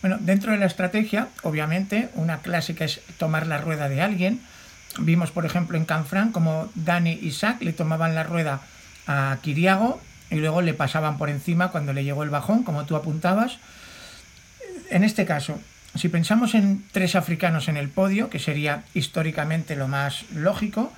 Bueno, 0.00 0.16
dentro 0.20 0.52
de 0.52 0.58
la 0.58 0.66
estrategia, 0.66 1.28
obviamente, 1.42 2.08
una 2.14 2.38
clásica 2.38 2.86
es 2.86 3.02
tomar 3.18 3.46
la 3.46 3.58
rueda 3.58 3.90
de 3.90 4.00
alguien. 4.00 4.40
Vimos, 4.98 5.30
por 5.30 5.46
ejemplo, 5.46 5.76
en 5.76 5.84
Canfrán 5.84 6.32
como 6.32 6.68
Dani 6.74 7.18
y 7.22 7.30
Zach 7.30 7.60
le 7.62 7.72
tomaban 7.72 8.14
la 8.14 8.22
rueda 8.22 8.60
a 9.06 9.38
Kiriago 9.42 10.00
y 10.30 10.36
luego 10.36 10.60
le 10.60 10.74
pasaban 10.74 11.18
por 11.18 11.30
encima 11.30 11.68
cuando 11.68 11.92
le 11.92 12.04
llegó 12.04 12.22
el 12.22 12.30
bajón, 12.30 12.62
como 12.62 12.84
tú 12.84 12.96
apuntabas. 12.96 13.58
En 14.90 15.04
este 15.04 15.24
caso, 15.24 15.58
si 15.94 16.08
pensamos 16.08 16.54
en 16.54 16.84
tres 16.92 17.14
africanos 17.14 17.68
en 17.68 17.76
el 17.76 17.88
podio, 17.88 18.30
que 18.30 18.38
sería 18.38 18.84
históricamente 18.94 19.76
lo 19.76 19.88
más 19.88 20.24
lógico, 20.34 20.92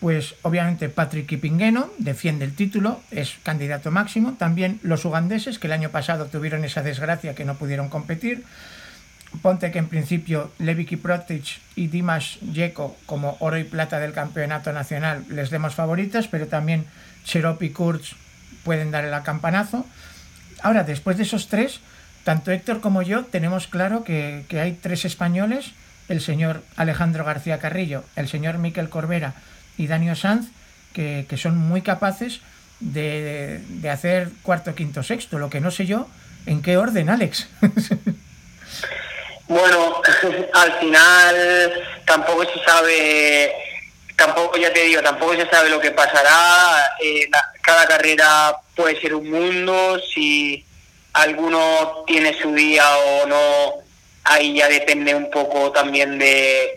pues 0.00 0.34
obviamente 0.42 0.88
Patrick 0.88 1.26
Kipingeno 1.26 1.90
defiende 1.98 2.44
el 2.44 2.54
título, 2.54 3.00
es 3.10 3.36
candidato 3.42 3.90
máximo. 3.90 4.34
También 4.38 4.78
los 4.82 5.04
ugandeses, 5.04 5.58
que 5.58 5.68
el 5.68 5.72
año 5.72 5.88
pasado 5.88 6.26
tuvieron 6.26 6.64
esa 6.64 6.82
desgracia 6.82 7.34
que 7.34 7.44
no 7.44 7.56
pudieron 7.56 7.88
competir. 7.88 8.44
Ponte 9.42 9.70
que 9.70 9.78
en 9.78 9.88
principio 9.88 10.50
Levi 10.58 10.86
Kiprotich 10.86 11.60
y 11.74 11.88
Dimas 11.88 12.38
Yeko 12.40 12.96
como 13.06 13.36
oro 13.40 13.58
y 13.58 13.64
plata 13.64 13.98
del 13.98 14.12
campeonato 14.12 14.72
nacional 14.72 15.24
les 15.28 15.50
demos 15.50 15.74
favoritas, 15.74 16.28
pero 16.28 16.46
también 16.46 16.86
Cherop 17.24 17.62
y 17.62 17.70
Kurz 17.70 18.14
pueden 18.64 18.90
dar 18.90 19.04
el 19.04 19.22
campanazo. 19.22 19.86
Ahora, 20.62 20.84
después 20.84 21.16
de 21.16 21.24
esos 21.24 21.48
tres, 21.48 21.80
tanto 22.24 22.50
Héctor 22.50 22.80
como 22.80 23.02
yo 23.02 23.24
tenemos 23.24 23.66
claro 23.66 24.04
que, 24.04 24.44
que 24.48 24.60
hay 24.60 24.72
tres 24.72 25.04
españoles, 25.04 25.72
el 26.08 26.20
señor 26.20 26.62
Alejandro 26.76 27.24
García 27.24 27.58
Carrillo, 27.58 28.04
el 28.16 28.28
señor 28.28 28.58
Miquel 28.58 28.88
Corbera 28.88 29.34
y 29.76 29.86
Daniel 29.86 30.16
Sanz, 30.16 30.48
que, 30.92 31.26
son 31.36 31.58
muy 31.58 31.82
capaces 31.82 32.40
de, 32.80 33.60
de, 33.68 33.90
hacer 33.90 34.30
cuarto, 34.42 34.74
quinto, 34.74 35.02
sexto. 35.02 35.38
Lo 35.38 35.50
que 35.50 35.60
no 35.60 35.70
sé 35.70 35.84
yo, 35.84 36.08
¿en 36.46 36.62
qué 36.62 36.78
orden, 36.78 37.10
Alex? 37.10 37.48
bueno, 39.48 40.02
al 40.52 40.72
final 40.80 41.84
tampoco 42.04 42.44
se 42.44 42.64
sabe, 42.64 43.54
tampoco 44.16 44.56
ya 44.56 44.72
te 44.72 44.82
digo, 44.82 45.02
tampoco 45.02 45.34
se 45.34 45.48
sabe 45.48 45.70
lo 45.70 45.80
que 45.80 45.92
pasará. 45.92 46.96
Eh, 47.00 47.28
cada 47.62 47.86
carrera 47.86 48.56
puede 48.74 49.00
ser 49.00 49.14
un 49.14 49.30
mundo, 49.30 50.00
si 50.12 50.64
alguno 51.12 52.04
tiene 52.06 52.34
su 52.40 52.52
día 52.52 52.84
o 52.98 53.26
no, 53.26 53.74
ahí 54.24 54.54
ya 54.54 54.68
depende 54.68 55.14
un 55.14 55.30
poco 55.30 55.70
también 55.72 56.18
de, 56.18 56.76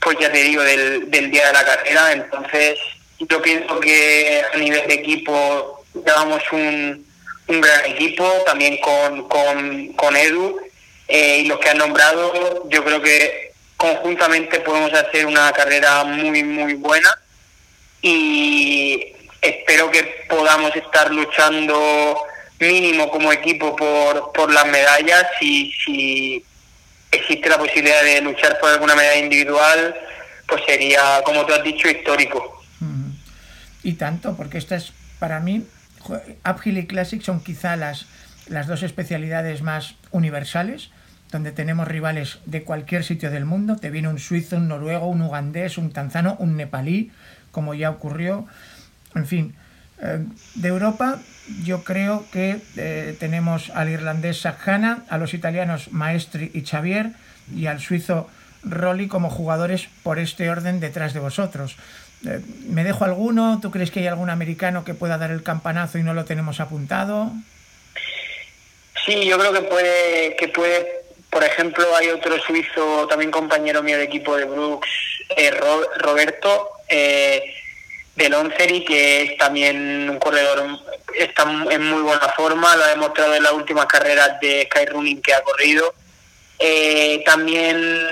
pues 0.00 0.16
ya 0.20 0.30
te 0.30 0.42
digo, 0.42 0.62
del, 0.62 1.10
del 1.10 1.30
día 1.30 1.48
de 1.48 1.52
la 1.52 1.64
carrera. 1.64 2.12
Entonces, 2.12 2.78
yo 3.18 3.42
pienso 3.42 3.80
que 3.80 4.42
a 4.54 4.56
nivel 4.56 4.86
de 4.86 4.94
equipo 4.94 5.84
llevamos 5.94 6.42
un, 6.52 7.04
un 7.48 7.60
gran 7.60 7.84
equipo, 7.86 8.24
también 8.46 8.78
con, 8.78 9.28
con, 9.28 9.92
con 9.94 10.16
Edu 10.16 10.67
eh, 11.08 11.38
y 11.38 11.46
los 11.46 11.58
que 11.58 11.70
han 11.70 11.78
nombrado, 11.78 12.68
yo 12.68 12.84
creo 12.84 13.00
que 13.00 13.52
conjuntamente 13.76 14.60
podemos 14.60 14.92
hacer 14.92 15.24
una 15.26 15.50
carrera 15.52 16.04
muy, 16.04 16.44
muy 16.44 16.74
buena. 16.74 17.08
Y 18.02 19.14
espero 19.40 19.90
que 19.90 20.26
podamos 20.28 20.76
estar 20.76 21.10
luchando 21.10 22.18
mínimo 22.60 23.10
como 23.10 23.32
equipo 23.32 23.74
por, 23.74 24.32
por 24.32 24.52
las 24.52 24.66
medallas. 24.66 25.26
Y 25.40 25.72
si 25.84 26.44
existe 27.10 27.48
la 27.48 27.58
posibilidad 27.58 28.02
de 28.02 28.20
luchar 28.20 28.58
por 28.60 28.70
alguna 28.70 28.94
medalla 28.94 29.18
individual, 29.18 29.96
pues 30.46 30.62
sería, 30.66 31.22
como 31.24 31.46
tú 31.46 31.54
has 31.54 31.62
dicho, 31.62 31.88
histórico. 31.88 32.62
Y 33.82 33.94
tanto, 33.94 34.36
porque 34.36 34.58
esta 34.58 34.76
es, 34.76 34.92
para 35.18 35.40
mí, 35.40 35.64
Uphill 36.44 36.78
y 36.78 36.86
Classic 36.86 37.22
son 37.22 37.42
quizá 37.42 37.76
las, 37.76 38.06
las 38.48 38.66
dos 38.66 38.82
especialidades 38.82 39.62
más 39.62 39.94
universales, 40.10 40.90
donde 41.30 41.52
tenemos 41.52 41.86
rivales 41.86 42.38
de 42.46 42.62
cualquier 42.62 43.04
sitio 43.04 43.30
del 43.30 43.44
mundo. 43.44 43.76
Te 43.76 43.90
viene 43.90 44.08
un 44.08 44.18
suizo, 44.18 44.56
un 44.56 44.68
noruego, 44.68 45.06
un 45.06 45.22
ugandés, 45.22 45.78
un 45.78 45.92
tanzano, 45.92 46.36
un 46.38 46.56
nepalí, 46.56 47.10
como 47.50 47.74
ya 47.74 47.90
ocurrió. 47.90 48.46
En 49.14 49.26
fin, 49.26 49.54
eh, 50.00 50.24
de 50.54 50.68
Europa 50.68 51.18
yo 51.64 51.82
creo 51.82 52.24
que 52.30 52.60
eh, 52.76 53.16
tenemos 53.18 53.70
al 53.70 53.88
irlandés 53.88 54.40
Sajana, 54.40 55.04
a 55.08 55.18
los 55.18 55.34
italianos 55.34 55.92
Maestri 55.92 56.50
y 56.54 56.64
Xavier 56.64 57.10
y 57.54 57.66
al 57.66 57.80
suizo 57.80 58.28
Rolli 58.62 59.08
como 59.08 59.30
jugadores 59.30 59.88
por 60.02 60.18
este 60.18 60.50
orden 60.50 60.80
detrás 60.80 61.14
de 61.14 61.20
vosotros. 61.20 61.76
Eh, 62.26 62.40
¿Me 62.68 62.84
dejo 62.84 63.04
alguno? 63.04 63.60
¿Tú 63.60 63.70
crees 63.70 63.90
que 63.90 64.00
hay 64.00 64.06
algún 64.06 64.30
americano 64.30 64.84
que 64.84 64.94
pueda 64.94 65.18
dar 65.18 65.30
el 65.30 65.42
campanazo 65.42 65.98
y 65.98 66.02
no 66.02 66.14
lo 66.14 66.24
tenemos 66.24 66.60
apuntado? 66.60 67.32
Sí, 69.06 69.26
yo 69.26 69.38
creo 69.38 69.52
que 69.52 69.62
puede, 69.62 70.36
que 70.36 70.48
puede 70.48 70.97
por 71.30 71.44
ejemplo, 71.44 71.94
hay 71.96 72.08
otro 72.08 72.38
suizo, 72.40 73.06
también 73.08 73.30
compañero 73.30 73.82
mío 73.82 73.98
de 73.98 74.04
equipo 74.04 74.36
de 74.36 74.44
Brooks, 74.44 74.88
Roberto, 75.98 76.70
del 78.18 78.34
Onceri, 78.34 78.84
que 78.84 79.22
es 79.22 79.38
también 79.38 80.10
un 80.10 80.18
corredor, 80.18 80.66
está 81.16 81.44
en 81.70 81.84
muy 81.84 82.02
buena 82.02 82.28
forma, 82.30 82.76
lo 82.76 82.84
ha 82.84 82.88
demostrado 82.88 83.34
en 83.34 83.44
las 83.44 83.52
últimas 83.52 83.86
carreras 83.86 84.40
de 84.40 84.68
Skyrunning 84.70 85.22
que 85.22 85.34
ha 85.34 85.42
corrido. 85.42 85.94
Eh, 86.58 87.22
también, 87.24 88.08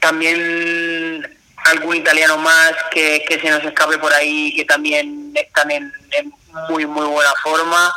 también 0.00 1.38
algún 1.66 1.96
italiano 1.96 2.36
más 2.38 2.72
que, 2.90 3.24
se 3.40 3.50
nos 3.50 3.62
escape 3.64 3.98
por 3.98 4.12
ahí, 4.12 4.54
que 4.56 4.64
también 4.64 5.32
están 5.34 5.70
en, 5.70 5.92
muy, 6.68 6.84
muy 6.86 7.06
buena 7.06 7.32
forma. 7.42 7.94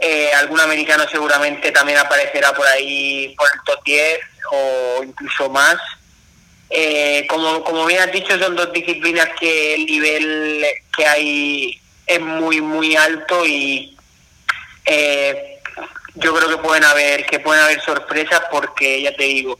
Eh, 0.00 0.30
algún 0.34 0.60
americano 0.60 1.04
seguramente 1.10 1.72
también 1.72 1.98
aparecerá 1.98 2.52
por 2.52 2.66
ahí 2.68 3.34
por 3.36 3.48
el 3.52 3.60
top 3.64 3.84
10 3.84 4.18
o 4.52 5.02
incluso 5.02 5.50
más. 5.50 5.76
Eh, 6.70 7.26
como, 7.28 7.64
como 7.64 7.86
bien 7.86 8.00
has 8.00 8.12
dicho, 8.12 8.38
son 8.38 8.54
dos 8.54 8.72
disciplinas 8.72 9.28
que 9.40 9.74
el 9.74 9.86
nivel 9.86 10.64
que 10.94 11.06
hay 11.06 11.80
es 12.06 12.20
muy, 12.20 12.60
muy 12.60 12.94
alto 12.94 13.44
y 13.46 13.96
eh, 14.84 15.58
yo 16.14 16.34
creo 16.34 16.48
que 16.48 16.58
pueden 16.58 16.84
haber, 16.84 17.26
que 17.26 17.40
pueden 17.40 17.62
haber 17.62 17.80
sorpresas 17.82 18.42
porque, 18.50 19.02
ya 19.02 19.14
te 19.16 19.24
digo, 19.24 19.58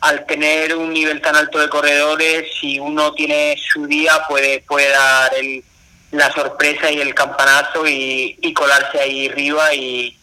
al 0.00 0.26
tener 0.26 0.76
un 0.76 0.92
nivel 0.92 1.20
tan 1.20 1.36
alto 1.36 1.58
de 1.58 1.68
corredores, 1.68 2.46
si 2.60 2.78
uno 2.78 3.12
tiene 3.12 3.56
su 3.72 3.86
día, 3.86 4.12
puede, 4.28 4.60
puede 4.62 4.88
dar 4.90 5.34
el, 5.34 5.62
la 6.10 6.30
sorpresa 6.32 6.90
y 6.90 7.00
el 7.00 7.14
campanazo 7.14 7.86
y, 7.86 8.52
colarse 8.54 8.98
ahí 9.00 9.28
arriba 9.28 9.74
y, 9.74 10.18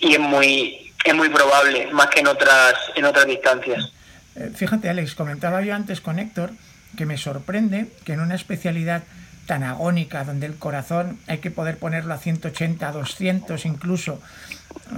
y 0.00 0.14
es 0.14 0.20
muy 0.20 0.84
es 1.04 1.14
muy 1.14 1.28
probable, 1.28 1.88
más 1.92 2.06
que 2.06 2.20
en 2.20 2.26
otras, 2.26 2.74
en 2.96 3.04
otras 3.04 3.26
distancias. 3.26 3.92
Eh, 4.36 4.50
fíjate, 4.54 4.88
Alex, 4.88 5.14
comentaba 5.14 5.60
yo 5.62 5.74
antes 5.74 6.00
con 6.00 6.18
Héctor 6.18 6.50
que 6.96 7.06
me 7.06 7.18
sorprende 7.18 7.88
que 8.04 8.14
en 8.14 8.20
una 8.20 8.34
especialidad 8.34 9.02
tan 9.46 9.62
agónica, 9.62 10.24
donde 10.24 10.46
el 10.46 10.56
corazón 10.56 11.18
hay 11.26 11.38
que 11.38 11.50
poder 11.50 11.76
ponerlo 11.76 12.14
a 12.14 12.18
180, 12.18 12.90
200 12.90 13.66
incluso, 13.66 14.20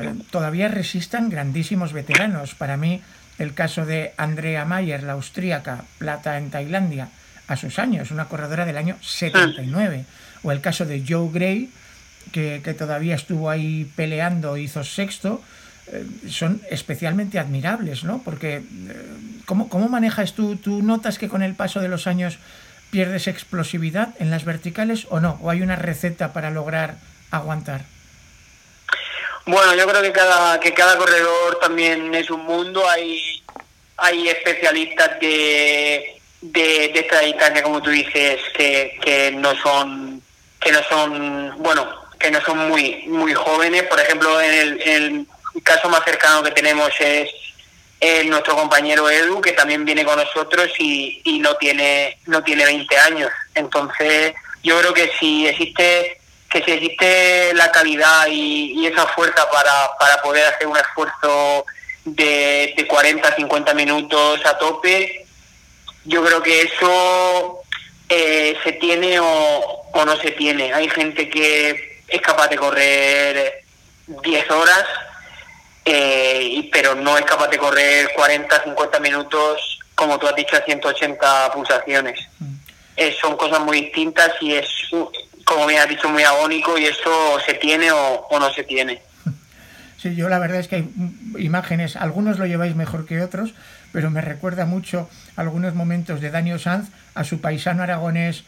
eh, 0.01 0.15
todavía 0.31 0.69
resistan 0.69 1.29
grandísimos 1.29 1.93
veteranos. 1.93 2.55
Para 2.55 2.77
mí, 2.77 3.03
el 3.39 3.55
caso 3.55 3.85
de 3.85 4.15
Andrea 4.17 4.65
Mayer, 4.65 5.03
la 5.03 5.15
austríaca, 5.15 5.85
plata 5.99 6.39
en 6.39 6.51
Tailandia, 6.51 7.09
a 7.49 7.57
sus 7.57 7.79
años, 7.79 8.11
una 8.11 8.27
corredora 8.27 8.65
del 8.65 8.77
año 8.77 8.97
79. 9.03 10.05
O 10.43 10.53
el 10.53 10.61
caso 10.61 10.85
de 10.85 11.05
Joe 11.07 11.31
Gray, 11.33 11.71
que, 12.33 12.61
que 12.65 12.75
todavía 12.75 13.15
estuvo 13.15 13.51
ahí 13.51 13.91
peleando, 13.97 14.57
hizo 14.57 14.85
sexto, 14.85 15.43
eh, 15.93 16.05
son 16.29 16.61
especialmente 16.69 17.39
admirables, 17.39 18.03
¿no? 18.03 18.21
Porque, 18.25 18.57
eh, 18.57 18.63
¿cómo, 19.45 19.69
¿cómo, 19.69 19.89
manejas 19.89 20.33
tú? 20.33 20.57
¿Tú 20.57 20.83
notas 20.83 21.17
que 21.17 21.29
con 21.29 21.43
el 21.43 21.55
paso 21.55 21.81
de 21.81 21.87
los 21.87 22.09
años 22.09 22.39
pierdes 22.91 23.29
explosividad 23.29 24.09
en 24.19 24.31
las 24.31 24.45
verticales 24.45 25.07
o 25.11 25.21
no? 25.21 25.39
¿O 25.43 25.51
hay 25.51 25.63
una 25.63 25.77
receta 25.77 26.33
para 26.33 26.51
lograr 26.51 26.97
aguantar? 27.31 27.83
Bueno, 29.45 29.77
yo 29.77 29.87
creo 29.87 30.03
que 30.03 30.11
cada, 30.11 30.59
que 30.59 30.75
cada 30.75 30.99
corredor 30.99 31.61
también 31.61 32.13
es 32.17 32.31
un 32.31 32.45
mundo. 32.45 32.89
Hay, 32.89 33.45
hay 33.97 34.29
especialistas 34.29 35.19
de, 36.41 36.91
de, 36.93 37.01
esta 37.01 37.21
distancia, 37.21 37.63
como 37.63 37.83
tú 37.83 37.91
dices, 37.91 38.41
que, 38.55 38.99
que 39.03 39.33
no 39.33 39.55
son, 39.57 40.23
que 40.61 40.73
no 40.73 40.83
son, 40.89 41.55
bueno, 41.59 41.89
que 42.19 42.31
no 42.31 42.41
son 42.43 42.69
muy, 42.69 43.05
muy 43.07 43.35
jóvenes. 43.35 43.85
Por 43.85 44.01
ejemplo, 44.01 44.41
en 44.41 44.81
el, 44.81 45.27
caso 45.63 45.89
más 45.89 46.05
cercano 46.05 46.43
que 46.43 46.51
tenemos 46.51 46.91
es 47.01 47.31
nuestro 48.27 48.55
compañero 48.55 49.09
Edu, 49.09 49.41
que 49.41 49.53
también 49.53 49.85
viene 49.85 50.05
con 50.05 50.17
nosotros 50.17 50.69
y, 50.79 51.23
y 51.25 51.39
no 51.39 51.57
tiene 51.57 52.19
no 52.27 52.43
tiene 52.43 52.65
20 52.65 52.99
años. 52.99 53.31
Entonces, 53.55 54.35
yo 54.63 54.79
creo 54.79 54.93
que 54.93 55.11
si 55.19 55.47
existe 55.47 56.19
que 56.51 56.63
si 56.63 56.71
existe 56.71 57.55
la 57.55 57.71
calidad 57.73 58.27
y, 58.29 58.87
esa 58.87 59.07
fuerza 59.09 59.51
para, 59.51 59.91
para 59.99 60.23
poder 60.23 60.47
hacer 60.47 60.67
un 60.67 60.77
esfuerzo 60.77 61.65
de, 62.05 62.73
de 62.77 62.87
40, 62.87 63.35
50 63.35 63.75
minutos 63.75 64.41
a 64.47 64.57
tope, 64.59 65.26
yo 66.07 66.25
creo 66.25 66.43
que 66.43 66.63
eso 66.63 67.63
eh, 68.09 68.57
se 68.65 68.73
tiene 68.73 69.19
o, 69.21 69.27
o 69.93 70.05
no 70.05 70.17
se 70.17 70.31
tiene. 70.33 70.73
Hay 70.73 70.89
gente 70.89 71.29
que 71.29 72.01
es 72.09 72.21
capaz 72.21 72.49
de 72.49 72.57
correr 72.57 73.65
10 74.07 74.51
horas 74.51 74.87
eh, 75.89 76.69
pero 76.73 76.97
no 76.97 77.17
es 77.17 77.25
capaz 77.25 77.47
de 77.47 77.59
correr 77.59 78.11
40, 78.17 78.65
50 78.65 78.99
minutos, 78.99 79.79
como 79.95 80.19
tú 80.19 80.27
has 80.27 80.35
dicho, 80.35 80.57
a 80.57 80.61
180 80.61 81.53
pulsaciones. 81.53 82.19
Mm. 82.41 82.55
Eh, 82.97 83.17
son 83.21 83.37
cosas 83.37 83.61
muy 83.61 83.83
distintas 83.83 84.33
y 84.41 84.55
es, 84.55 84.69
como 85.45 85.67
bien 85.67 85.81
has 85.81 85.89
dicho, 85.89 86.09
muy 86.09 86.25
agónico 86.25 86.77
y 86.77 86.87
eso 86.87 87.39
se 87.47 87.55
tiene 87.55 87.93
o, 87.93 88.27
no 88.39 88.53
se 88.53 88.65
tiene. 88.65 89.01
Sí, 89.99 90.15
yo 90.15 90.29
la 90.29 90.39
verdad 90.39 90.59
es 90.59 90.69
que 90.69 90.77
hay 90.77 90.89
imágenes, 91.39 91.97
algunos 91.97 92.39
lo 92.39 92.45
lleváis 92.45 92.77
mejor 92.77 93.07
que 93.07 93.23
otros, 93.23 93.55
pero 93.93 94.11
me 94.11 94.21
recuerda 94.21 94.67
mucho 94.67 95.09
algunos 95.37 95.75
momentos 95.75 96.21
de 96.21 96.31
Daniel 96.31 96.59
Sanz 96.61 96.89
a 97.15 97.25
su 97.25 97.41
paisano 97.41 97.83
aragonés 97.83 98.45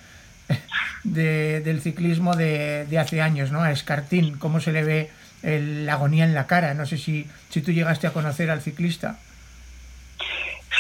de, 1.04 1.60
del 1.60 1.80
ciclismo 1.80 2.34
de, 2.34 2.86
de, 2.86 2.98
hace 2.98 3.20
años, 3.20 3.52
¿no? 3.52 3.62
A 3.62 3.70
Escartín, 3.70 4.38
cómo 4.38 4.60
se 4.60 4.72
le 4.72 4.82
ve 4.82 5.10
la 5.42 5.92
agonía 5.92 6.24
en 6.24 6.34
la 6.34 6.46
cara. 6.46 6.74
No 6.74 6.86
sé 6.86 6.98
si, 6.98 7.28
si 7.50 7.60
tú 7.60 7.72
llegaste 7.72 8.06
a 8.06 8.12
conocer 8.12 8.50
al 8.50 8.62
ciclista. 8.62 9.18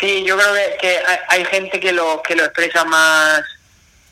Sí, 0.00 0.24
yo 0.26 0.36
creo 0.36 0.54
que, 0.80 0.98
hay, 1.28 1.44
gente 1.46 1.80
que 1.80 1.92
lo, 1.92 2.22
que 2.22 2.36
lo 2.36 2.44
expresa 2.44 2.84
más 2.84 3.42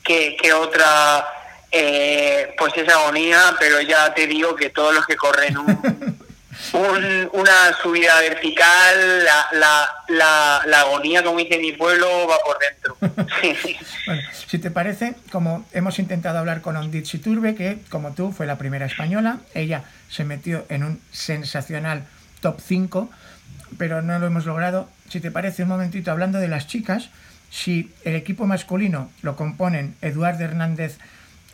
que, 0.03 0.37
que 0.37 0.53
otra, 0.53 1.27
eh, 1.71 2.55
pues 2.59 2.77
esa 2.77 2.95
agonía, 2.95 3.57
pero 3.59 3.81
ya 3.81 4.13
te 4.13 4.27
digo 4.27 4.57
que 4.57 4.71
todos 4.71 4.95
los 4.95 5.07
que 5.07 5.17
corren 5.17 5.59
un, 5.59 6.19
una 6.73 7.73
subida 7.83 8.21
vertical, 8.21 9.25
la, 9.25 9.47
la, 9.53 9.89
la, 10.09 10.63
la, 10.67 10.81
agonía, 10.81 11.23
como 11.23 11.39
dice 11.39 11.59
mi 11.59 11.73
pueblo, 11.73 12.07
va 12.29 12.37
por 12.45 12.59
dentro. 12.59 12.97
bueno, 14.07 14.23
si 14.47 14.59
te 14.59 14.71
parece, 14.71 15.15
como 15.31 15.67
hemos 15.73 15.99
intentado 15.99 16.39
hablar 16.39 16.61
con 16.61 16.77
Ondit 16.77 17.07
Turbe, 17.23 17.55
que 17.55 17.79
como 17.89 18.13
tú 18.13 18.33
fue 18.33 18.47
la 18.47 18.59
primera 18.59 18.87
española, 18.87 19.41
ella 19.55 19.85
se 20.09 20.25
metió 20.25 20.65
en 20.69 20.85
un 20.85 21.01
sensacional 21.13 22.05
top 22.41 22.61
5, 22.61 23.11
pero 23.79 24.03
no 24.03 24.19
lo 24.19 24.27
hemos 24.27 24.47
logrado. 24.47 24.89
Si 25.09 25.21
te 25.21 25.31
parece, 25.31 25.63
un 25.63 25.69
momentito 25.69 26.11
hablando 26.11 26.39
de 26.39 26.49
las 26.49 26.67
chicas, 26.67 27.11
si 27.51 27.93
el 28.05 28.15
equipo 28.15 28.47
masculino 28.47 29.11
lo 29.23 29.37
componen 29.37 29.95
Eduardo 30.03 30.45
Hernández 30.45 30.99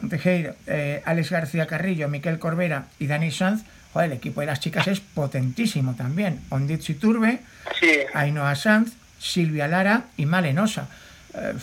Tejero, 0.08 0.54
eh, 0.66 1.02
Alex 1.04 1.30
García 1.30 1.66
Carrillo, 1.66 2.08
Miquel 2.08 2.38
Corbera 2.38 2.86
y 2.98 3.06
Dani 3.06 3.30
Sanz, 3.30 3.62
el 4.00 4.12
equipo 4.12 4.40
de 4.40 4.46
las 4.46 4.60
chicas 4.60 4.88
es 4.88 5.00
potentísimo 5.00 5.94
también. 5.94 6.40
Onditsi 6.48 6.94
Turbe, 6.94 7.40
sí. 7.78 7.90
Ainhoa 8.14 8.54
Sanz, 8.54 8.92
Silvia 9.18 9.68
Lara 9.68 10.04
y 10.16 10.26
Malenosa. 10.26 10.88
Eh, 11.34 11.54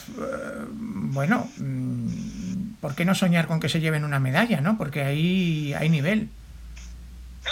bueno, 0.71 1.49
mm, 1.57 2.73
¿por 2.81 2.95
qué 2.95 3.05
no 3.05 3.13
soñar 3.13 3.47
con 3.47 3.59
que 3.59 3.69
se 3.69 3.79
lleven 3.79 4.03
una 4.03 4.19
medalla, 4.19 4.61
no? 4.61 4.77
Porque 4.77 5.01
ahí 5.01 5.73
hay 5.73 5.89
nivel. 5.89 6.29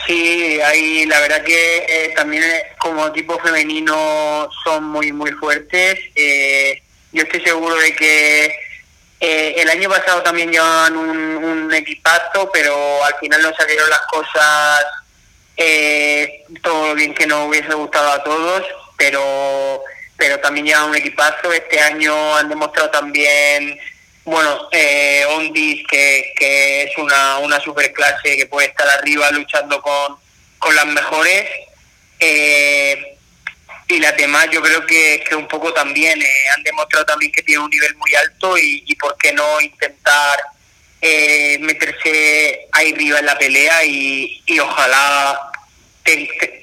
Sí, 0.06 0.60
hay, 0.64 1.06
la 1.06 1.20
verdad 1.20 1.44
que 1.44 1.78
eh, 1.78 2.14
también 2.16 2.44
eh, 2.44 2.64
como 2.80 3.08
equipo 3.08 3.40
femenino 3.40 4.50
son 4.64 4.86
muy, 4.86 5.12
muy 5.12 5.32
fuertes. 5.32 6.00
yo 7.12 7.24
estoy 7.24 7.42
seguro 7.42 7.76
de 7.76 7.96
que 7.96 8.52
eh, 9.20 9.56
el 9.58 9.70
año 9.70 9.90
pasado 9.90 10.22
también 10.22 10.52
llevaban 10.52 10.96
un, 10.96 11.74
equipazo, 11.74 12.50
pero 12.52 13.04
al 13.04 13.16
final 13.16 13.42
no 13.42 13.54
salieron 13.56 13.90
las 13.90 14.02
cosas 14.08 14.86
eh, 15.58 16.44
todo 16.64 16.96
bien 16.96 17.14
que 17.14 17.28
nos 17.28 17.48
hubiese 17.48 17.74
gustado 17.74 18.12
a 18.12 18.24
todos, 18.24 18.64
pero 18.96 19.84
pero 20.18 20.40
también 20.40 20.66
llevan 20.66 20.90
un 20.90 20.96
equipazo. 20.96 21.54
Este 21.54 21.80
año 21.80 22.36
han 22.36 22.50
demostrado 22.50 22.90
también, 22.90 23.80
bueno, 24.26 24.68
eh, 24.72 25.24
Ondis, 25.36 25.86
que, 25.88 26.34
que 26.36 26.84
es 26.84 26.98
una, 26.98 27.38
una 27.38 27.60
super 27.60 27.94
clase 27.94 28.36
que 28.36 28.48
puede 28.48 28.68
estar 28.68 28.88
arriba 28.90 29.30
luchando 29.32 29.82
con, 29.82 30.18
con 30.58 30.76
las 30.76 30.88
mejores. 30.88 31.48
Eh, 32.20 33.17
y 33.88 34.00
las 34.00 34.18
demás 34.18 34.48
yo 34.52 34.62
creo 34.62 34.86
que, 34.86 35.24
que 35.28 35.36
un 35.36 35.48
poco 35.48 35.74
también 35.74 36.22
eh, 36.22 36.50
han 36.56 36.64
demostrado 36.64 37.06
también 37.06 37.32
que 37.32 37.44
tienen 37.44 37.64
un 37.64 37.70
nivel 37.70 37.96
muy 37.96 38.14
alto 38.16 38.58
y, 38.58 38.84
y 38.86 38.96
por 38.96 39.18
qué 39.18 39.32
no 39.34 39.62
intentar 39.62 40.40
eh, 41.02 41.58
meterse 41.60 42.68
ahí 42.72 42.94
arriba 42.94 43.20
en 43.20 43.26
la 43.26 43.38
pelea 43.38 43.84
y, 43.86 44.42
y 44.46 44.60
ojalá 44.60 45.40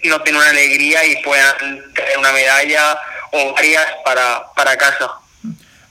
no 0.04 0.20
tengan 0.22 0.40
una 0.42 0.50
alegría 0.50 1.04
y 1.06 1.22
puedan 1.22 1.56
tener 1.94 2.18
una 2.18 2.32
medalla 2.32 2.98
o 3.30 3.52
varias 3.54 3.86
para, 4.04 4.52
para 4.54 4.76
casa. 4.76 5.10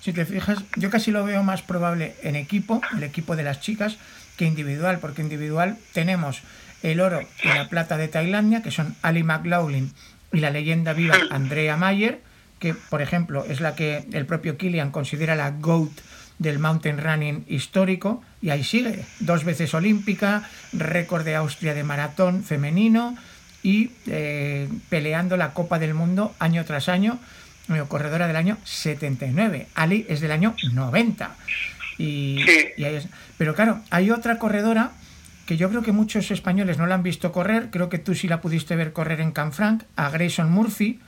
Si 0.01 0.11
te 0.11 0.25
fijas, 0.25 0.59
yo 0.75 0.89
casi 0.89 1.11
lo 1.11 1.23
veo 1.23 1.43
más 1.43 1.61
probable 1.61 2.15
en 2.23 2.35
equipo, 2.35 2.81
el 2.97 3.03
equipo 3.03 3.35
de 3.35 3.43
las 3.43 3.61
chicas, 3.61 3.95
que 4.37 4.45
individual, 4.45 4.99
porque 4.99 5.21
individual 5.21 5.77
tenemos 5.93 6.41
el 6.81 6.99
oro 6.99 7.21
y 7.43 7.47
la 7.47 7.69
plata 7.69 7.95
de 7.97 8.07
Tailandia, 8.07 8.61
que 8.61 8.71
son 8.71 8.95
Ali 9.01 9.23
McLaughlin 9.23 9.93
y 10.33 10.39
la 10.39 10.49
leyenda 10.49 10.93
viva 10.93 11.15
Andrea 11.29 11.77
Mayer, 11.77 12.19
que 12.59 12.73
por 12.73 13.01
ejemplo 13.01 13.45
es 13.45 13.61
la 13.61 13.75
que 13.75 14.05
el 14.11 14.25
propio 14.25 14.57
Kilian 14.57 14.91
considera 14.91 15.35
la 15.35 15.51
GOAT 15.51 15.91
del 16.39 16.59
mountain 16.59 16.97
running 16.97 17.45
histórico, 17.47 18.23
y 18.41 18.49
ahí 18.49 18.63
sigue, 18.63 19.05
dos 19.19 19.45
veces 19.45 19.73
olímpica, 19.73 20.49
récord 20.73 21.23
de 21.23 21.35
Austria 21.35 21.73
de 21.73 21.83
maratón 21.83 22.43
femenino 22.43 23.15
y 23.61 23.91
eh, 24.07 24.67
peleando 24.89 25.37
la 25.37 25.53
Copa 25.53 25.79
del 25.79 25.93
Mundo 25.93 26.35
año 26.39 26.65
tras 26.65 26.89
año, 26.89 27.19
corredora 27.87 28.27
del 28.27 28.35
año 28.35 28.57
79, 28.65 29.67
Ali 29.75 30.05
es 30.09 30.19
del 30.19 30.31
año 30.31 30.55
90. 30.73 31.35
Y, 31.97 32.43
pero 33.37 33.55
claro, 33.55 33.81
hay 33.89 34.11
otra 34.11 34.39
corredora 34.39 34.91
que 35.45 35.57
yo 35.57 35.69
creo 35.69 35.81
que 35.83 35.91
muchos 35.91 36.31
españoles 36.31 36.77
no 36.77 36.87
la 36.87 36.95
han 36.95 37.03
visto 37.03 37.31
correr, 37.31 37.69
creo 37.71 37.89
que 37.89 37.99
tú 37.99 38.15
sí 38.15 38.27
la 38.27 38.41
pudiste 38.41 38.75
ver 38.75 38.93
correr 38.93 39.21
en 39.21 39.31
Canfranc, 39.31 39.83
a 39.95 40.09
Grayson 40.09 40.51
Murphy, 40.51 40.99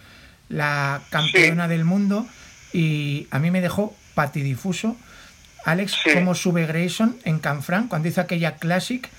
la 0.49 1.01
campeona 1.09 1.67
del 1.67 1.86
mundo, 1.86 2.27
y 2.73 3.27
a 3.31 3.39
mí 3.39 3.51
me 3.51 3.61
dejó 3.61 3.95
patidifuso 4.13 4.97
Alex, 5.65 5.97
cómo 6.13 6.36
sube 6.36 6.67
Grayson 6.67 7.17
en 7.23 7.39
Canfranc 7.39 7.89
cuando 7.89 8.07
hizo 8.07 8.21
aquella 8.21 8.57
Classic 8.57 9.09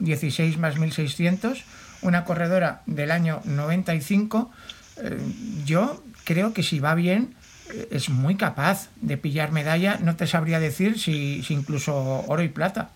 16 0.00 0.58
más 0.58 0.78
1600, 0.78 1.64
una 2.02 2.24
corredora 2.26 2.82
del 2.84 3.10
año 3.10 3.40
95. 3.44 4.52
Eh, 4.98 5.18
yo 5.64 6.04
creo 6.24 6.52
que 6.52 6.62
si 6.62 6.78
va 6.78 6.94
bien 6.94 7.34
eh, 7.72 7.88
es 7.90 8.10
muy 8.10 8.36
capaz 8.36 8.90
de 9.00 9.16
pillar 9.16 9.50
medalla. 9.50 9.98
No 10.02 10.14
te 10.14 10.26
sabría 10.26 10.60
decir 10.60 11.00
si, 11.00 11.42
si 11.42 11.54
incluso 11.54 11.96
oro 12.26 12.42
y 12.42 12.48
plata. 12.48 12.90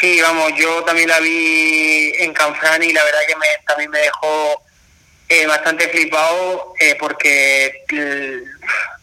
Sí, 0.00 0.20
vamos, 0.20 0.52
yo 0.56 0.82
también 0.84 1.08
la 1.08 1.20
vi 1.20 2.12
en 2.18 2.32
Canfranc 2.32 2.82
y 2.82 2.92
la 2.92 3.04
verdad 3.04 3.20
que 3.26 3.36
me, 3.36 3.46
también 3.66 3.90
me 3.90 4.00
dejó 4.00 4.62
eh, 5.28 5.46
bastante 5.46 5.88
flipado 5.88 6.74
porque 6.98 7.84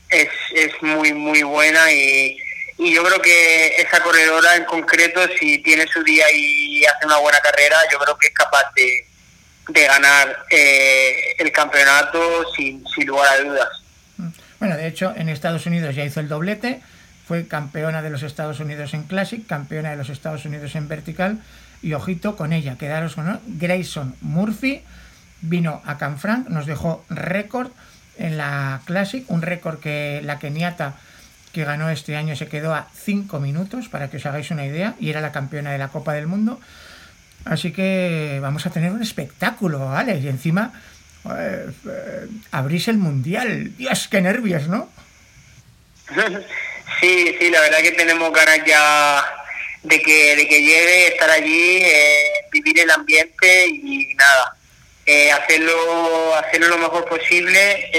es, 0.10 0.30
es 0.56 0.82
muy, 0.82 1.14
muy 1.14 1.44
buena 1.44 1.92
y 1.92 2.38
y 2.80 2.94
yo 2.96 3.04
creo 3.04 3.22
que 3.22 3.76
esa 3.76 4.02
corredora 4.02 4.56
en 4.56 4.64
concreto, 4.64 5.20
si 5.38 5.58
tiene 5.58 5.86
su 5.86 6.02
día 6.02 6.26
y 6.34 6.86
hace 6.86 7.06
una 7.06 7.18
buena 7.18 7.38
carrera, 7.42 7.76
yo 7.92 8.00
creo 8.00 8.18
que 8.18 8.28
es 8.28 8.34
capaz 8.34 8.72
de, 8.74 9.06
ganar 9.86 10.46
eh, 10.50 11.36
el 11.38 11.52
campeonato 11.52 12.20
sin, 12.56 12.84
sin 12.88 13.06
lugar 13.06 13.34
a 13.34 13.44
dudas. 13.44 13.70
Bueno, 14.60 14.78
de 14.78 14.88
hecho, 14.88 15.14
en 15.16 15.28
Estados 15.28 15.66
Unidos 15.66 15.94
ya 15.94 16.06
hizo 16.06 16.22
el 16.22 16.30
doblete, 16.30 16.82
fue 17.30 17.46
campeona 17.46 18.02
de 18.02 18.10
los 18.10 18.24
Estados 18.24 18.60
Unidos 18.60 18.96
en 18.96 19.04
Classic, 19.04 19.46
campeona 19.46 19.92
de 19.92 19.98
los 19.98 20.10
Estados 20.10 20.46
Unidos 20.46 20.74
en 20.74 20.88
Vertical, 20.88 21.38
y 21.84 21.94
ojito 21.94 22.36
con 22.36 22.54
ella, 22.54 22.76
quedaros 22.76 23.14
con 23.14 23.40
Grayson 23.46 24.16
Murphy, 24.22 24.82
vino 25.42 25.80
a 25.86 26.00
Canfranc, 26.00 26.50
nos 26.50 26.66
dejó 26.66 27.06
récord 27.08 27.70
en 28.18 28.36
la 28.36 28.82
Classic, 28.86 29.30
un 29.30 29.44
récord 29.44 29.80
que 29.80 30.24
la 30.26 30.40
keniata 30.40 30.96
que 31.54 31.66
ganó 31.66 31.92
este 31.92 32.16
año 32.16 32.36
se 32.36 32.48
quedó 32.48 32.74
a 32.74 32.88
5 32.96 33.40
minutos, 33.40 33.90
para 33.90 34.10
que 34.10 34.18
os 34.18 34.26
hagáis 34.26 34.50
una 34.50 34.66
idea, 34.66 34.96
y 35.00 35.12
era 35.12 35.22
la 35.22 35.32
campeona 35.32 35.72
de 35.72 35.78
la 35.78 35.90
Copa 35.90 36.14
del 36.14 36.26
Mundo. 36.26 36.60
Así 37.46 37.72
que 37.72 38.40
vamos 38.42 38.66
a 38.66 38.72
tener 38.72 38.92
un 38.92 39.04
espectáculo, 39.04 39.92
Alex, 39.96 40.24
y 40.24 40.30
encima 40.30 40.74
eh, 41.26 41.70
eh, 41.88 42.28
abrís 42.50 42.88
el 42.88 42.98
Mundial. 42.98 43.78
Dios, 43.78 44.08
qué 44.08 44.20
nervios, 44.20 44.68
¿no? 44.68 44.90
Sí, 47.00 47.36
sí, 47.40 47.50
la 47.50 47.62
verdad 47.62 47.80
que 47.80 47.92
tenemos 47.92 48.32
ganas 48.34 48.60
ya 48.66 49.26
de 49.84 50.02
que, 50.02 50.36
de 50.36 50.48
que 50.48 50.62
llegue, 50.62 51.08
estar 51.08 51.30
allí, 51.30 51.78
eh, 51.82 52.24
vivir 52.52 52.80
el 52.80 52.92
ambiente 52.92 53.68
y 53.68 54.14
nada, 54.16 54.56
hacerlo, 55.42 56.36
hacerlo 56.36 56.68
lo 56.68 56.78
mejor 56.78 57.06
posible, 57.06 57.90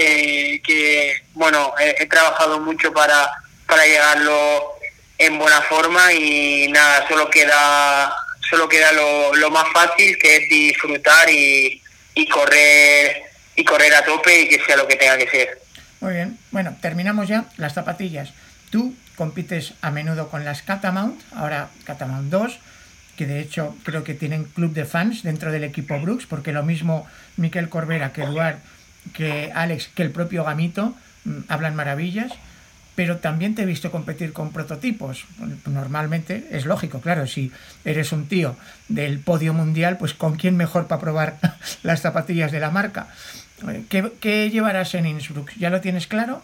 que 0.65 1.15
bueno, 1.33 1.75
he, 1.79 2.07
trabajado 2.07 2.61
mucho 2.61 2.93
para, 2.93 3.31
para 3.67 3.85
llegarlo 3.87 4.75
en 5.19 5.39
buena 5.39 5.61
forma 5.63 6.13
y 6.13 6.69
nada, 6.69 7.07
solo 7.09 7.29
queda 7.31 8.15
solo 8.49 8.69
queda 8.69 8.91
lo, 8.93 9.35
lo 9.37 9.51
más 9.51 9.67
fácil 9.73 10.19
que 10.19 10.37
es 10.37 10.49
disfrutar 10.49 11.31
y, 11.31 11.81
y 12.15 12.29
correr 12.29 13.23
y 13.55 13.65
correr 13.65 13.95
a 13.95 14.05
tope 14.05 14.43
y 14.43 14.49
que 14.49 14.65
sea 14.65 14.77
lo 14.77 14.89
que 14.89 14.97
tenga 14.97 15.17
que 15.17 15.29
ser. 15.29 15.61
Muy 16.01 16.15
bien, 16.15 16.39
bueno, 16.51 16.77
terminamos 16.81 17.29
ya 17.29 17.45
las 17.57 17.75
zapatillas. 17.75 18.31
Tú 18.71 18.95
compites 19.17 19.75
a 19.83 19.91
menudo 19.91 20.29
con 20.29 20.45
las 20.45 20.63
Catamount, 20.63 21.21
ahora 21.35 21.69
Catamount 21.85 22.31
2, 22.31 22.59
que 23.17 23.27
de 23.27 23.41
hecho 23.41 23.77
creo 23.83 24.05
que 24.05 24.15
tienen 24.15 24.45
club 24.45 24.73
de 24.73 24.85
fans 24.85 25.23
dentro 25.23 25.53
del 25.53 25.65
equipo 25.65 26.01
Brooks, 26.01 26.27
porque 26.27 26.53
lo 26.53 26.63
mismo 26.63 27.07
Miquel 27.37 27.69
Corbera 27.69 28.13
que 28.13 28.23
Eduard, 28.23 28.59
que 29.13 29.53
Alex, 29.55 29.89
que 29.95 30.03
el 30.03 30.11
propio 30.11 30.45
Gamito, 30.45 30.95
Mm, 31.25 31.41
hablan 31.49 31.77
maravillas, 31.77 32.33
pero 32.95 33.19
también 33.19 33.55
te 33.55 33.63
he 33.63 33.67
visto 33.67 33.91
competir 33.91 34.33
con 34.33 34.53
prototipos. 34.53 35.25
Normalmente 35.67 36.49
es 36.51 36.67
lógico, 36.67 37.01
claro, 37.01 37.27
si 37.27 37.53
eres 37.85 38.13
un 38.13 38.27
tío 38.27 38.57
del 38.89 39.21
podio 39.21 39.53
mundial, 39.55 39.97
pues 39.99 40.15
con 40.15 40.37
quién 40.37 40.57
mejor 40.57 40.87
para 40.87 41.01
probar 41.01 41.39
las 41.83 42.01
zapatillas 42.01 42.53
de 42.53 42.61
la 42.61 42.71
marca. 42.71 43.09
Eh, 43.69 43.85
¿Qué, 44.21 44.51
llevarás 44.51 44.95
en 44.95 45.07
Innsbruck? 45.07 45.53
¿Ya 45.59 45.71
lo 45.71 45.81
tienes 45.81 46.07
claro? 46.07 46.43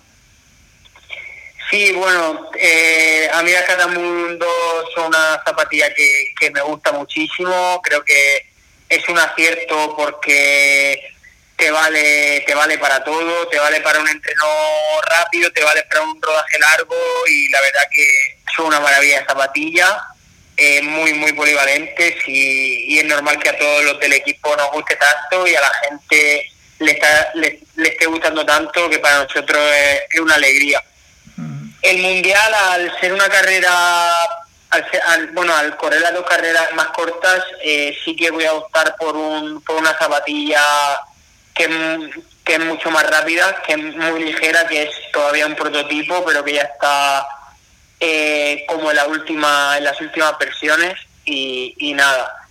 Sí, 1.70 1.92
bueno, 1.92 2.50
eh, 2.58 3.28
a 3.32 3.42
mí 3.42 3.50
la 3.50 3.86
Mundo 3.88 4.46
son 4.94 5.06
una 5.06 5.42
zapatilla 5.44 5.92
que, 5.92 6.32
que 6.38 6.50
me 6.50 6.60
gusta 6.62 6.92
muchísimo. 6.92 7.80
Creo 7.82 8.04
que 8.04 8.46
es 8.88 9.08
un 9.08 9.18
acierto 9.18 9.94
porque 9.96 11.16
te 11.56 11.70
vale, 11.70 12.44
te 12.46 12.54
vale 12.54 12.78
para 12.78 13.02
todo, 13.02 13.48
te 13.48 13.58
vale 13.58 13.80
para 13.80 14.00
un 14.00 14.08
entreno 14.08 14.44
rápido, 15.08 15.50
te 15.52 15.64
vale 15.64 15.82
para 15.84 16.02
un 16.02 16.20
rodaje 16.20 16.58
largo 16.58 16.96
y 17.28 17.48
la 17.48 17.60
verdad 17.62 17.88
que 17.90 18.38
son 18.54 18.66
una 18.66 18.80
maravilla 18.80 19.20
de 19.20 19.26
zapatilla, 19.26 20.02
eh, 20.56 20.82
muy, 20.82 21.14
muy 21.14 21.32
polivalentes 21.32 22.16
y, 22.26 22.98
es 22.98 23.04
normal 23.04 23.38
que 23.38 23.50
a 23.50 23.58
todos 23.58 23.84
los 23.84 24.00
del 24.00 24.12
equipo 24.14 24.54
nos 24.56 24.70
guste 24.70 24.96
tanto 24.96 25.46
y 25.46 25.54
a 25.54 25.60
la 25.60 25.70
gente 25.70 26.50
le, 26.78 26.92
está, 26.92 27.30
le, 27.34 27.60
esté 27.76 28.06
gustando 28.06 28.44
tanto 28.44 28.88
que 28.88 28.98
para 28.98 29.24
nosotros 29.24 29.60
es, 30.10 30.20
una 30.20 30.34
alegría. 30.34 30.82
El 31.86 32.02
Mundial, 32.02 32.52
al 32.52 32.98
ser 32.98 33.12
una 33.12 33.28
carrera, 33.28 34.24
al, 34.70 35.28
bueno, 35.28 35.54
al 35.54 35.76
correr 35.76 36.00
las 36.00 36.14
dos 36.14 36.26
carreras 36.26 36.72
más 36.74 36.88
cortas, 36.88 37.44
eh, 37.62 37.96
sí 38.04 38.16
que 38.16 38.32
voy 38.32 38.44
a 38.44 38.54
optar 38.54 38.96
por, 38.96 39.14
un, 39.14 39.62
por 39.62 39.76
una 39.76 39.96
zapatilla 39.96 40.60
que, 41.54 42.10
es 42.44 42.60
mucho 42.64 42.90
más 42.90 43.08
rápida, 43.08 43.62
que 43.62 43.74
es 43.74 43.78
muy 43.78 44.24
ligera, 44.24 44.66
que 44.66 44.82
es 44.82 44.90
todavía 45.12 45.46
un 45.46 45.54
prototipo, 45.54 46.24
pero 46.24 46.42
que 46.42 46.54
ya 46.54 46.62
está 46.62 47.24
eh, 48.00 48.64
como 48.66 48.90
en 48.90 48.96
la 48.96 49.06
última, 49.06 49.78
en 49.78 49.84
las 49.84 50.00
últimas 50.00 50.36
versiones 50.38 50.98
y, 51.24 51.94
nada. 51.94 52.48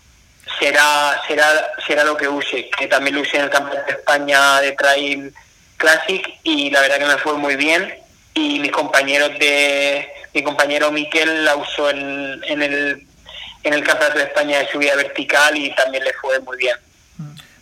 Será, 0.62 1.22
será, 1.28 1.74
será 1.86 2.06
lo 2.06 2.16
que 2.16 2.30
use, 2.30 2.70
que 2.70 2.88
también 2.88 3.18
lo 3.18 3.22
use 3.22 3.36
en 3.36 3.44
el 3.44 3.50
Campeonato 3.50 3.88
de 3.88 3.98
España 3.98 4.62
de 4.62 4.72
Trail 4.72 5.34
Classic 5.76 6.26
y 6.44 6.70
la 6.70 6.80
verdad 6.80 7.00
que 7.00 7.06
me 7.06 7.18
fue 7.18 7.34
muy 7.34 7.58
bien 7.58 8.05
y 8.36 8.60
mis 8.60 8.72
compañeros 8.72 9.32
de 9.40 10.08
mi 10.34 10.44
compañero 10.44 10.92
Miquel 10.92 11.44
la 11.44 11.56
usó 11.56 11.90
en, 11.90 12.42
en 12.48 12.62
el 12.62 13.08
en 13.64 13.74
el 13.74 13.84
Campeonato 13.84 14.20
de 14.20 14.26
España 14.26 14.60
de 14.60 14.68
subida 14.68 14.96
vertical 14.96 15.58
y 15.58 15.74
también 15.74 16.04
le 16.04 16.14
fue 16.14 16.40
muy 16.40 16.56
bien. 16.58 16.78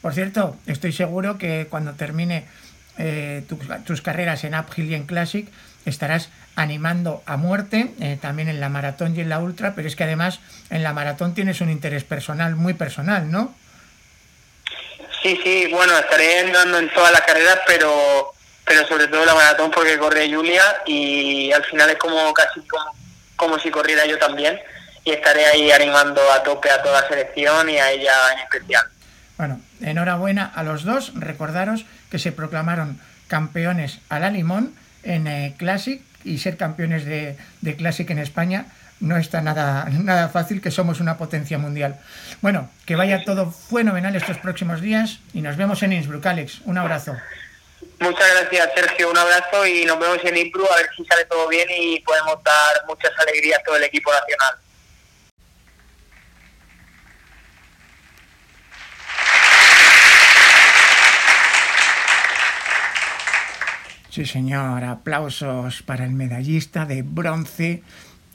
Por 0.02 0.14
cierto, 0.14 0.58
estoy 0.68 0.92
seguro 0.92 1.38
que 1.38 1.68
cuando 1.70 1.94
termine 1.94 2.46
eh, 2.98 3.44
tus 3.86 4.02
carreras 4.02 4.44
en 4.44 4.54
Uphill 4.54 4.92
y 4.92 4.96
en 4.96 5.06
Classic 5.06 5.48
estarás 5.86 6.30
animando 6.58 7.24
a 7.26 7.38
muerte, 7.38 7.92
eh, 8.02 8.18
también 8.22 8.50
en 8.50 8.60
la 8.60 8.68
maratón 8.68 9.16
y 9.16 9.22
en 9.22 9.30
la 9.30 9.40
ultra, 9.40 9.76
pero 9.76 9.88
es 9.88 9.96
que 9.96 10.04
además 10.04 10.42
en 10.70 10.84
la 10.84 10.92
maratón 10.92 11.34
tienes 11.34 11.62
un 11.62 11.70
interés 11.70 12.04
personal, 12.04 12.56
muy 12.58 12.74
personal, 12.74 13.32
¿no? 13.32 13.56
Sí, 15.22 15.40
sí, 15.42 15.70
bueno, 15.72 15.98
estaré 15.98 16.40
andando 16.40 16.80
en 16.80 16.94
todas 16.94 17.14
las 17.14 17.22
carreras, 17.22 17.60
pero 17.66 18.34
pero 18.66 18.88
sobre 18.88 19.08
todo 19.08 19.26
la 19.26 19.36
maratón 19.36 19.72
porque 19.72 19.98
corre 19.98 20.32
Julia 20.34 20.64
y 20.86 21.52
al 21.52 21.64
final 21.66 21.90
es 21.90 21.98
como 21.98 22.34
casi 22.34 22.62
como, 23.36 23.60
si 23.60 23.70
corriera 23.70 24.06
yo 24.06 24.18
también 24.18 24.60
y 25.04 25.12
estaré 25.12 25.46
ahí 25.46 25.72
animando 25.72 26.22
a 26.32 26.44
tope 26.44 26.70
a 26.70 26.82
toda 26.82 27.02
la 27.02 27.08
selección 27.08 27.70
y 27.70 27.78
a 27.78 27.92
ella 27.92 28.14
en 28.34 28.40
especial. 28.40 28.86
Bueno, 29.38 29.60
enhorabuena 29.82 30.52
a 30.56 30.64
los 30.64 30.84
dos. 30.84 31.12
Recordaros 31.16 31.86
que 32.10 32.20
se 32.20 32.32
proclamaron 32.32 33.00
campeones 33.28 34.00
a 34.10 34.20
la 34.20 34.30
limón 34.30 34.74
en 35.04 35.28
eh, 35.28 35.56
Classic 35.58 36.02
y 36.24 36.38
ser 36.38 36.56
campeones 36.56 37.04
de, 37.04 37.36
de, 37.60 37.76
Classic 37.76 38.10
en 38.10 38.20
España 38.20 38.68
no 39.02 39.18
está 39.18 39.42
nada, 39.42 39.86
nada 39.92 40.30
fácil, 40.30 40.62
que 40.62 40.72
somos 40.72 41.02
una 41.02 41.18
potencia 41.18 41.58
mundial. 41.58 42.00
Bueno, 42.42 42.70
que 42.86 42.96
vaya 42.96 43.26
todo 43.26 43.52
fenomenal 43.52 44.16
estos 44.16 44.38
próximos 44.38 44.80
días 44.80 45.20
y 45.34 45.42
nos 45.42 45.58
vemos 45.58 45.84
en 45.84 45.94
Innsbruck, 45.94 46.26
Alex. 46.26 46.62
Un 46.66 46.78
abrazo. 46.78 47.16
Muchas 48.00 48.28
gracias, 48.32 48.70
Sergio. 48.76 49.12
Un 49.12 49.18
abrazo 49.18 49.66
y 49.66 49.86
nos 49.86 50.00
vemos 50.00 50.20
en 50.24 50.38
Innsbruck 50.38 50.72
a 50.72 50.76
ver 50.76 50.90
si 50.96 51.06
sale 51.06 51.26
todo 51.26 51.48
bien 51.48 51.68
y 51.70 52.00
podemos 52.02 52.44
dar 52.44 52.86
muchas 52.88 53.12
alegrías 53.20 53.60
a 53.60 53.64
todo 53.64 53.78
el 53.78 53.84
equipo 53.84 54.12
nacional. 54.12 54.56
Sí, 64.10 64.26
señor. 64.26 64.84
Aplausos 64.84 65.82
para 65.82 66.06
el 66.06 66.12
medallista 66.12 66.86
de 66.86 67.02
bronce 67.02 67.82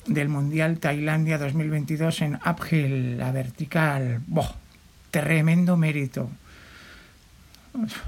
del 0.06 0.28
Mundial 0.28 0.80
Tailandia 0.80 1.38
2022 1.38 2.22
en 2.22 2.40
uphill, 2.44 3.16
la 3.16 3.30
vertical. 3.30 4.20
¡Boh! 4.26 4.56
Tremendo 5.12 5.76
mérito. 5.76 6.30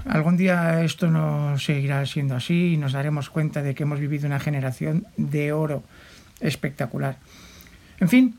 Algún 0.07 0.37
día 0.37 0.83
esto 0.83 1.11
no 1.11 1.59
seguirá 1.59 2.05
siendo 2.07 2.37
así 2.37 2.75
y 2.75 2.77
nos 2.77 2.93
daremos 2.93 3.31
cuenta 3.31 3.63
de 3.63 3.75
que 3.75 3.85
hemos 3.85 4.01
vivido 4.01 4.27
una 4.27 4.41
generación 4.41 5.07
de 5.17 5.53
oro 5.53 5.83
espectacular. 6.41 7.19
En 8.01 8.09
fin, 8.09 8.37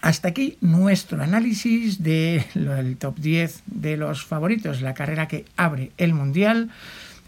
hasta 0.00 0.28
aquí 0.28 0.58
nuestro 0.60 1.22
análisis 1.22 2.02
del 2.02 2.96
top 2.98 3.18
10 3.18 3.62
de 3.66 3.96
los 3.96 4.24
favoritos, 4.24 4.80
la 4.80 4.94
carrera 4.94 5.28
que 5.28 5.44
abre 5.56 5.92
el 5.96 6.12
Mundial 6.12 6.70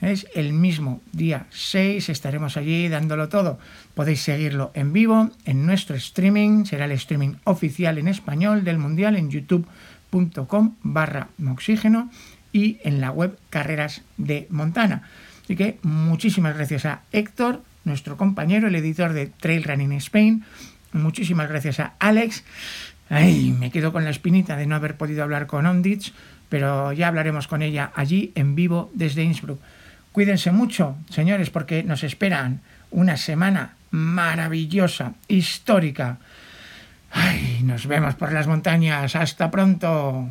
Es 0.00 0.26
el 0.34 0.52
mismo 0.52 1.00
día 1.12 1.46
6, 1.50 2.08
estaremos 2.08 2.56
allí 2.56 2.88
dándolo 2.88 3.28
todo. 3.28 3.58
Podéis 3.94 4.20
seguirlo 4.20 4.70
en 4.74 4.92
vivo 4.92 5.30
en 5.46 5.64
nuestro 5.64 5.96
streaming, 5.96 6.64
será 6.64 6.84
el 6.86 6.92
streaming 6.92 7.34
oficial 7.44 7.96
en 7.96 8.08
español 8.08 8.64
del 8.64 8.78
Mundial 8.78 9.16
en 9.16 9.30
youtube.com 9.30 10.74
barra 10.82 11.28
oxígeno 11.48 12.10
y 12.54 12.78
en 12.84 13.02
la 13.02 13.10
web 13.10 13.36
Carreras 13.50 14.00
de 14.16 14.46
Montana. 14.48 15.02
Así 15.42 15.56
que 15.56 15.78
muchísimas 15.82 16.56
gracias 16.56 16.86
a 16.86 17.00
Héctor, 17.12 17.62
nuestro 17.84 18.16
compañero, 18.16 18.68
el 18.68 18.76
editor 18.76 19.12
de 19.12 19.26
Trail 19.26 19.64
Running 19.64 19.92
Spain. 19.94 20.44
Muchísimas 20.92 21.48
gracias 21.50 21.80
a 21.80 21.94
Alex. 21.98 22.44
Ay, 23.10 23.54
me 23.58 23.70
quedo 23.70 23.92
con 23.92 24.04
la 24.04 24.10
espinita 24.10 24.56
de 24.56 24.66
no 24.66 24.76
haber 24.76 24.96
podido 24.96 25.24
hablar 25.24 25.46
con 25.46 25.66
Ondich, 25.66 26.14
pero 26.48 26.92
ya 26.92 27.08
hablaremos 27.08 27.48
con 27.48 27.60
ella 27.60 27.90
allí 27.96 28.32
en 28.36 28.54
vivo 28.54 28.90
desde 28.94 29.24
Innsbruck. 29.24 29.60
Cuídense 30.12 30.52
mucho, 30.52 30.96
señores, 31.10 31.50
porque 31.50 31.82
nos 31.82 32.04
esperan 32.04 32.60
una 32.92 33.16
semana 33.16 33.74
maravillosa, 33.90 35.14
histórica. 35.26 36.18
Ay, 37.10 37.62
nos 37.64 37.88
vemos 37.88 38.14
por 38.14 38.32
las 38.32 38.46
montañas. 38.46 39.16
Hasta 39.16 39.50
pronto. 39.50 40.30